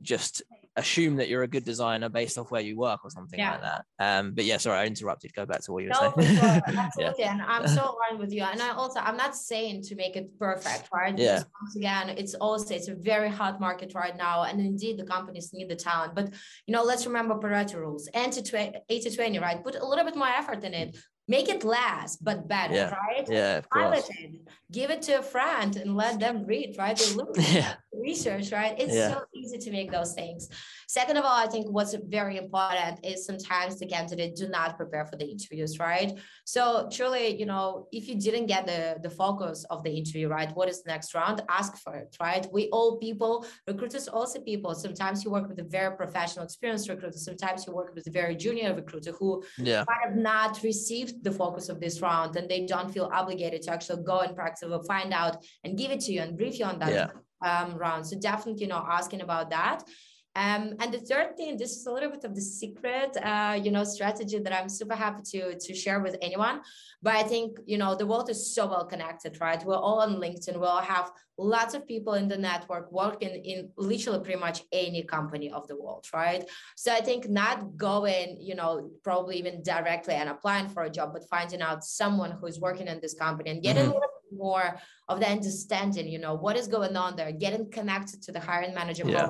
just 0.02 0.44
assume 0.76 1.18
that 1.18 1.30
you're 1.30 1.44
a 1.44 1.48
good 1.48 1.64
designer 1.64 2.10
based 2.10 2.38
off 2.38 2.52
where 2.52 2.62
you 2.62 2.78
work 2.78 3.02
or 3.04 3.10
something 3.10 3.40
yeah. 3.40 3.52
like 3.52 3.62
that. 3.62 3.86
Um, 4.00 4.32
but 4.34 4.46
yeah, 4.46 4.58
sorry, 4.58 4.80
I 4.80 4.86
interrupted. 4.86 5.34
Go 5.34 5.46
back 5.46 5.62
to 5.64 5.72
what 5.72 5.84
you 5.84 5.90
were 5.90 6.08
no, 6.08 6.14
saying. 6.16 6.38
Sure. 6.38 6.46
Absolutely. 6.68 7.24
yeah. 7.24 7.32
And 7.32 7.42
I'm 7.42 7.68
so 7.68 7.96
aligned 7.96 8.20
with 8.20 8.34
you. 8.34 8.44
And 8.44 8.62
I 8.62 8.70
also, 8.72 9.00
I'm 9.00 9.18
not 9.18 9.36
saying 9.36 9.84
to 9.84 9.96
make 9.96 10.16
it 10.16 10.38
perfect, 10.40 10.90
right? 10.94 11.18
Yeah. 11.18 11.40
Because 11.40 11.46
once 11.62 11.76
again, 11.76 12.10
it's 12.10 12.34
also, 12.36 12.74
it's 12.74 12.88
a 12.88 12.96
very 12.96 13.30
hot 13.30 13.60
market 13.60 13.94
right 13.94 14.16
now. 14.18 14.44
And 14.44 14.60
indeed 14.60 14.98
the 14.98 15.06
companies 15.06 15.52
need 15.54 15.70
the 15.70 15.76
talent, 15.76 16.16
but 16.16 16.34
you 16.66 16.72
know, 16.74 16.84
let's 16.84 17.06
remember 17.06 17.36
Pareto 17.36 17.76
rules, 17.76 18.10
80 18.14 18.42
20, 19.16 19.40
right? 19.40 19.64
Put 19.64 19.76
a 19.76 19.86
little 19.86 20.06
bit 20.06 20.16
more 20.16 20.28
effort 20.28 20.64
in 20.64 20.74
it 20.74 20.98
make 21.28 21.48
it 21.48 21.64
last 21.64 22.24
but 22.24 22.48
better 22.48 22.74
yeah. 22.74 22.90
right 22.90 23.28
yeah 23.30 23.58
of 23.58 23.70
course. 23.70 24.10
it 24.20 24.32
give 24.72 24.90
it 24.90 25.02
to 25.02 25.14
a 25.14 25.22
friend 25.22 25.78
and 25.78 25.96
let 25.96 26.20
them 26.20 26.46
read 26.46 26.76
right 26.78 26.98
they 26.98 27.14
look 27.14 27.30
yeah. 27.38 27.76
research 27.94 28.52
right 28.52 28.76
it's 28.78 28.94
yeah. 28.94 29.14
so 29.14 29.24
easy 29.44 29.58
to 29.58 29.72
make 29.72 29.92
those 29.92 30.14
things. 30.14 30.50
Second 30.88 31.18
of 31.18 31.26
all 31.26 31.38
i 31.46 31.48
think 31.48 31.66
what's 31.76 31.96
very 32.20 32.38
important 32.38 32.96
is 33.04 33.26
sometimes 33.26 33.80
the 33.80 33.86
candidate 33.86 34.36
do 34.36 34.48
not 34.48 34.78
prepare 34.78 35.06
for 35.06 35.18
the 35.22 35.28
interviews 35.36 35.80
right? 35.80 36.12
So 36.46 36.64
truly 36.96 37.26
you 37.40 37.48
know 37.52 37.88
if 37.92 38.08
you 38.08 38.16
didn't 38.28 38.48
get 38.54 38.66
the 38.72 38.82
the 39.06 39.10
focus 39.10 39.66
of 39.70 39.84
the 39.86 39.94
interview 40.02 40.28
right 40.38 40.50
what 40.58 40.70
is 40.70 40.78
the 40.84 40.90
next 40.94 41.14
round? 41.20 41.42
Ask 41.50 41.72
for 41.84 41.94
it 41.96 42.16
right? 42.20 42.46
We 42.56 42.70
all 42.76 42.98
people 42.98 43.46
recruiters 43.68 44.08
also 44.08 44.40
people 44.52 44.72
sometimes 44.76 45.24
you 45.24 45.32
work 45.32 45.48
with 45.48 45.60
a 45.60 45.68
very 45.78 45.96
professional 45.96 46.46
experienced 46.46 46.90
recruiter. 46.90 47.18
Sometimes 47.18 47.66
you 47.66 47.74
work 47.74 47.94
with 47.96 48.06
a 48.08 48.12
very 48.22 48.36
junior 48.36 48.74
recruiter 48.74 49.12
who 49.20 49.44
yeah. 49.58 49.84
might 49.88 50.04
have 50.08 50.16
not 50.16 50.62
received 50.64 51.24
the 51.24 51.32
focus 51.32 51.70
of 51.70 51.80
this 51.80 52.02
round 52.02 52.36
and 52.36 52.48
they 52.50 52.66
don't 52.66 52.92
feel 52.92 53.10
obligated 53.14 53.62
to 53.64 53.72
actually 53.72 54.04
go 54.04 54.20
and 54.20 54.36
practice 54.36 54.70
or 54.70 54.84
find 54.84 55.14
out 55.14 55.44
and 55.64 55.78
give 55.78 55.92
it 55.92 56.00
to 56.02 56.12
you 56.12 56.22
and 56.22 56.38
brief 56.38 56.60
you 56.60 56.66
on 56.66 56.80
that. 56.80 56.92
Yeah. 56.92 57.08
Um, 57.44 57.78
round. 57.78 58.08
So 58.08 58.18
definitely, 58.18 58.64
you 58.64 58.68
know, 58.70 58.84
asking 58.90 59.22
about 59.22 59.50
that. 59.52 59.84
Um, 60.36 60.74
and 60.80 60.92
the 60.92 61.00
third 61.00 61.38
thing, 61.38 61.58
this 61.58 61.78
is 61.78 61.86
a 61.86 61.92
little 61.92 62.10
bit 62.10 62.24
of 62.24 62.34
the 62.34 62.42
secret, 62.42 63.16
uh, 63.22 63.60
you 63.62 63.70
know, 63.70 63.84
strategy 63.84 64.40
that 64.40 64.52
I'm 64.52 64.68
super 64.68 64.96
happy 64.96 65.22
to 65.32 65.60
to 65.60 65.76
share 65.76 66.00
with 66.00 66.18
anyone. 66.24 66.62
But 67.04 67.16
I 67.16 67.24
think 67.24 67.60
you 67.68 67.78
know 67.78 67.94
the 67.94 68.08
world 68.08 68.32
is 68.32 68.56
so 68.56 68.66
well 68.66 68.86
connected, 68.86 69.40
right? 69.40 69.64
We're 69.64 69.76
all 69.76 70.00
on 70.02 70.16
LinkedIn. 70.16 70.60
We 70.60 70.66
all 70.66 70.82
have 70.82 71.12
lots 71.38 71.76
of 71.76 71.88
people 71.88 72.14
in 72.14 72.28
the 72.28 72.38
network 72.38 72.92
working 72.92 73.30
in 73.30 73.70
literally 73.78 74.24
pretty 74.24 74.40
much 74.40 74.62
any 74.72 75.04
company 75.04 75.52
of 75.52 75.68
the 75.68 75.76
world, 75.76 76.08
right? 76.14 76.48
So 76.76 76.92
I 76.92 77.02
think 77.02 77.30
not 77.30 77.78
going, 77.78 78.38
you 78.40 78.56
know, 78.56 78.90
probably 79.04 79.38
even 79.38 79.62
directly 79.64 80.16
and 80.16 80.30
applying 80.30 80.70
for 80.70 80.84
a 80.84 80.90
job, 80.90 81.14
but 81.14 81.30
finding 81.30 81.62
out 81.62 81.84
someone 81.84 82.32
who 82.32 82.48
is 82.48 82.60
working 82.60 82.88
in 82.88 83.00
this 83.02 83.14
company 83.14 83.50
and 83.52 83.64
getting 83.64 83.86
mm-hmm. 83.86 83.98
More 84.48 84.68
of 85.12 85.16
the 85.22 85.30
understanding, 85.38 86.08
you 86.16 86.20
know, 86.26 86.34
what 86.44 86.56
is 86.62 86.68
going 86.68 86.96
on 87.06 87.16
there, 87.16 87.32
getting 87.46 87.66
connected 87.78 88.22
to 88.24 88.32
the 88.36 88.44
hiring 88.50 88.74
manager. 88.80 89.06
Yeah 89.08 89.30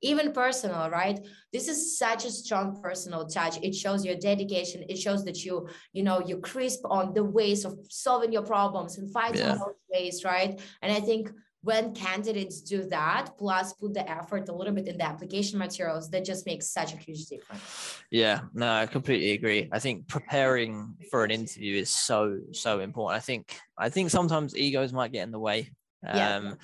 even 0.00 0.32
personal 0.32 0.88
right 0.90 1.18
this 1.52 1.66
is 1.66 1.98
such 1.98 2.24
a 2.24 2.30
strong 2.30 2.80
personal 2.80 3.26
touch 3.26 3.58
it 3.62 3.74
shows 3.74 4.04
your 4.04 4.14
dedication 4.14 4.84
it 4.88 4.98
shows 4.98 5.24
that 5.24 5.44
you 5.44 5.68
you 5.92 6.02
know 6.02 6.20
you 6.20 6.38
crisp 6.38 6.80
on 6.84 7.12
the 7.14 7.24
ways 7.24 7.64
of 7.64 7.76
solving 7.88 8.32
your 8.32 8.46
problems 8.54 8.98
and 8.98 9.12
finding 9.12 9.42
yeah. 9.42 9.58
ways 9.92 10.24
right 10.24 10.60
and 10.82 10.92
i 10.92 11.00
think 11.00 11.30
when 11.62 11.92
candidates 11.92 12.60
do 12.60 12.84
that 12.84 13.30
plus 13.36 13.72
put 13.72 13.92
the 13.92 14.08
effort 14.10 14.48
a 14.48 14.52
little 14.52 14.72
bit 14.72 14.86
in 14.86 14.96
the 14.96 15.04
application 15.04 15.58
materials 15.58 16.08
that 16.10 16.24
just 16.24 16.46
makes 16.46 16.70
such 16.70 16.94
a 16.94 16.96
huge 16.96 17.26
difference 17.26 18.00
yeah 18.10 18.40
no 18.54 18.70
i 18.70 18.86
completely 18.86 19.32
agree 19.32 19.68
i 19.72 19.78
think 19.78 20.06
preparing 20.08 20.94
for 21.10 21.24
an 21.24 21.30
interview 21.30 21.76
is 21.76 21.90
so 21.90 22.38
so 22.52 22.80
important 22.80 23.16
i 23.16 23.20
think 23.20 23.58
i 23.76 23.88
think 23.88 24.10
sometimes 24.10 24.56
egos 24.56 24.92
might 24.92 25.12
get 25.12 25.24
in 25.24 25.32
the 25.32 25.38
way 25.38 25.70
um 26.06 26.16
yeah. 26.16 26.54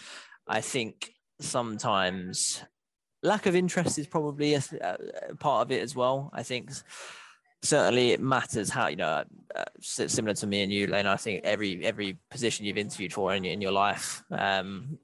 i 0.47 0.61
think 0.61 1.13
sometimes 1.41 2.65
lack 3.25 3.47
of 3.47 3.57
interest 3.57 3.99
is 3.99 4.07
probably 4.07 4.55
a, 4.55 4.63
a, 5.31 5.35
part 5.37 5.67
of 5.67 5.73
it 5.73 5.83
as 5.83 5.97
well. 5.97 6.31
I 6.33 6.43
think 6.43 6.71
certainly 7.65 8.13
it 8.13 8.21
matters 8.21 8.71
how 8.71 8.89
you 8.89 8.97
know 8.97 9.25
uh, 9.55 9.65
similar 9.81 10.35
to 10.35 10.47
me 10.47 10.63
and 10.63 10.73
you, 10.73 10.87
Lena. 10.87 11.11
I 11.11 11.17
think 11.17 11.45
every 11.45 11.85
every 11.85 12.19
position 12.31 12.67
you've 12.67 12.79
interviewed 12.79 13.13
for 13.13 13.35
in, 13.35 13.45
in 13.45 13.61
your 13.61 13.73
life. 13.73 14.23
Um, 14.31 14.99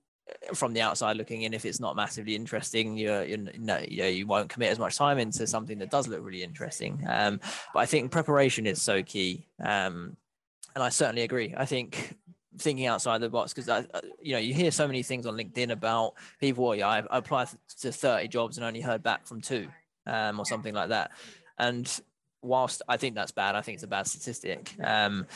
from 0.54 0.72
the 0.72 0.80
outside 0.80 1.16
looking 1.16 1.42
in, 1.42 1.52
if 1.52 1.64
it's 1.64 1.80
not 1.80 1.96
massively 1.96 2.36
interesting, 2.36 2.96
you're, 2.96 3.24
you're 3.24 3.38
no, 3.58 3.78
you 3.78 4.02
know, 4.02 4.08
you 4.08 4.26
won't 4.26 4.48
commit 4.48 4.70
as 4.70 4.78
much 4.78 4.96
time 4.96 5.18
into 5.18 5.44
something 5.46 5.78
that 5.78 5.90
does 5.90 6.06
look 6.06 6.24
really 6.24 6.42
interesting. 6.42 7.04
Um, 7.08 7.40
but 7.74 7.80
I 7.80 7.86
think 7.86 8.12
preparation 8.12 8.64
is 8.64 8.80
so 8.80 9.02
key. 9.02 9.48
Um, 9.58 10.16
and 10.74 10.84
I 10.84 10.88
certainly 10.88 11.22
agree. 11.22 11.52
I 11.56 11.64
think 11.64 12.16
thinking 12.58 12.86
outside 12.86 13.20
the 13.20 13.28
box 13.28 13.52
because 13.52 13.68
I, 13.68 13.84
you 14.20 14.32
know, 14.32 14.38
you 14.38 14.54
hear 14.54 14.70
so 14.70 14.86
many 14.86 15.02
things 15.02 15.26
on 15.26 15.36
LinkedIn 15.36 15.70
about 15.70 16.14
people. 16.38 16.64
Well, 16.64 16.74
yeah, 16.76 16.88
I, 16.88 16.98
I 17.10 17.18
applied 17.18 17.48
to 17.80 17.92
30 17.92 18.28
jobs 18.28 18.56
and 18.56 18.64
only 18.64 18.80
heard 18.80 19.02
back 19.02 19.26
from 19.26 19.40
two, 19.40 19.68
um, 20.06 20.38
or 20.38 20.46
something 20.46 20.74
like 20.74 20.90
that. 20.90 21.10
And 21.58 22.00
whilst 22.42 22.82
I 22.88 22.96
think 22.96 23.14
that's 23.14 23.32
bad, 23.32 23.54
I 23.54 23.60
think 23.60 23.74
it's 23.76 23.84
a 23.84 23.88
bad 23.88 24.06
statistic. 24.06 24.74
Um, 24.82 25.26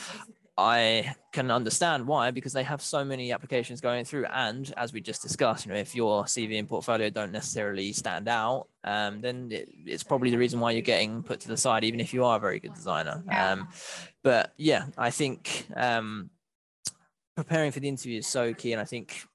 I 0.57 1.13
can 1.33 1.51
understand 1.51 2.07
why 2.07 2.31
because 2.31 2.53
they 2.53 2.63
have 2.63 2.81
so 2.81 3.03
many 3.03 3.33
applications 3.33 3.81
going 3.81 4.05
through, 4.05 4.25
and 4.25 4.73
as 4.77 4.93
we 4.93 5.01
just 5.01 5.21
discussed, 5.21 5.65
you 5.65 5.73
know, 5.73 5.77
if 5.77 5.93
your 5.93 6.23
CV 6.23 6.57
and 6.57 6.69
portfolio 6.69 7.09
don't 7.09 7.33
necessarily 7.33 7.91
stand 7.91 8.29
out, 8.29 8.67
um, 8.85 9.19
then 9.19 9.49
it, 9.51 9.67
it's 9.85 10.03
probably 10.03 10.29
the 10.29 10.37
reason 10.37 10.61
why 10.61 10.71
you're 10.71 10.81
getting 10.81 11.23
put 11.23 11.41
to 11.41 11.49
the 11.49 11.57
side, 11.57 11.83
even 11.83 11.99
if 11.99 12.13
you 12.13 12.23
are 12.23 12.37
a 12.37 12.39
very 12.39 12.59
good 12.59 12.73
designer. 12.73 13.21
Um, 13.29 13.67
but 14.23 14.53
yeah, 14.55 14.85
I 14.97 15.11
think 15.11 15.67
um, 15.75 16.29
preparing 17.35 17.71
for 17.73 17.81
the 17.81 17.89
interview 17.89 18.19
is 18.19 18.27
so 18.27 18.53
key, 18.53 18.71
and 18.71 18.81
I 18.81 18.85
think 18.85 19.25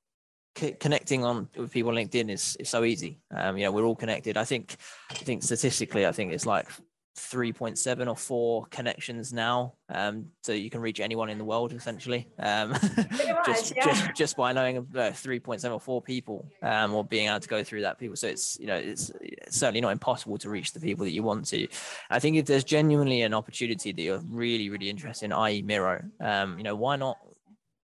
c- 0.56 0.72
connecting 0.72 1.22
on 1.22 1.50
with 1.54 1.70
people 1.70 1.90
on 1.90 1.96
LinkedIn 1.96 2.30
is, 2.30 2.56
is 2.59 2.70
so 2.70 2.85
easy. 2.85 3.20
Um, 3.30 3.59
you 3.59 3.64
know, 3.64 3.72
we're 3.72 3.85
all 3.85 3.94
connected. 3.94 4.38
I 4.38 4.44
think, 4.44 4.76
I 5.11 5.14
think 5.14 5.42
statistically, 5.42 6.06
I 6.06 6.12
think 6.12 6.33
it's 6.33 6.46
like 6.46 6.66
3.7 7.20 8.09
or 8.09 8.16
4 8.16 8.66
connections 8.66 9.33
now 9.33 9.74
um, 9.92 10.26
so 10.42 10.52
you 10.52 10.70
can 10.70 10.80
reach 10.80 11.00
anyone 11.00 11.30
in 11.30 11.38
the 11.38 11.44
world 11.44 11.72
essentially. 11.72 12.28
Um, 12.38 12.72
just, 13.46 13.74
yeah. 13.76 13.85
just 13.85 14.14
just 14.14 14.37
by 14.37 14.52
knowing 14.52 14.78
uh, 14.78 15.11
3.7 15.11 15.72
or 15.72 15.80
4 15.80 16.02
people 16.02 16.46
um, 16.62 16.94
or 16.94 17.04
being 17.04 17.28
able 17.28 17.40
to 17.40 17.48
go 17.48 17.64
through 17.64 17.83
that 17.83 17.98
people. 17.98 18.16
So 18.16 18.28
it's 18.28 18.59
you 18.61 18.66
know 18.66 18.76
it's, 18.76 19.11
it's, 19.20 19.59
certainly 19.59 19.80
not 19.80 19.90
impossible 19.90 20.38
to 20.38 20.50
reach 20.50 20.72
the 20.72 20.80
people 20.80 21.04
that 21.04 21.12
you 21.12 21.22
want 21.22 21.46
to. 21.46 21.66
I 22.09 22.20
think 22.20 22.37
if 22.37 22.46
there's 22.46 22.64
genuinely 22.64 23.22
an 23.22 23.35
opportunity 23.35 23.92
that 23.92 24.00
you're 24.00 24.22
really 24.28 24.70
really 24.70 24.88
interested 24.88 25.26
in 25.26 25.33
i.e 25.33 25.62
miro 25.62 26.02
um, 26.20 26.56
you 26.56 26.64
know 26.64 26.76
why 26.76 26.96
not 26.96 27.18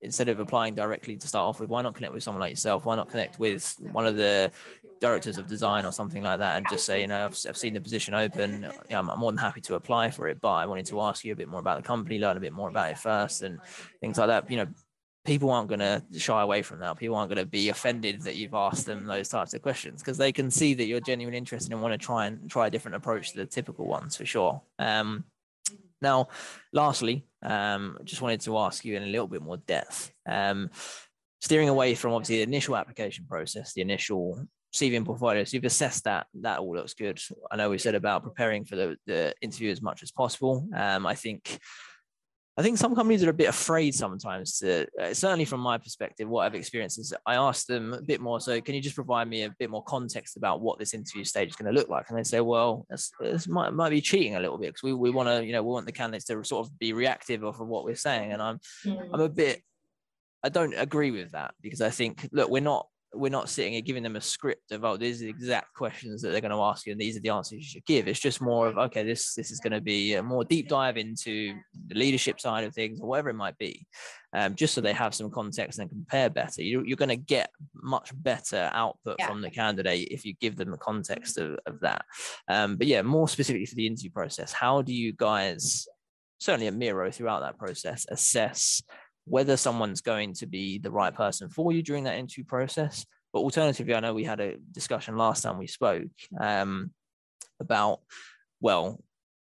instead 0.03 0.29
of 0.29 0.39
applying 0.39 0.75
directly 0.75 1.15
to 1.15 1.27
start 1.27 1.47
off 1.47 1.59
with, 1.59 1.69
why 1.69 1.81
not 1.81 1.95
connect 1.95 2.13
with 2.13 2.23
someone 2.23 2.41
like 2.41 2.51
yourself? 2.51 2.85
Why 2.85 2.95
not 2.95 3.09
connect 3.09 3.39
with 3.39 3.75
one 3.91 4.05
of 4.05 4.15
the 4.15 4.51
directors 4.99 5.37
of 5.37 5.47
design 5.47 5.85
or 5.85 5.91
something 5.91 6.23
like 6.23 6.39
that 6.39 6.57
and 6.57 6.65
just 6.69 6.85
say, 6.85 7.01
you 7.01 7.07
know, 7.07 7.25
I've, 7.25 7.37
I've 7.47 7.57
seen 7.57 7.73
the 7.73 7.81
position 7.81 8.13
open. 8.13 8.63
You 8.89 8.95
know, 8.95 9.11
I'm 9.11 9.19
more 9.19 9.31
than 9.31 9.37
happy 9.37 9.61
to 9.61 9.75
apply 9.75 10.11
for 10.11 10.27
it, 10.27 10.39
but 10.39 10.53
I 10.53 10.65
wanted 10.65 10.85
to 10.87 11.01
ask 11.01 11.25
you 11.25 11.33
a 11.33 11.35
bit 11.35 11.47
more 11.47 11.59
about 11.59 11.81
the 11.81 11.87
company, 11.87 12.19
learn 12.19 12.37
a 12.37 12.41
bit 12.41 12.53
more 12.53 12.69
about 12.69 12.91
it 12.91 12.97
first 12.97 13.41
and 13.41 13.59
things 14.01 14.17
like 14.17 14.27
that. 14.27 14.49
You 14.51 14.57
know, 14.57 14.67
people 15.25 15.49
aren't 15.51 15.69
going 15.69 15.79
to 15.79 16.03
shy 16.17 16.41
away 16.41 16.61
from 16.61 16.79
that. 16.79 16.97
People 16.97 17.15
aren't 17.15 17.29
going 17.29 17.43
to 17.43 17.49
be 17.49 17.69
offended 17.69 18.21
that 18.23 18.35
you've 18.35 18.53
asked 18.53 18.85
them 18.85 19.05
those 19.05 19.29
types 19.29 19.53
of 19.53 19.61
questions 19.61 20.01
because 20.01 20.17
they 20.17 20.31
can 20.31 20.51
see 20.51 20.73
that 20.73 20.85
you're 20.85 20.99
genuinely 20.99 21.37
interested 21.37 21.71
and 21.71 21.81
want 21.81 21.93
to 21.93 21.97
try 21.97 22.25
and 22.25 22.49
try 22.49 22.67
a 22.67 22.69
different 22.69 22.95
approach 22.95 23.31
to 23.31 23.37
the 23.37 23.45
typical 23.45 23.85
ones 23.85 24.15
for 24.15 24.25
sure. 24.25 24.61
Um, 24.79 25.25
now, 26.01 26.27
lastly, 26.73 27.25
um, 27.43 27.97
just 28.03 28.21
wanted 28.21 28.41
to 28.41 28.57
ask 28.57 28.85
you 28.85 28.95
in 28.95 29.03
a 29.03 29.07
little 29.07 29.27
bit 29.27 29.41
more 29.41 29.57
depth. 29.57 30.11
Um, 30.27 30.69
steering 31.41 31.69
away 31.69 31.93
from 31.93 32.13
obviously 32.13 32.37
the 32.37 32.43
initial 32.43 32.75
application 32.77 33.25
process, 33.27 33.73
the 33.73 33.81
initial 33.81 34.47
CV 34.73 34.97
and 34.97 35.05
portfolio. 35.05 35.43
So 35.43 35.55
you've 35.55 35.65
assessed 35.65 36.05
that 36.05 36.25
that 36.41 36.59
all 36.59 36.75
looks 36.75 36.93
good. 36.93 37.19
I 37.51 37.57
know 37.57 37.69
we 37.69 37.77
said 37.77 37.95
about 37.95 38.23
preparing 38.23 38.65
for 38.65 38.75
the, 38.75 38.97
the 39.05 39.33
interview 39.41 39.71
as 39.71 39.81
much 39.81 40.03
as 40.03 40.11
possible. 40.11 40.67
Um, 40.75 41.05
I 41.05 41.15
think 41.15 41.59
I 42.55 42.61
think 42.61 42.77
some 42.77 42.93
companies 42.93 43.23
are 43.23 43.31
a 43.31 43.33
bit 43.33 43.49
afraid 43.49 43.95
sometimes 43.95 44.59
to, 44.59 44.85
uh, 45.01 45.13
certainly 45.13 45.45
from 45.45 45.59
my 45.59 45.79
perspective, 45.79 46.29
what 46.29 46.45
I've 46.45 46.53
experienced 46.53 46.99
is 46.99 47.11
I 47.25 47.33
ask 47.33 47.65
them 47.65 47.93
a 47.93 48.01
bit 48.01 48.21
more. 48.21 48.39
So, 48.39 48.61
can 48.61 48.75
you 48.75 48.81
just 48.81 48.95
provide 48.95 49.27
me 49.27 49.43
a 49.43 49.55
bit 49.57 49.71
more 49.71 49.83
context 49.83 50.37
about 50.37 50.61
what 50.61 50.77
this 50.77 50.93
interview 50.93 51.23
stage 51.23 51.49
is 51.49 51.55
going 51.55 51.73
to 51.73 51.79
look 51.79 51.89
like? 51.89 52.09
And 52.09 52.17
they 52.17 52.23
say, 52.23 52.41
well, 52.41 52.85
this, 52.89 53.47
might, 53.47 53.73
might 53.73 53.89
be 53.89 54.01
cheating 54.01 54.35
a 54.35 54.39
little 54.39 54.59
bit 54.59 54.67
because 54.67 54.83
we, 54.83 54.93
we 54.93 55.09
want 55.09 55.29
to, 55.29 55.43
you 55.43 55.51
know, 55.51 55.63
we 55.63 55.71
want 55.71 55.87
the 55.87 55.91
candidates 55.91 56.25
to 56.25 56.43
sort 56.43 56.67
of 56.67 56.77
be 56.77 56.93
reactive 56.93 57.43
of 57.43 57.59
what 57.59 57.85
we're 57.85 57.95
saying. 57.95 58.33
And 58.33 58.41
I'm, 58.41 58.59
mm. 58.85 59.09
I'm 59.11 59.21
a 59.21 59.29
bit, 59.29 59.63
I 60.43 60.49
don't 60.49 60.75
agree 60.75 61.09
with 61.09 61.31
that 61.31 61.55
because 61.59 61.81
I 61.81 61.89
think, 61.89 62.29
look, 62.31 62.51
we're 62.51 62.61
not 62.61 62.87
we're 63.13 63.29
not 63.29 63.49
sitting 63.49 63.73
here 63.73 63.81
giving 63.81 64.03
them 64.03 64.15
a 64.15 64.21
script 64.21 64.71
of 64.71 64.83
oh 64.83 64.97
these 64.97 65.21
are 65.21 65.25
the 65.25 65.29
exact 65.29 65.73
questions 65.73 66.21
that 66.21 66.29
they're 66.29 66.41
going 66.41 66.51
to 66.51 66.61
ask 66.61 66.85
you 66.85 66.91
and 66.91 67.01
these 67.01 67.17
are 67.17 67.21
the 67.21 67.29
answers 67.29 67.59
you 67.59 67.63
should 67.63 67.85
give. 67.85 68.07
It's 68.07 68.19
just 68.19 68.41
more 68.41 68.67
of 68.67 68.77
okay 68.77 69.03
this 69.03 69.33
this 69.35 69.51
is 69.51 69.59
going 69.59 69.73
to 69.73 69.81
be 69.81 70.15
a 70.15 70.23
more 70.23 70.43
deep 70.43 70.67
dive 70.69 70.97
into 70.97 71.53
the 71.87 71.95
leadership 71.95 72.39
side 72.39 72.63
of 72.63 72.73
things 72.73 72.99
or 72.99 73.07
whatever 73.07 73.29
it 73.29 73.35
might 73.35 73.57
be 73.57 73.85
um, 74.33 74.55
just 74.55 74.73
so 74.73 74.81
they 74.81 74.93
have 74.93 75.13
some 75.13 75.29
context 75.29 75.79
and 75.79 75.89
compare 75.89 76.29
better. 76.29 76.63
You, 76.63 76.83
you're 76.83 76.97
going 76.97 77.09
to 77.09 77.15
get 77.15 77.51
much 77.75 78.11
better 78.15 78.69
output 78.73 79.17
yeah. 79.19 79.27
from 79.27 79.41
the 79.41 79.51
candidate 79.51 80.07
if 80.09 80.25
you 80.25 80.33
give 80.39 80.55
them 80.55 80.71
the 80.71 80.77
context 80.77 81.37
of, 81.37 81.59
of 81.65 81.79
that. 81.81 82.05
Um, 82.47 82.77
but 82.77 82.87
yeah 82.87 83.01
more 83.01 83.27
specifically 83.27 83.65
for 83.65 83.75
the 83.75 83.87
interview 83.87 84.11
process 84.11 84.51
how 84.51 84.81
do 84.81 84.93
you 84.93 85.13
guys 85.13 85.87
certainly 86.39 86.67
at 86.67 86.73
miro 86.73 87.11
throughout 87.11 87.41
that 87.41 87.57
process 87.57 88.05
assess 88.09 88.81
whether 89.25 89.57
someone's 89.57 90.01
going 90.01 90.33
to 90.33 90.45
be 90.45 90.77
the 90.77 90.91
right 90.91 91.13
person 91.13 91.49
for 91.49 91.71
you 91.71 91.81
during 91.81 92.03
that 92.03 92.17
interview 92.17 92.43
process 92.43 93.05
but 93.33 93.39
alternatively, 93.39 93.95
I 93.95 93.99
know 93.99 94.13
we 94.13 94.23
had 94.23 94.39
a 94.39 94.57
discussion 94.71 95.17
last 95.17 95.41
time 95.41 95.57
we 95.57 95.65
spoke 95.65 96.11
um, 96.39 96.91
about, 97.59 98.01
well, 98.61 99.03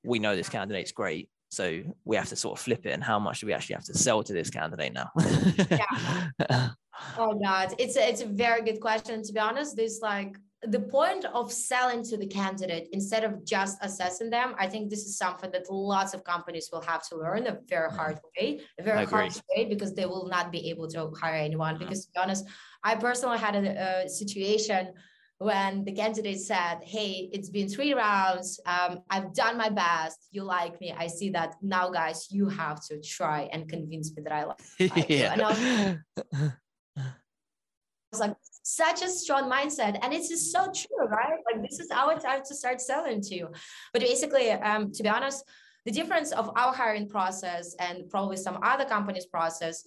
we 0.04 0.20
know 0.20 0.36
this 0.36 0.50
candidate's 0.50 0.92
great. 0.92 1.30
So 1.50 1.82
we 2.06 2.16
have 2.16 2.30
to 2.30 2.36
sort 2.36 2.58
of 2.58 2.64
flip 2.64 2.86
it 2.86 2.92
and 2.92 3.04
how 3.04 3.20
much 3.20 3.42
do 3.42 3.48
we 3.48 3.54
actually 3.54 3.76
have 3.76 3.86
to 3.86 3.98
sell 3.98 4.24
to 4.24 4.34
this 4.34 4.50
candidate 4.50 4.94
now? 4.94 5.10
yeah. 5.70 6.70
Oh 7.18 7.34
God, 7.34 7.74
it's 7.80 7.98
a, 7.98 8.08
it's 8.08 8.22
a 8.22 8.28
very 8.28 8.62
good 8.62 8.80
question. 8.80 9.24
To 9.24 9.34
be 9.34 9.40
honest, 9.40 9.76
this 9.76 10.02
like 10.04 10.38
the 10.64 10.80
point 10.80 11.26
of 11.26 11.52
selling 11.52 12.04
to 12.04 12.18
the 12.18 12.28
candidate 12.28 12.88
instead 12.92 13.24
of 13.24 13.44
just 13.44 13.78
assessing 13.82 14.30
them, 14.30 14.54
I 14.60 14.68
think 14.68 14.90
this 14.90 15.06
is 15.06 15.18
something 15.18 15.52
that 15.52 15.72
lots 15.72 16.14
of 16.14 16.24
companies 16.24 16.70
will 16.72 16.82
have 16.82 17.08
to 17.10 17.16
learn 17.18 17.48
a 17.48 17.58
very 17.68 17.90
hard 17.90 18.20
way, 18.38 18.62
a 18.80 18.84
very 18.84 19.06
hard 19.06 19.34
way, 19.56 19.66
because 19.66 19.96
they 19.96 20.06
will 20.06 20.28
not 20.28 20.52
be 20.52 20.70
able 20.70 20.88
to 20.90 21.12
hire 21.20 21.36
anyone. 21.36 21.76
Mm-hmm. 21.76 21.86
Because 21.86 22.06
to 22.06 22.12
be 22.12 22.20
honest, 22.20 22.46
I 22.84 22.96
personally 22.96 23.40
had 23.40 23.56
a, 23.56 24.04
a, 24.06 24.10
situation 24.10 24.94
when 25.40 25.84
the 25.84 25.94
candidate 25.94 26.40
said, 26.40 26.78
Hey, 26.84 27.30
it's 27.34 27.50
been 27.50 27.68
three 27.68 27.94
rounds. 27.94 28.60
Um, 28.68 29.00
I've 29.10 29.34
done 29.34 29.58
my 29.58 29.70
best. 29.70 30.28
You 30.30 30.44
like 30.44 30.80
me. 30.80 30.94
I 30.96 31.08
see 31.08 31.32
that. 31.32 31.56
Now, 31.64 31.90
guys, 31.90 32.28
you 32.30 32.48
have 32.50 32.86
to 32.86 33.02
try 33.02 33.50
and 33.52 33.68
convince 33.68 34.16
me 34.16 34.22
that 34.22 34.34
I 34.34 34.44
like 34.44 34.60
you. 34.78 34.92
yeah. 35.08 35.34
And 35.34 35.42
I 35.42 36.54
was 38.12 38.20
like, 38.20 38.36
such 38.64 39.02
a 39.02 39.10
strong 39.10 39.50
mindset. 39.50 39.98
And 40.02 40.14
it's 40.14 40.30
just 40.30 40.52
so 40.52 40.66
true 40.66 41.08
right? 41.08 41.40
Like 41.52 41.62
this 41.68 41.80
is 41.80 41.90
our 41.92 42.18
time 42.20 42.42
to 42.48 42.56
start 42.56 42.82
selling 42.82 43.22
to 43.22 43.36
you. 43.36 43.50
But 43.94 44.02
basically 44.02 44.52
um, 44.52 44.92
to 44.94 45.04
be 45.04 45.10
honest 45.10 45.44
the 45.86 45.92
difference 45.92 46.32
of 46.32 46.52
our 46.56 46.74
hiring 46.74 47.10
process 47.10 47.76
and 47.80 48.08
probably 48.10 48.38
some 48.38 48.60
other 48.62 48.86
companies 48.86 49.26
process 49.26 49.84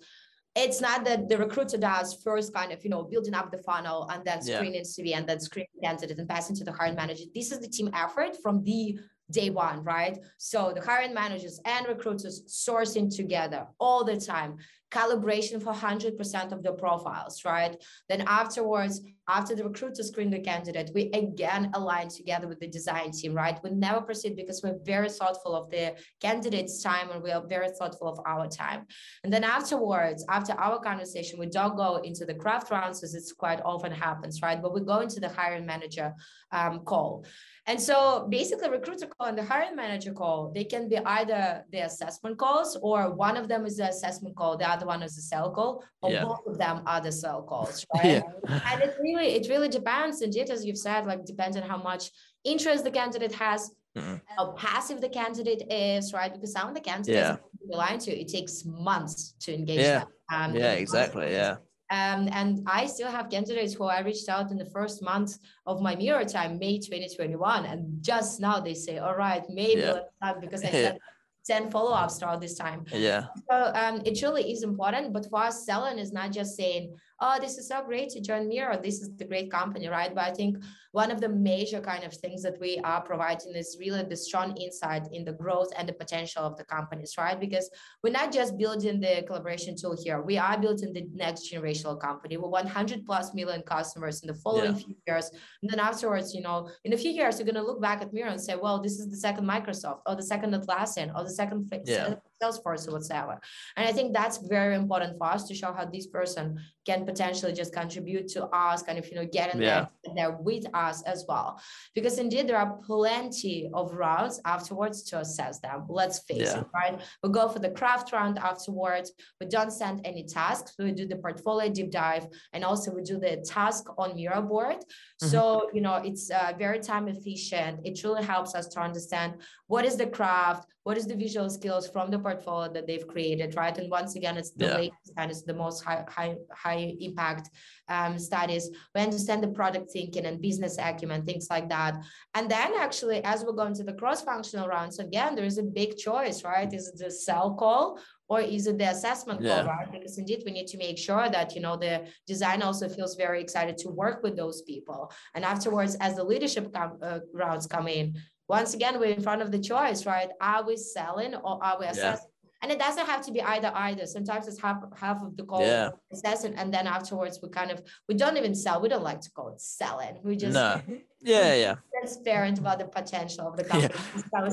it's 0.57 0.81
not 0.81 1.05
that 1.05 1.29
the 1.29 1.37
recruiter 1.37 1.77
does 1.77 2.15
first 2.23 2.53
kind 2.55 2.73
of 2.73 2.83
you 2.85 2.91
know 2.91 3.05
building 3.05 3.35
up 3.35 3.51
the 3.51 3.59
funnel 3.59 4.09
and 4.13 4.25
then 4.25 4.43
screening 4.43 4.75
yeah. 4.75 4.81
cv 4.83 5.17
and 5.17 5.29
then 5.29 5.39
screening 5.39 5.69
candidate 5.83 6.19
and 6.19 6.29
passing 6.29 6.57
to 6.57 6.65
the 6.65 6.73
hiring 6.73 6.97
manager 6.97 7.25
this 7.33 7.53
is 7.53 7.61
the 7.61 7.69
team 7.69 7.91
effort 7.95 8.37
from 8.43 8.63
the 8.65 8.99
day 9.31 9.51
one, 9.51 9.83
right? 9.85 10.19
So 10.39 10.73
the 10.75 10.85
hiring 10.85 11.15
managers 11.15 11.61
and 11.65 11.87
recruiters 11.87 12.43
sourcing 12.47 13.15
together 13.15 13.67
all 13.79 14.05
the 14.05 14.17
time, 14.17 14.57
calibration 14.95 15.61
for 15.63 15.73
100% 15.73 16.53
of 16.53 16.63
the 16.63 16.73
profiles, 16.73 17.45
right? 17.45 17.77
Then 18.09 18.23
afterwards, 18.27 19.01
after 19.29 19.55
the 19.57 19.65
recruiter 19.65 20.03
screen 20.03 20.31
the 20.31 20.39
candidate, 20.39 20.91
we 20.95 21.11
again 21.13 21.71
align 21.75 22.09
together 22.09 22.47
with 22.47 22.61
the 22.61 22.69
design 22.69 23.11
team, 23.11 23.35
right? 23.35 23.59
We 23.65 23.71
never 23.71 24.01
proceed 24.03 24.37
because 24.37 24.63
we're 24.63 24.79
very 24.85 25.09
thoughtful 25.09 25.57
of 25.57 25.71
the 25.71 25.95
candidate's 26.21 26.83
time 26.83 27.11
and 27.11 27.23
we 27.23 27.33
are 27.33 27.45
very 27.47 27.71
thoughtful 27.71 28.09
of 28.09 28.21
our 28.27 28.47
time. 28.47 28.87
And 29.25 29.33
then 29.33 29.43
afterwards, 29.43 30.25
after 30.29 30.53
our 30.53 30.79
conversation, 30.79 31.39
we 31.39 31.47
don't 31.47 31.77
go 31.77 31.97
into 31.97 32.25
the 32.25 32.35
craft 32.35 32.71
rounds 32.71 33.03
as 33.03 33.15
it's 33.15 33.33
quite 33.33 33.61
often 33.65 33.93
happens, 33.93 34.43
right? 34.43 34.61
But 34.61 34.75
we 34.75 34.83
go 34.83 35.01
into 35.01 35.21
the 35.21 35.29
hiring 35.29 35.67
manager 35.67 36.13
um, 36.53 36.81
call. 36.81 37.25
And 37.67 37.81
so 37.81 38.27
basically 38.29 38.69
recruiter 38.69 39.07
call 39.07 39.29
and 39.29 39.39
the 39.39 39.43
hiring 39.43 39.75
manager 39.75 40.13
call, 40.13 40.53
they 40.55 40.65
can 40.65 40.87
be 40.89 40.99
either 40.99 41.65
the 41.73 41.79
assessment 41.79 42.37
calls 42.37 42.77
or 42.83 43.15
one 43.15 43.39
of 43.39 43.49
them 43.49 43.65
is 43.65 43.79
the 43.79 43.89
assessment 43.89 44.37
call, 44.37 44.59
the 44.59 44.69
other 44.69 44.85
one 44.85 45.03
is 45.03 45.17
the 45.17 45.23
sell 45.23 45.51
call, 45.51 45.83
or 46.03 46.11
yeah. 46.11 46.25
both 46.25 46.47
of 46.47 46.59
them 46.59 46.83
are 46.87 47.01
the 47.01 47.11
sell 47.11 47.43
calls, 47.43 47.87
right? 47.95 48.05
yeah. 48.05 48.23
And 48.71 48.83
it 48.83 48.95
really, 49.01 49.29
it 49.29 49.49
really 49.49 49.71
depends. 49.71 50.21
Indeed, 50.21 50.51
as 50.51 50.65
you've 50.67 50.79
said, 50.79 51.07
like 51.07 51.25
depends 51.25 51.57
on 51.57 51.63
how 51.63 51.79
much 51.79 52.11
interest 52.45 52.85
the 52.85 52.91
candidate 52.91 53.33
has, 53.33 53.71
mm-hmm. 53.97 54.17
how 54.37 54.53
passive 54.53 55.01
the 55.01 55.09
candidate 55.09 55.63
is, 55.73 56.13
right? 56.13 56.33
Because 56.33 56.53
some 56.53 56.69
of 56.69 56.75
the 56.75 56.83
candidates 56.83 57.17
yeah. 57.17 57.37
are 57.37 57.79
lying 57.79 57.99
to, 58.01 58.11
it 58.11 58.29
takes 58.29 58.67
months 58.67 59.35
to 59.41 59.55
engage 59.55 59.81
yeah. 59.81 60.01
them. 60.01 60.09
Um, 60.31 60.55
yeah, 60.55 60.73
exactly. 60.73 61.33
Yeah. 61.33 61.57
Um, 61.95 62.29
and 62.33 62.51
I 62.67 62.87
still 62.87 63.11
have 63.17 63.31
candidates 63.31 63.75
who 63.75 63.85
I 63.85 64.01
reached 64.01 64.29
out 64.29 64.51
in 64.51 64.59
the 64.59 64.71
first 64.77 65.03
month 65.03 65.39
of 65.67 65.81
my 65.81 65.95
Miro 65.95 66.25
time, 66.25 66.59
May 66.59 66.79
2021. 66.79 67.67
And 67.67 68.03
just 68.03 68.41
now 68.41 68.59
they 68.59 68.75
say, 68.75 68.99
all 68.99 69.17
right, 69.17 69.45
maybe 69.49 69.83
yeah. 69.83 70.33
because 70.41 70.65
I 70.65 70.71
said 70.85 70.99
10 71.47 71.71
follow-ups 71.71 72.19
throughout 72.19 72.41
this 72.41 72.57
time. 72.57 72.85
Yeah. 72.93 73.27
So 73.49 73.57
um, 73.75 74.03
it 74.05 74.19
truly 74.19 74.51
is 74.51 74.63
important. 74.65 75.13
But 75.13 75.29
for 75.31 75.41
us, 75.45 75.65
selling 75.65 75.99
is 75.99 76.13
not 76.13 76.33
just 76.33 76.57
saying, 76.57 76.97
oh, 77.25 77.39
this 77.41 77.57
is 77.57 77.69
so 77.69 77.83
great 77.83 78.11
to 78.11 78.21
join 78.21 78.49
Miro. 78.49 78.79
This 78.81 79.01
is 79.01 79.17
the 79.17 79.25
great 79.25 79.51
company, 79.51 79.89
right? 79.89 80.15
But 80.15 80.25
I 80.25 80.33
think 80.33 80.63
one 80.93 81.11
of 81.11 81.23
the 81.23 81.29
major 81.29 81.81
kind 81.81 82.05
of 82.05 82.13
things 82.13 82.43
that 82.43 82.61
we 82.61 82.79
are 82.85 83.01
providing 83.01 83.55
is 83.55 83.79
really 83.81 84.03
the 84.03 84.17
strong 84.17 84.55
insight 84.59 85.09
in 85.11 85.25
the 85.25 85.33
growth 85.33 85.71
and 85.79 85.89
the 85.89 85.95
potential 85.95 86.43
of 86.43 86.59
the 86.59 86.65
companies, 86.65 87.15
right? 87.17 87.41
Because 87.41 87.71
we're 88.03 88.13
not 88.13 88.31
just 88.31 88.59
building 88.59 89.01
the 89.01 89.25
collaboration 89.27 89.75
tool 89.75 89.97
here. 90.05 90.21
We 90.21 90.37
are 90.37 90.59
building 90.59 90.93
the 90.93 91.07
next 91.15 91.51
generational 91.51 91.99
company. 91.99 92.37
We're 92.37 92.51
100 92.51 93.07
plus 93.07 93.33
million 93.33 93.63
customers 93.63 94.23
in 94.23 94.27
the 94.29 94.35
following 94.35 94.77
yeah. 94.77 94.85
few 94.85 94.97
years. 95.07 95.31
And 95.63 95.71
then 95.71 95.81
afterwards, 95.81 96.35
you 96.35 96.43
know, 96.43 96.69
in 96.85 96.93
a 96.93 96.99
few 96.99 97.11
years, 97.11 97.39
you're 97.39 97.47
going 97.47 97.55
to 97.55 97.63
look 97.63 97.81
back 97.81 98.03
at 98.03 98.13
Miro 98.13 98.31
and 98.31 98.41
say, 98.41 98.55
well, 98.55 98.83
this 98.83 98.99
is 99.01 99.11
the 99.11 99.17
second 99.17 99.47
Microsoft 99.47 100.01
or 100.07 100.15
the 100.15 100.23
second 100.23 100.53
Atlassian 100.53 101.11
or 101.17 101.25
the 101.25 101.31
second 101.31 101.73
yeah. 101.87 102.17
Salesforce 102.43 102.89
or 102.89 102.93
whatsoever. 102.93 103.41
And 103.77 103.87
I 103.89 103.93
think 103.93 104.13
that's 104.13 104.39
very 104.39 104.75
important 104.75 105.19
for 105.19 105.27
us 105.27 105.47
to 105.49 105.55
show 105.55 105.73
how 105.73 105.85
this 105.85 106.07
person 106.07 106.59
can 106.87 107.05
potentially 107.07 107.53
just 107.53 107.73
contribute 107.73 108.29
to 108.29 108.45
us, 108.47 108.83
kind 108.83 108.99
of, 108.99 109.09
you 109.09 109.15
know, 109.15 109.27
get 109.27 109.55
in 109.55 109.61
yeah. 109.61 109.87
there, 110.05 110.15
there 110.15 110.31
with 110.33 110.67
us 110.75 111.03
as 111.03 111.25
well. 111.29 111.61
Because 111.95 112.19
indeed, 112.19 112.49
there 112.49 112.59
are 112.59 112.79
plenty 112.87 113.71
of 113.73 113.93
rounds 113.93 114.41
afterwards 114.45 115.03
to 115.05 115.21
assess 115.21 115.61
them. 115.61 115.87
Let's 115.89 116.21
face 116.21 116.53
yeah. 116.53 116.61
it, 116.61 116.67
right? 116.75 117.01
We 117.23 117.31
go 117.31 117.49
for 117.49 117.59
the 117.59 117.71
craft 117.71 118.13
round 118.13 118.39
afterwards. 118.39 119.13
We 119.41 119.47
don't 119.47 119.73
send 119.73 120.07
any 120.07 120.25
tasks. 120.25 120.75
We 120.79 120.93
do 120.93 121.07
the 121.07 121.17
portfolio 121.17 121.71
deep 121.71 121.91
dive 121.91 122.27
and 122.53 122.65
also 122.65 122.93
we 122.93 123.03
do 123.03 123.19
the 123.19 123.45
task 123.47 123.87
on 123.97 124.15
Miro 124.15 124.43
board. 124.43 124.77
Mm-hmm. 125.25 125.31
So, 125.31 125.71
you 125.73 125.81
know, 125.81 125.97
it's 125.97 126.31
uh, 126.31 126.53
very 126.59 126.81
time 126.81 127.09
efficient. 127.09 127.81
It 127.85 127.99
truly 127.99 128.23
helps 128.23 128.55
us 128.55 128.67
to 128.69 128.81
understand 128.81 129.35
what 129.67 129.85
is 129.85 129.97
the 129.97 130.07
craft, 130.07 130.69
what 130.83 130.99
is 130.99 131.07
the 131.07 131.17
visual 131.17 131.49
skills 131.49 131.89
from 131.89 132.11
the 132.11 132.19
portfolio 132.19 132.71
that 132.73 132.87
they've 132.87 133.07
created, 133.07 133.57
right? 133.57 133.77
And 133.79 133.91
once 133.91 134.17
again, 134.17 134.37
it's 134.37 134.51
the 134.51 134.67
yeah. 134.67 134.77
latest 134.77 135.13
and 135.17 135.31
it's 135.31 135.43
the 135.43 135.55
most 135.55 135.83
high, 135.83 136.05
high, 136.09 136.37
high 136.53 136.95
impact 137.01 137.49
um, 137.89 138.19
studies. 138.19 138.69
We 138.95 139.01
understand 139.01 139.43
the 139.43 139.49
product 139.49 139.91
thinking 139.91 140.27
and 140.27 140.41
business 140.41 140.77
acumen, 140.79 141.25
things 141.25 141.49
like 141.49 141.69
that. 141.71 141.95
And 142.35 142.51
then 142.51 142.73
actually, 142.77 143.25
as 143.25 143.45
we're 143.45 143.53
going 143.53 143.75
to 143.77 143.85
the 143.85 143.95
cross-functional 143.95 144.69
rounds, 144.69 144.99
again, 144.99 145.35
there 145.35 145.47
is 145.47 145.59
a 145.59 145.63
big 145.63 145.97
choice, 145.97 146.45
right? 146.45 146.71
Is 146.73 146.89
it 146.89 146.99
the 146.99 147.11
sell 147.11 147.55
call 147.55 147.99
or 148.29 148.41
is 148.41 148.67
it 148.67 148.79
the 148.79 148.89
assessment 148.89 149.41
yeah. 149.41 149.57
call, 149.57 149.67
right? 149.67 149.93
Because 149.93 150.19
indeed, 150.19 150.43
we 150.47 150.53
need 150.53 150.67
to 150.69 150.79
make 150.79 150.99
sure 150.99 151.29
that, 151.29 151.55
you 151.55 151.61
know, 151.61 151.77
the 151.77 152.07
design 152.27 152.63
also 152.63 152.89
feels 152.89 153.17
very 153.17 153.41
excited 153.41 153.77
to 153.79 153.89
work 153.89 154.23
with 154.23 154.37
those 154.37 154.63
people. 154.63 155.13
And 155.35 155.45
afterwards, 155.45 155.97
as 156.01 156.17
the 156.17 156.25
leadership 156.25 156.73
com- 156.73 156.99
uh, 157.03 157.21
rounds 157.33 157.67
come 157.67 157.89
in, 157.89 158.17
once 158.49 158.75
again, 158.75 158.99
we're 158.99 159.15
in 159.15 159.23
front 159.23 159.43
of 159.43 159.51
the 159.51 159.59
choice, 159.59 160.07
right? 160.07 160.31
Are 160.41 160.67
we 160.67 160.77
selling 160.77 161.35
or 161.35 161.63
are 161.63 161.79
we 161.79 161.87
assessing? 161.87 162.31
and 162.65 162.73
it 162.73 162.79
doesn't 162.79 163.05
have 163.05 163.21
to 163.21 163.31
be 163.31 163.43
either 163.43 163.71
either 163.75 164.07
sometimes 164.07 164.49
it's 164.49 164.61
half 164.61 164.83
half 164.97 165.23
of 165.23 165.37
the 165.37 165.45
call 165.45 165.61
yeah. 165.61 165.91
assessing 166.11 166.55
and 166.55 166.73
then 166.73 166.87
afterwards 166.87 167.39
we 167.43 167.49
kind 167.51 167.71
of 167.71 167.83
we 168.09 168.15
don't 168.15 168.39
even 168.39 168.55
sell 168.55 168.81
we 168.81 168.89
don't 168.89 169.03
like 169.03 169.21
to 169.21 169.31
call 169.33 169.51
it 169.51 169.61
selling 169.61 170.19
we 170.25 170.35
just 170.35 170.55
no. 170.55 170.81
yeah 171.25 171.55
yeah 171.55 171.75
transparent 171.99 172.59
about 172.59 172.79
the 172.79 172.85
potential 172.85 173.49
of 173.49 173.57
the 173.57 173.65
company 173.65 173.95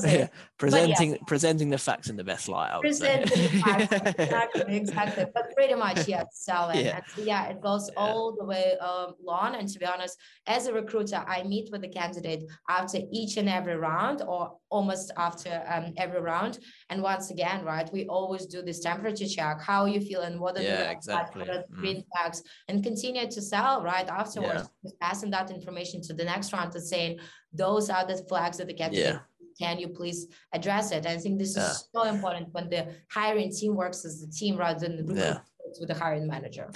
yeah. 0.04 0.12
yeah. 0.12 0.28
presenting 0.58 1.12
yeah. 1.12 1.18
presenting 1.28 1.70
the 1.70 1.78
facts 1.78 2.10
in 2.10 2.16
the 2.16 2.24
best 2.24 2.48
light 2.48 2.80
presenting 2.80 3.42
the 3.42 3.48
facts 3.60 3.94
exactly 4.20 4.76
exactly 4.82 5.26
but 5.34 5.54
pretty 5.56 5.74
much 5.74 6.08
yeah 6.08 6.24
selling 6.32 6.86
yeah, 6.86 7.02
and 7.18 7.26
yeah 7.26 7.50
it 7.50 7.62
goes 7.62 7.90
all 7.98 8.36
the 8.38 8.46
way 8.46 8.78
um, 8.80 9.14
long 9.24 9.56
and 9.56 9.68
to 9.68 9.80
be 9.80 9.86
honest 9.86 10.18
as 10.48 10.68
a 10.68 10.74
recruiter 10.74 11.24
i 11.28 11.44
meet 11.44 11.70
with 11.72 11.82
the 11.82 11.90
candidate 11.90 12.44
after 12.70 13.00
each 13.12 13.38
and 13.38 13.50
every 13.50 13.76
round 13.76 14.22
or 14.28 14.56
almost 14.70 15.12
after 15.18 15.64
um, 15.68 15.94
every 15.98 16.22
round 16.22 16.60
and 16.90 17.02
once 17.02 17.32
again 17.32 17.66
right 17.66 17.92
we 17.92 18.06
always 18.08 18.46
do 18.46 18.62
this 18.62 18.80
temperature 18.80 19.28
check 19.28 19.62
how 19.62 19.82
are 19.82 19.90
you 19.90 20.00
feeling 20.00 20.40
what 20.40 20.58
are 20.58 20.62
yeah, 20.62 20.78
the 20.78 20.92
exactly. 20.92 21.42
what 21.42 21.50
are 21.50 21.64
the 21.68 21.74
green 21.74 21.98
mm. 21.98 22.06
flags 22.12 22.42
and 22.70 22.84
continue 22.84 23.30
to 23.30 23.42
sell 23.42 23.84
right 23.84 24.08
afterwards 24.08 24.70
passing 25.02 25.30
that 25.30 25.52
information 25.52 26.02
to 26.02 26.14
the 26.14 26.24
next 26.24 26.54
round 26.54 26.61
and 26.64 26.84
saying 26.84 27.20
those 27.54 27.90
are 27.90 28.06
the 28.06 28.18
flags 28.30 28.58
that 28.58 28.68
the 28.68 28.74
candidate 28.74 29.06
yeah. 29.06 29.20
can 29.60 29.80
you 29.80 29.90
please 29.90 30.28
address 30.54 30.92
it? 30.92 31.06
I 31.06 31.18
think 31.18 31.40
this 31.40 31.56
yeah. 31.56 31.72
is 31.72 31.88
so 31.94 32.04
important 32.04 32.54
when 32.54 32.70
the 32.70 32.94
hiring 33.10 33.52
team 33.52 33.76
works 33.76 34.06
as 34.06 34.24
a 34.24 34.30
team 34.30 34.58
rather 34.58 34.80
than 34.80 35.06
the 35.06 35.14
yeah. 35.14 35.40
with 35.80 35.90
the 35.90 35.96
hiring 35.96 36.28
manager. 36.28 36.70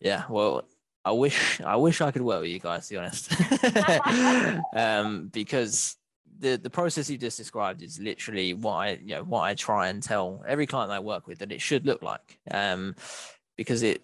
Yeah, 0.00 0.24
well, 0.28 0.64
I 1.04 1.12
wish 1.12 1.60
I 1.60 1.76
wish 1.76 2.00
I 2.00 2.10
could 2.10 2.22
work 2.22 2.42
with 2.42 2.50
you 2.50 2.58
guys, 2.58 2.88
to 2.88 2.94
be 2.94 2.98
honest, 2.98 3.32
um, 4.76 5.28
because 5.32 5.96
the 6.38 6.56
the 6.56 6.70
process 6.70 7.08
you 7.08 7.18
just 7.18 7.38
described 7.38 7.82
is 7.82 7.98
literally 7.98 8.54
what 8.54 8.74
I 8.74 8.98
you 9.02 9.14
know 9.16 9.24
what 9.24 9.42
I 9.42 9.54
try 9.54 9.88
and 9.88 10.02
tell 10.02 10.42
every 10.46 10.66
client 10.66 10.92
I 10.92 11.00
work 11.00 11.26
with 11.26 11.38
that 11.38 11.52
it 11.52 11.60
should 11.60 11.86
look 11.86 12.02
like, 12.02 12.38
um, 12.50 12.94
because 13.56 13.82
it 13.82 14.02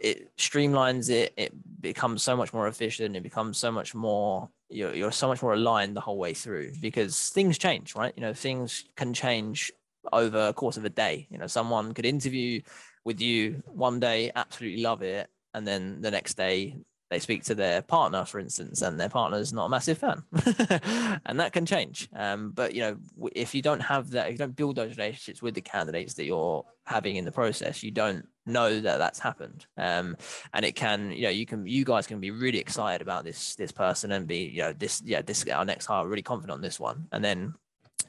it 0.00 0.34
streamlines 0.36 1.10
it 1.10 1.32
it 1.36 1.52
becomes 1.80 2.22
so 2.22 2.36
much 2.36 2.52
more 2.52 2.66
efficient 2.66 3.16
it 3.16 3.22
becomes 3.22 3.58
so 3.58 3.70
much 3.70 3.94
more 3.94 4.48
you're, 4.70 4.94
you're 4.94 5.12
so 5.12 5.28
much 5.28 5.42
more 5.42 5.54
aligned 5.54 5.96
the 5.96 6.00
whole 6.00 6.16
way 6.18 6.32
through 6.32 6.72
because 6.80 7.30
things 7.30 7.58
change 7.58 7.94
right? 7.94 8.14
You 8.16 8.22
know 8.22 8.34
things 8.34 8.84
can 8.96 9.12
change 9.12 9.70
over 10.12 10.48
a 10.48 10.52
course 10.54 10.78
of 10.78 10.84
a 10.84 10.90
day. 10.90 11.26
You 11.30 11.38
know 11.38 11.46
someone 11.46 11.92
could 11.92 12.06
interview 12.06 12.62
with 13.04 13.20
you 13.20 13.62
one 13.66 14.00
day 14.00 14.30
absolutely 14.34 14.82
love 14.82 15.02
it 15.02 15.28
and 15.54 15.66
then 15.66 16.00
the 16.00 16.10
next 16.10 16.36
day 16.36 16.76
they 17.10 17.18
speak 17.18 17.42
to 17.44 17.56
their 17.56 17.82
partner, 17.82 18.24
for 18.24 18.38
instance, 18.38 18.82
and 18.82 18.98
their 18.98 19.08
partner's 19.08 19.52
not 19.52 19.66
a 19.66 19.68
massive 19.68 19.98
fan, 19.98 20.22
and 21.26 21.40
that 21.40 21.52
can 21.52 21.66
change. 21.66 22.08
Um, 22.14 22.52
but 22.52 22.72
you 22.72 22.82
know, 22.82 22.96
if 23.34 23.52
you 23.52 23.62
don't 23.62 23.80
have 23.80 24.10
that, 24.10 24.26
if 24.26 24.32
you 24.32 24.38
don't 24.38 24.54
build 24.54 24.76
those 24.76 24.96
relationships 24.96 25.42
with 25.42 25.54
the 25.54 25.60
candidates 25.60 26.14
that 26.14 26.24
you're 26.24 26.64
having 26.86 27.16
in 27.16 27.24
the 27.24 27.32
process, 27.32 27.82
you 27.82 27.90
don't 27.90 28.26
know 28.50 28.80
that 28.80 28.98
that's 28.98 29.18
happened. 29.18 29.66
Um, 29.76 30.16
and 30.52 30.64
it 30.64 30.74
can, 30.74 31.12
you 31.12 31.22
know, 31.22 31.30
you 31.30 31.46
can, 31.46 31.66
you 31.66 31.84
guys 31.84 32.06
can 32.06 32.20
be 32.20 32.30
really 32.30 32.58
excited 32.58 33.02
about 33.02 33.24
this 33.24 33.54
this 33.56 33.72
person 33.72 34.12
and 34.12 34.26
be, 34.26 34.38
you 34.38 34.62
know, 34.62 34.72
this, 34.72 35.02
yeah, 35.04 35.22
this 35.22 35.46
our 35.48 35.64
next 35.64 35.86
hire, 35.86 36.06
really 36.06 36.22
confident 36.22 36.52
on 36.52 36.60
this 36.60 36.78
one, 36.78 37.06
and 37.12 37.24
then 37.24 37.54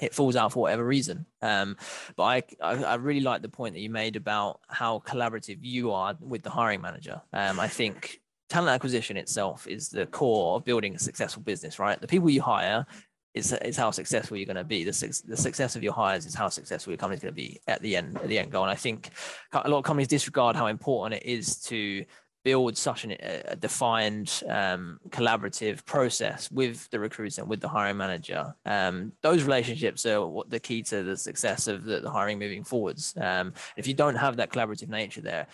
it 0.01 0.13
falls 0.13 0.35
out 0.35 0.51
for 0.51 0.63
whatever 0.63 0.83
reason. 0.83 1.25
Um, 1.41 1.77
but 2.15 2.23
I, 2.23 2.43
I, 2.61 2.83
I 2.83 2.95
really 2.95 3.21
like 3.21 3.41
the 3.41 3.49
point 3.49 3.75
that 3.75 3.81
you 3.81 3.89
made 3.89 4.15
about 4.15 4.59
how 4.67 4.99
collaborative 5.05 5.59
you 5.61 5.91
are 5.91 6.15
with 6.19 6.41
the 6.43 6.49
hiring 6.49 6.81
manager. 6.81 7.21
Um, 7.31 7.59
I 7.59 7.67
think 7.67 8.19
talent 8.49 8.71
acquisition 8.71 9.15
itself 9.15 9.67
is 9.67 9.89
the 9.89 10.07
core 10.07 10.57
of 10.57 10.65
building 10.65 10.95
a 10.95 10.99
successful 10.99 11.43
business, 11.43 11.79
right? 11.79 12.01
The 12.01 12.07
people 12.07 12.29
you 12.29 12.41
hire 12.41 12.85
is, 13.33 13.53
is 13.53 13.77
how 13.77 13.91
successful 13.91 14.37
you're 14.37 14.45
going 14.45 14.55
to 14.55 14.63
be. 14.63 14.83
The, 14.83 15.23
the 15.27 15.37
success 15.37 15.75
of 15.75 15.83
your 15.83 15.93
hires 15.93 16.25
is 16.25 16.35
how 16.35 16.49
successful 16.49 16.91
your 16.91 16.97
company's 16.97 17.21
going 17.21 17.33
to 17.33 17.35
be 17.35 17.59
at 17.67 17.81
the 17.81 17.95
end, 17.95 18.17
at 18.17 18.27
the 18.27 18.39
end 18.39 18.51
goal. 18.51 18.63
And 18.63 18.71
I 18.71 18.75
think 18.75 19.09
a 19.53 19.69
lot 19.69 19.79
of 19.79 19.83
companies 19.83 20.07
disregard 20.07 20.55
how 20.55 20.67
important 20.67 21.21
it 21.21 21.27
is 21.27 21.61
to 21.63 22.05
build 22.43 22.75
such 22.75 23.03
an, 23.03 23.15
a 23.21 23.55
defined 23.55 24.43
um, 24.49 24.99
collaborative 25.09 25.85
process 25.85 26.49
with 26.51 26.89
the 26.89 26.99
recruiter 26.99 27.41
and 27.41 27.49
with 27.49 27.61
the 27.61 27.67
hiring 27.67 27.97
manager. 27.97 28.53
Um, 28.65 29.13
those 29.21 29.43
relationships 29.43 30.05
are 30.05 30.25
what 30.25 30.49
the 30.49 30.59
key 30.59 30.81
to 30.83 31.03
the 31.03 31.17
success 31.17 31.67
of 31.67 31.83
the, 31.83 31.99
the 31.99 32.09
hiring 32.09 32.39
moving 32.39 32.63
forwards. 32.63 33.13
Um, 33.19 33.53
if 33.77 33.87
you 33.87 33.93
don't 33.93 34.15
have 34.15 34.37
that 34.37 34.51
collaborative 34.51 34.89
nature 34.89 35.21
there, 35.21 35.47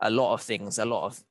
a 0.00 0.10
lot 0.10 0.32
of 0.32 0.42
things, 0.42 0.78
a 0.78 0.84
lot 0.84 1.06
of 1.06 1.22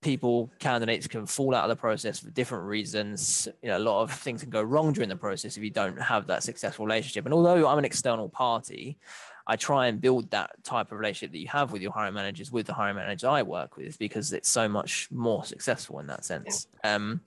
people, 0.00 0.50
candidates 0.58 1.06
can 1.06 1.26
fall 1.26 1.54
out 1.54 1.64
of 1.64 1.68
the 1.68 1.80
process 1.80 2.20
for 2.20 2.30
different 2.30 2.64
reasons. 2.64 3.48
You 3.62 3.70
know, 3.70 3.78
a 3.78 3.80
lot 3.80 4.02
of 4.02 4.12
things 4.12 4.42
can 4.42 4.50
go 4.50 4.62
wrong 4.62 4.92
during 4.92 5.08
the 5.08 5.16
process 5.16 5.56
if 5.56 5.62
you 5.62 5.70
don't 5.70 6.00
have 6.00 6.26
that 6.28 6.42
successful 6.42 6.84
relationship. 6.84 7.24
And 7.24 7.34
although 7.34 7.66
I'm 7.66 7.78
an 7.78 7.84
external 7.84 8.28
party, 8.28 8.98
I 9.46 9.56
try 9.56 9.86
and 9.86 10.00
build 10.00 10.30
that 10.30 10.62
type 10.64 10.90
of 10.92 10.98
relationship 10.98 11.32
that 11.32 11.38
you 11.38 11.48
have 11.48 11.72
with 11.72 11.82
your 11.82 11.92
hiring 11.92 12.14
managers 12.14 12.50
with 12.50 12.66
the 12.66 12.72
hiring 12.72 12.96
manager 12.96 13.28
I 13.28 13.42
work 13.42 13.76
with 13.76 13.98
because 13.98 14.32
it's 14.32 14.48
so 14.48 14.68
much 14.68 15.08
more 15.10 15.44
successful 15.44 15.98
in 15.98 16.06
that 16.06 16.24
sense. 16.24 16.66
Yeah. 16.82 16.94
Um, 16.94 17.20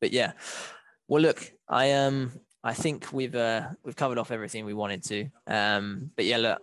but 0.00 0.12
yeah, 0.12 0.32
well, 1.08 1.22
look, 1.22 1.52
I 1.68 1.92
um, 1.92 2.32
I 2.62 2.74
think 2.74 3.12
we've 3.12 3.34
uh, 3.34 3.68
we've 3.84 3.96
covered 3.96 4.18
off 4.18 4.30
everything 4.30 4.64
we 4.66 4.74
wanted 4.74 5.02
to. 5.04 5.28
Um, 5.46 6.10
but 6.16 6.24
yeah, 6.24 6.38
look, 6.38 6.62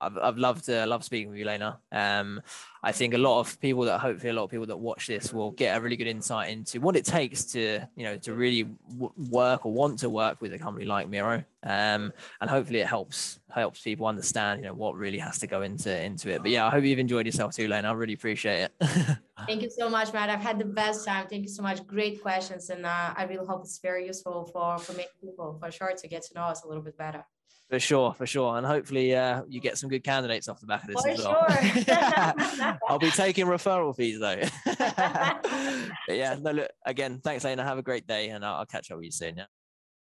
I've, 0.00 0.18
I've 0.18 0.36
loved 0.36 0.68
uh, 0.68 0.86
love 0.86 1.04
speaking 1.04 1.30
with 1.30 1.38
you, 1.38 1.44
Lena. 1.44 1.78
Um, 1.90 2.42
I 2.82 2.92
think 2.92 3.14
a 3.14 3.18
lot 3.18 3.40
of 3.40 3.58
people 3.60 3.84
that 3.84 3.98
hopefully 3.98 4.30
a 4.30 4.32
lot 4.32 4.44
of 4.44 4.50
people 4.50 4.66
that 4.66 4.76
watch 4.76 5.06
this 5.06 5.32
will 5.32 5.52
get 5.52 5.76
a 5.76 5.80
really 5.80 5.96
good 5.96 6.06
insight 6.06 6.50
into 6.50 6.80
what 6.80 6.96
it 6.96 7.04
takes 7.04 7.44
to 7.46 7.80
you 7.96 8.04
know 8.04 8.18
to 8.18 8.34
really 8.34 8.64
w- 8.64 9.12
work 9.30 9.64
or 9.64 9.72
want 9.72 9.98
to 10.00 10.10
work 10.10 10.40
with 10.40 10.52
a 10.52 10.58
company 10.58 10.84
like 10.84 11.08
Miro. 11.08 11.44
Um, 11.62 12.12
and 12.40 12.48
hopefully 12.48 12.80
it 12.80 12.86
helps 12.86 13.40
helps 13.50 13.80
people 13.80 14.06
understand 14.06 14.60
you 14.60 14.66
know 14.66 14.74
what 14.74 14.94
really 14.96 15.18
has 15.18 15.38
to 15.38 15.46
go 15.46 15.62
into 15.62 15.90
into 16.02 16.30
it. 16.30 16.42
But 16.42 16.50
yeah, 16.50 16.66
I 16.66 16.70
hope 16.70 16.84
you've 16.84 16.98
enjoyed 16.98 17.26
yourself 17.26 17.54
too, 17.54 17.66
Lena. 17.66 17.88
I 17.88 17.92
really 17.92 18.14
appreciate 18.14 18.70
it. 18.70 18.72
Thank 19.46 19.62
you 19.62 19.70
so 19.70 19.88
much, 19.88 20.12
Matt. 20.12 20.28
I've 20.28 20.40
had 20.40 20.58
the 20.58 20.64
best 20.64 21.06
time. 21.06 21.26
Thank 21.26 21.42
you 21.42 21.50
so 21.50 21.62
much. 21.62 21.86
Great 21.86 22.22
questions, 22.22 22.68
and 22.70 22.84
uh, 22.84 23.14
I 23.16 23.24
really 23.24 23.46
hope 23.46 23.62
it's 23.62 23.78
very 23.78 24.06
useful 24.06 24.44
for 24.52 24.78
for 24.78 24.92
many 24.92 25.08
people 25.20 25.56
for 25.58 25.70
sure 25.70 25.92
to 25.96 26.08
get 26.08 26.22
to 26.24 26.34
know 26.34 26.42
us 26.42 26.64
a 26.64 26.68
little 26.68 26.82
bit 26.82 26.98
better. 26.98 27.24
For 27.68 27.80
sure, 27.80 28.14
for 28.14 28.26
sure. 28.26 28.56
And 28.56 28.64
hopefully 28.64 29.14
uh, 29.14 29.42
you 29.48 29.60
get 29.60 29.76
some 29.76 29.90
good 29.90 30.04
candidates 30.04 30.48
off 30.48 30.60
the 30.60 30.66
back 30.66 30.84
of 30.84 30.88
this 30.88 31.02
for 31.02 31.08
as 31.08 31.18
well. 31.18 31.46
Sure. 31.50 32.78
I'll 32.88 32.98
be 33.00 33.10
taking 33.10 33.46
referral 33.46 33.94
fees 33.94 34.20
though. 34.20 34.40
but 34.64 36.16
yeah, 36.16 36.36
no, 36.40 36.52
look, 36.52 36.70
again, 36.84 37.20
thanks, 37.24 37.42
Lena. 37.42 37.64
Have 37.64 37.78
a 37.78 37.82
great 37.82 38.06
day 38.06 38.28
and 38.28 38.44
I'll, 38.44 38.56
I'll 38.56 38.66
catch 38.66 38.92
up 38.92 38.98
with 38.98 39.06
you 39.06 39.10
soon. 39.10 39.38
Yeah. 39.38 39.46